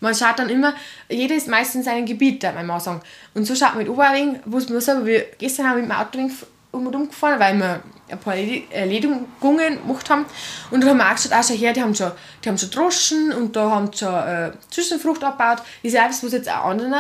[0.01, 0.75] Man schaut dann immer,
[1.09, 3.01] jeder ist meistens in seinem Gebiet, darf man mal sagen.
[3.35, 5.91] Und so schaut man mit Oberring, wo es mir selber, wir gestern haben wir mit
[5.91, 10.27] dem Auto um und um gefahren, weil wir ein paar Erledi- Erledigungen gemacht haben.
[10.71, 12.13] Und dann haben wir auch geschaut, auch schon her, die haben schon,
[12.45, 15.59] die haben schon Droschen und da haben sie schon äh, Zwischenfrucht abgebaut.
[15.83, 16.95] Das ist etwas, was jetzt auch anderen,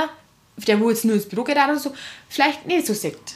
[0.57, 1.95] der wo jetzt nur ins Büro geht oder so,
[2.28, 3.36] vielleicht nicht so sieht.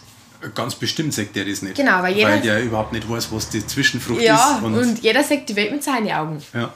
[0.55, 1.76] Ganz bestimmt sagt der das nicht.
[1.76, 4.64] Genau, weil jeder- Weil der überhaupt nicht weiß, was die Zwischenfrucht Ja, ist.
[4.64, 6.43] und, jeder sagt die Welt mit seinen Augen.
[6.55, 6.72] ja.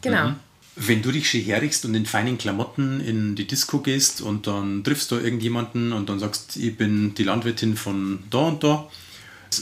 [0.00, 0.32] Genau.
[0.74, 4.82] Wenn du dich schon herrichst und in feinen Klamotten in die Disco gehst und dann
[4.82, 8.88] triffst du irgendjemanden und dann sagst, ich bin die Landwirtin von da und da,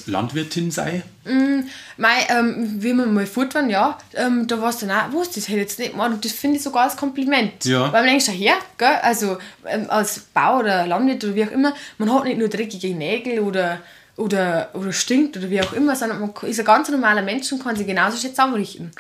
[0.07, 1.03] Landwirtin sei?
[1.25, 1.61] Mm,
[1.97, 5.31] mei, ähm, wie wir mal fort waren, ja, ähm, da war es dann auch, was,
[5.31, 7.65] das hätte ich jetzt nicht gemacht und das finde ich sogar als Kompliment.
[7.65, 7.93] Ja.
[7.93, 11.51] Weil man denkt schon her, gell, also ähm, als Bauer oder Landwirt oder wie auch
[11.51, 13.81] immer, man hat nicht nur dreckige Nägel oder,
[14.17, 17.63] oder, oder stinkt oder wie auch immer, sondern man ist ein ganz normaler Mensch und
[17.63, 18.91] kann sich genauso schön zusammenrichten.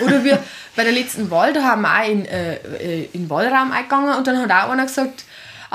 [0.00, 0.42] Oder wir
[0.76, 4.16] bei der letzten Wahl, da haben wir auch in, äh, äh, in den Wahlraum eingegangen
[4.16, 5.24] und dann hat auch einer gesagt,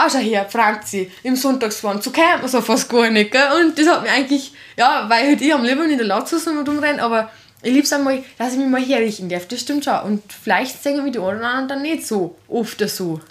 [0.05, 3.47] ah, schau her, Franzi, im Sonntagsfahren, so kennt man so fast gar nicht, gell?
[3.59, 7.01] Und das hat mich eigentlich, ja, weil halt ich am liebsten in der Latzhose rumrenne,
[7.01, 7.31] aber
[7.61, 9.99] ich liebe es einmal, dass ich mich mal herrichten darf, das stimmt schon.
[10.01, 13.21] Und vielleicht singen wir die anderen dann nicht so oft so.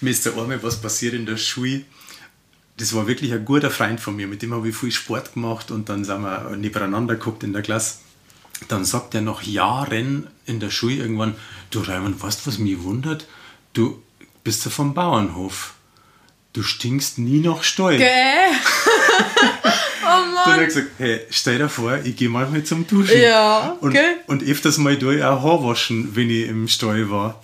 [0.00, 1.82] Da einmal was passiert in der Schule.
[2.78, 5.70] Das war wirklich ein guter Freund von mir, mit dem habe ich viel Sport gemacht
[5.70, 7.98] und dann sind wir nebeneinander geguckt in der Klasse.
[8.68, 11.34] Dann sagt er nach Jahren in der Schule irgendwann,
[11.70, 13.26] du Raimund, weißt du, was mich wundert?
[13.72, 14.02] Du
[14.44, 15.75] bist ja vom Bauernhof
[16.56, 17.98] du stinkst nie nach Stall.
[17.98, 18.08] Gell?
[20.02, 20.34] oh Mann.
[20.34, 23.20] Dann hat er gesagt, hey, stell dir vor, ich gehe manchmal zum Duschen.
[23.20, 24.16] Ja, und, gell?
[24.26, 27.42] und öfters mal durch auch Haar waschen, wenn ich im Stall war.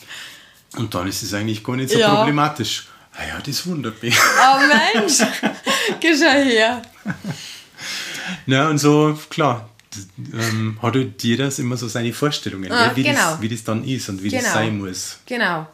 [0.77, 2.15] Und dann ist es eigentlich gar nicht so ja.
[2.15, 2.87] problematisch.
[3.15, 4.17] Ah ja, das wundert mich.
[4.19, 5.19] Oh Mensch,
[6.01, 6.81] geh schon her.
[8.47, 9.69] Na, und so, klar,
[10.33, 13.33] ähm, hat halt jeder immer so seine Vorstellungen, ah, wie, genau.
[13.33, 14.43] das, wie das dann ist und wie genau.
[14.43, 15.19] das sein muss.
[15.27, 15.69] Genau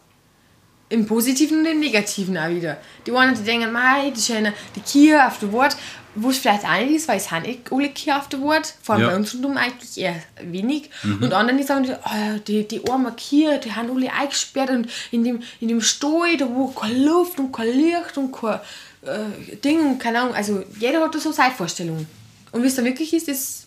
[0.88, 2.78] im Positiven und im Negativen auch wieder.
[3.06, 5.76] Die einen die denken, mei, die schöne, die Kier auf der Wort,
[6.14, 8.74] wo es vielleicht auch nicht ist, weil es haben nicht alle Kier auf der Wort,
[8.82, 9.10] vor allem ja.
[9.10, 10.90] bei uns rundum eigentlich eher wenig.
[11.02, 11.22] Mhm.
[11.22, 15.24] Und andere, die sagen, oh, die, die armen Kier, die haben alle eingesperrt und in
[15.24, 18.60] dem, in dem Stall, da wo keine Luft und kein Licht und kein
[19.02, 22.06] äh, Ding, keine Ahnung, also jeder hat da so seine Vorstellungen.
[22.50, 23.66] Und wie es dann wirklich ist, das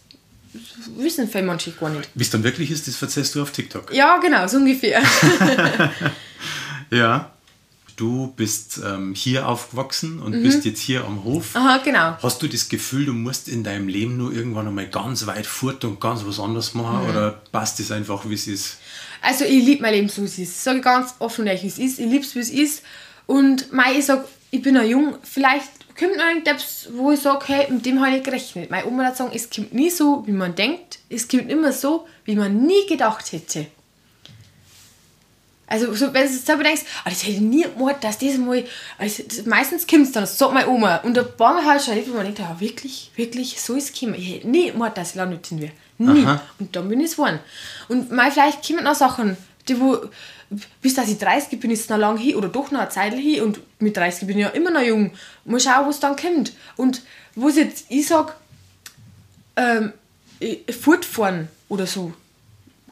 [0.98, 2.10] wissen viele manche gar nicht.
[2.16, 3.94] Wie es dann wirklich ist, das verzeihst du auf TikTok.
[3.94, 5.02] Ja, genau, so ungefähr.
[6.92, 7.32] Ja.
[7.98, 10.44] Du bist ähm, hier aufgewachsen und mhm.
[10.44, 11.56] bist jetzt hier am Hof.
[11.56, 12.18] Aha, genau.
[12.24, 15.84] Hast du das Gefühl, du musst in deinem Leben nur irgendwann einmal ganz weit fort
[15.84, 17.04] und ganz was anderes machen?
[17.04, 17.10] Mhm.
[17.10, 18.78] Oder passt es einfach, wie es ist?
[19.22, 20.50] Also, ich liebe mein Leben so, wie es ist.
[20.50, 21.80] Ich sage ganz offen, wie es ist.
[21.80, 22.84] Ich liebe es, wie es ist.
[23.28, 25.16] Und mein, ich sage, ich bin noch jung.
[25.22, 28.72] Vielleicht kommt noch irgendetwas, wo ich sage, hey, mit dem habe ich nicht gerechnet.
[28.72, 31.00] Meine Oma hat sagen, es kommt nie so, wie man denkt.
[31.08, 33.68] Es kommt immer so, wie man nie gedacht hätte.
[35.72, 38.64] Also, so, wenn du selber denkst, oh, das hätte ich nie gemacht, dass das mal.
[38.98, 40.98] Also, das, meistens kommt es dann, das sagt meine Oma.
[40.98, 43.86] Und da war mir halt schon erlebt, wo man denkt, ja, wirklich, wirklich, so ist
[43.86, 44.16] es gekommen.
[44.16, 45.72] Ich hätte nie gemacht, dass ich Landwirtin wäre.
[45.98, 46.26] Nie.
[46.26, 46.42] Aha.
[46.60, 47.40] Und dann bin ich es geworden.
[47.88, 49.98] Und mal vielleicht kommen noch Sachen, die wo.
[50.82, 53.14] Bis dass ich 30 bin, ist es noch lang hin oder doch noch eine Zeit
[53.14, 53.42] hin.
[53.42, 55.12] Und mit 30 bin ich ja immer noch jung.
[55.46, 56.52] Mal schauen, was dann kommt.
[56.76, 57.04] Und
[57.36, 58.34] wo ich jetzt, ich sage,
[59.56, 59.94] ähm,
[60.78, 62.12] fortfahren oder so,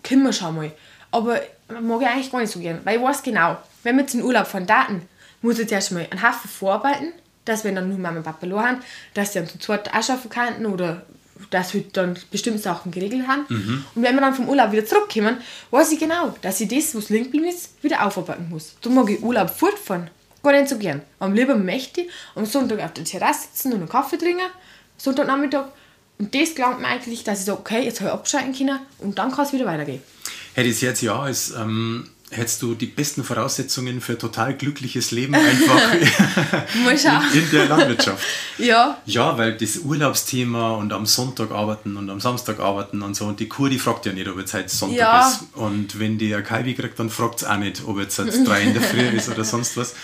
[0.04, 0.72] können wir schon mal.
[1.12, 4.16] Aber mag ich eigentlich gar nicht so gern, weil ich weiß genau, wenn wir jetzt
[4.16, 5.08] in Urlaub fahren Daten,
[5.42, 7.14] muss ich erst mal einen Haufen vorarbeiten,
[7.46, 8.80] dass wir dann nur Mama und Papa haben,
[9.14, 11.04] dass sie dann zu zweit auch schaffen könnten oder
[11.50, 13.46] dass wir dann bestimmte Sachen geregelt haben.
[13.48, 13.86] Mhm.
[13.96, 15.38] Und wenn wir dann vom Urlaub wieder zurückkommen,
[15.72, 18.76] weiß ich genau, dass ich das, was liegen geblieben ist, wieder aufarbeiten muss.
[18.82, 20.10] Darum mag ich Urlaub fortfahren.
[20.44, 21.02] Gar nicht so gern.
[21.20, 24.48] Am liebsten möchte ich am Sonntag auf der Terrasse sitzen und einen Kaffee trinken,
[24.98, 25.66] Sonntagnachmittag.
[26.18, 29.18] Und das gelangt mir eigentlich, dass ich sage, okay, jetzt habe ich abschalten können und
[29.18, 30.02] dann kann es wieder weitergehen.
[30.60, 35.12] Hätte ich jetzt ja, als ähm, hättest du die besten Voraussetzungen für ein total glückliches
[35.12, 35.94] Leben einfach
[36.74, 38.26] in, in, der Landwirtschaft.
[38.58, 38.98] ja.
[39.06, 43.24] Ja, weil das Urlaubsthema und am Sonntag arbeiten und am Samstag arbeiten und so.
[43.24, 45.30] Und die Kur, die fragt ja nicht, ob jetzt heute Sonntag ja.
[45.30, 45.44] ist.
[45.54, 48.64] Und wenn die ein Kalbi kriegt, dann fragt es auch nicht, ob jetzt, jetzt drei
[48.64, 49.96] in der Früh ist oder sonst was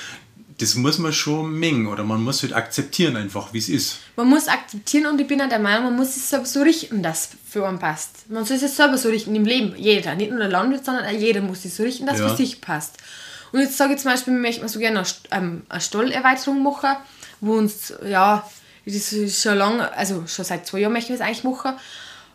[0.58, 3.99] das muss man schon mengen oder man muss halt akzeptieren einfach, wie es ist.
[4.16, 7.03] Man muss akzeptieren und ich bin auch der Meinung, man muss es selber so richten,
[7.03, 8.30] dass es für einen passt.
[8.30, 11.41] Man soll es selber so richten im Leben, jeder, nicht nur der Landwirt, sondern jeder
[11.41, 12.30] muss es so richten, dass es ja.
[12.30, 12.97] für sich passt.
[13.51, 16.95] Und jetzt sage ich zum Beispiel, wir möchten so gerne eine, ähm, eine Stollerweiterung machen,
[17.41, 18.49] wo uns, ja,
[18.86, 21.74] das ist schon lange, also schon seit zwei Jahren möchten wir es eigentlich machen.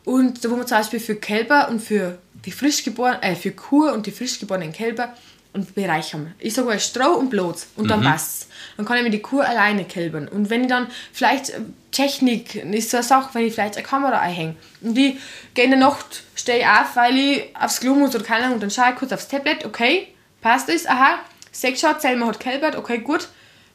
[0.05, 3.53] Und da wo wir zum Beispiel für Kälber und für die frisch geborenen, äh, für
[3.53, 5.15] Kuh und die frisch geborenen Kälber
[5.53, 6.35] und bereichern.
[6.39, 8.05] Ich sage mal Stroh und Blut und dann mhm.
[8.05, 10.29] passt Dann kann ich mir die Kuh alleine kälbern.
[10.29, 13.85] Und wenn ich dann vielleicht äh, Technik ist so eine Sache, wenn ich vielleicht eine
[13.85, 15.19] Kamera einhänge und die
[15.55, 18.63] gehe in der Nacht, stehe auf, weil ich aufs Klo muss oder keine Ahnung, und
[18.63, 20.09] dann schaue ich kurz aufs Tablet, okay,
[20.41, 21.19] passt das, aha,
[21.51, 23.29] sechs schon, Selma hat kälbert, okay, gut,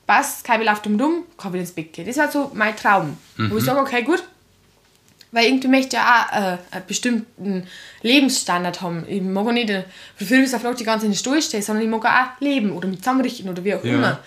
[0.08, 2.08] passt, kein läuft um dumm, kann wieder ins Bett gehen.
[2.08, 3.18] Das war so mein Traum.
[3.38, 3.52] Mhm.
[3.52, 3.68] Wo ich mhm.
[3.68, 4.24] sage, okay, gut,
[5.36, 7.68] weil irgendwie möchte ja auch äh, einen bestimmten
[8.04, 9.04] Lebensstandard haben.
[9.06, 9.70] Ich mag auch nicht
[10.16, 12.88] für viele auf die ganze in den Stuhl stehen, sondern ich mag auch leben oder
[12.88, 13.96] mit zusammenrichten oder wie auch ja.
[13.96, 14.20] immer.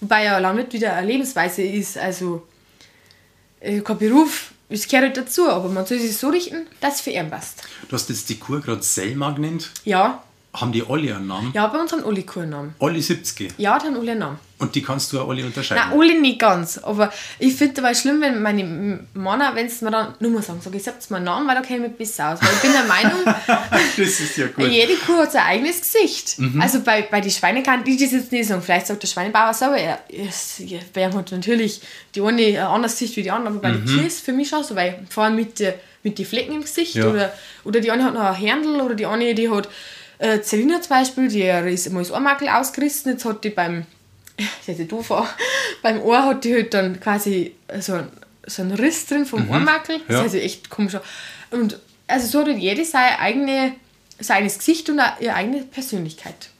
[0.00, 2.48] Wobei ja Landwirt wieder eine Lebensweise ist, also
[3.60, 7.00] äh, kein Beruf, es gehört halt dazu, aber man soll sich so richten, dass es
[7.00, 7.62] für ihn passt.
[7.88, 9.70] Du hast jetzt die Kur gerade Selma genannt.
[9.84, 10.24] Ja.
[10.52, 11.52] Haben die alle einen Namen?
[11.54, 12.74] Ja, bei uns haben alle keinen Namen.
[12.80, 13.54] Alle 70.
[13.56, 14.38] Ja, die haben alle einen Namen.
[14.58, 15.84] Und die kannst du auch alle unterscheiden?
[15.90, 16.78] Nein, alle nicht ganz.
[16.78, 18.64] Aber ich finde dabei schlimm, wenn meine
[19.12, 21.60] Männer, wenn sie mir dann nur mal sagen, sag ich, sagt mir Namen, weil da
[21.60, 22.40] kenne ich besser aus.
[22.40, 23.22] Weil ich bin der Meinung,
[23.96, 24.66] das ist ja gut.
[24.70, 26.38] jede Kuh hat sein eigenes Gesicht.
[26.58, 28.62] Also bei, bei den Schweinen kann ich das jetzt nicht sagen.
[28.62, 31.82] Vielleicht sagt der Schweinebauer selber, er, ihm hat natürlich
[32.14, 34.32] die eine ein anderes Gesicht wie die andere, aber bei den Tieren ist es für
[34.32, 37.06] mich schon so, weil vor allem mit, der, mit den Flecken im Gesicht Ja.
[37.08, 37.32] oder,
[37.64, 39.68] oder die eine hat noch ein Händel oder die eine, die hat
[40.18, 41.42] äh, Selina zum Beispiel, die
[41.72, 43.84] ist einmal das Ohrmakel ausgerissen, jetzt hat die beim
[44.36, 45.28] das hätte du vor.
[45.82, 48.08] Beim Ohr hat die halt dann quasi so ein,
[48.46, 50.00] so ein Riss drin vom Ohrmakel.
[50.06, 50.18] Das ja.
[50.18, 50.96] ist also echt komisch.
[51.50, 53.74] Und also so hat halt jede seine eigene,
[54.18, 56.50] sein eigenes Gesicht und ihre eigene Persönlichkeit.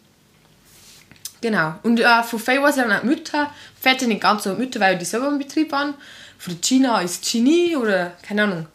[1.41, 1.75] Genau.
[1.83, 3.53] Und äh, von Faye war es dann auch Mütter.
[3.81, 5.95] Väter nicht ganz so Mütter, weil die selber im Betrieb waren.
[6.39, 8.67] Von Gina ist Genie oder keine Ahnung.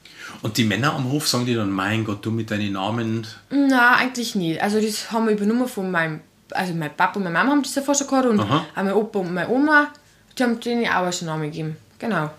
[0.41, 3.27] Und die Männer am Hof sagen die dann, mein Gott, du mit deinen Namen.
[3.49, 4.61] Na, eigentlich nicht.
[4.61, 6.21] Also das haben wir übernommen von meinem,
[6.51, 8.65] also mein Papa und meine Mama haben das davor schon gehabt und Aha.
[8.75, 9.91] auch mein Opa und meine Oma,
[10.37, 11.77] die haben denen auch schon Namen gegeben.
[11.99, 12.29] Genau.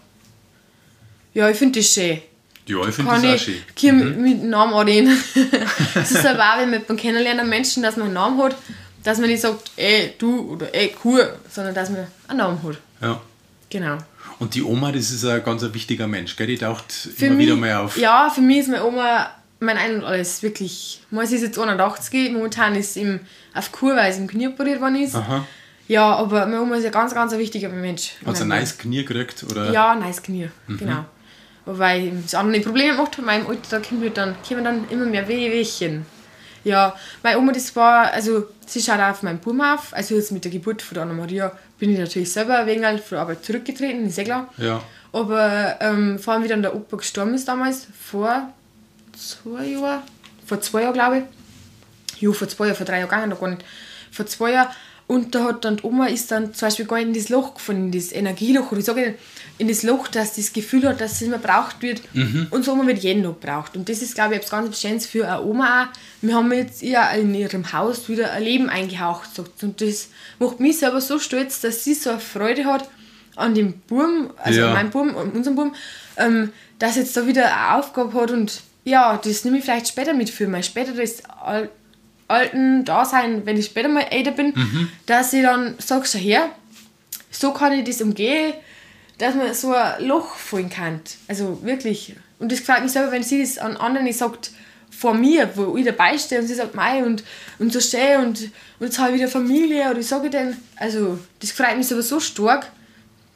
[1.34, 2.20] Ja, ich finde das schön.
[2.66, 3.62] Ja, ich finde Kann das auch ich schön.
[3.76, 5.16] hier mit, mit dem Namen anreden.
[5.94, 8.56] Es ist aber auch, wenn man beim Kennenlernen einen Menschen, dass man einen Namen hat,
[9.02, 11.18] dass man nicht sagt, ey, du oder ey, Kuh,
[11.50, 12.76] sondern dass man einen Namen hat.
[13.00, 13.20] Ja.
[13.68, 13.98] Genau.
[14.38, 16.46] Und die Oma, das ist ein ganz ein wichtiger Mensch, gell?
[16.46, 17.96] Die taucht Für immer mich, wieder mal auf.
[17.96, 19.30] Ja, für mich ist meine Oma
[19.62, 21.00] mein Ein und Alles, wirklich.
[21.10, 23.20] Meins ist jetzt 81, momentan ist im,
[23.54, 25.14] auf Kur, weil sie im Knie operiert worden ist.
[25.14, 25.46] Aha.
[25.88, 28.12] Ja, aber meine Oma ist ein ganz, ganz ein wichtiger Mensch.
[28.24, 29.44] Hat sie ein neues Knie gekriegt?
[29.50, 29.70] Oder?
[29.72, 31.04] Ja, nice Knie, genau.
[31.64, 35.06] Wobei das andere Probleme gemacht in meinem Alter, da kommen halt dann, kommen dann immer
[35.06, 36.06] mehr Wehwehchen.
[36.64, 39.92] Ja, meine Oma, das war, also sie schaut auch auf meinen Buben auf.
[39.92, 43.16] Also jetzt mit der Geburt von der Anna-Maria bin ich natürlich selber ein wenig von
[43.16, 44.48] der Arbeit zurückgetreten, ist ja klar.
[44.58, 44.82] Ja.
[45.12, 48.52] Aber ähm, vor allem, wie dann der Opa gestorben ist damals, vor
[49.28, 50.02] zwei Jahren,
[50.46, 53.48] vor zwei Jahren glaube ich, ja, vor zwei Jahren, vor drei Jahren gegangen, noch gar
[53.50, 53.64] nicht,
[54.10, 54.68] vor zwei Jahren,
[55.08, 57.54] und da hat dann die Oma ist dann zum Beispiel gar nicht in das Loch
[57.54, 59.14] gefunden, in das Energieloch, oder ich sage
[59.58, 62.00] in das Loch, dass das Gefühl hat, dass es immer braucht wird.
[62.50, 63.76] Und so Oma wird jeden noch braucht.
[63.76, 65.86] Und das ist, glaube ich, etwas ganz Bestimmtes für eine Oma auch.
[66.22, 69.34] Wir haben jetzt ihr in ihrem Haus wieder ein Leben eingehaucht.
[69.34, 69.62] sagt.
[69.62, 70.08] Und das
[70.38, 72.88] macht mich selber so stolz, dass sie so eine Freude hat
[73.36, 74.68] an dem Buben, also Ja.
[74.68, 75.74] an meinem Buben, an unserem Buben,
[76.16, 80.14] ähm, dass jetzt da wieder eine Aufgabe hat und ja, das nehme ich vielleicht später
[80.14, 81.70] mit für mein späteres Al
[82.28, 84.54] alten Dasein, wenn ich später mal älter bin,
[85.04, 86.48] dass ich dann sage, schau her,
[87.30, 88.54] so kann ich das umgehen,
[89.18, 91.00] dass man so ein Loch fallen kann.
[91.28, 92.14] Also wirklich.
[92.38, 94.52] Und das gefällt mich selber, wenn sie das an anderen sagt,
[94.90, 97.24] vor mir, wo ich dabei stehe und sie sagt, mei und,
[97.58, 98.40] und so schön und,
[98.78, 102.02] und jetzt habe ich wieder Familie oder ich sage dann, also das freut mich selber
[102.02, 102.70] so stark.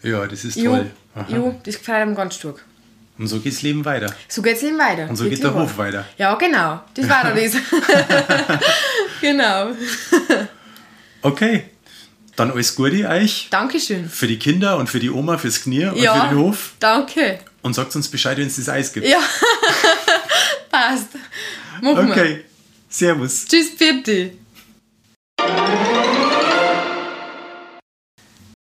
[0.02, 0.90] Ja, das ist toll.
[1.14, 1.26] Aha.
[1.28, 2.64] jo, das gefällt mir ganz stark.
[3.18, 4.14] Und so geht's Leben weiter.
[4.28, 5.08] So geht's eben weiter.
[5.08, 5.62] Und so geht Wirklich der.
[5.62, 6.04] Hof weiter.
[6.18, 6.82] Ja, genau.
[6.94, 7.52] Das war doch das.
[9.20, 9.70] genau.
[11.22, 11.64] Okay.
[12.36, 13.48] Dann alles Gute euch.
[13.50, 14.08] Dankeschön.
[14.10, 16.72] Für die Kinder und für die Oma, fürs Knie und Ja, für den Hof.
[16.78, 17.38] danke.
[17.62, 19.06] Und sagt uns Bescheid, wenn es das Eis gibt.
[19.06, 19.18] Ja,
[20.70, 21.08] passt.
[21.80, 22.12] Machen wir.
[22.12, 22.44] Okay.
[22.90, 23.46] Servus.
[23.46, 24.32] Tschüss, bitte.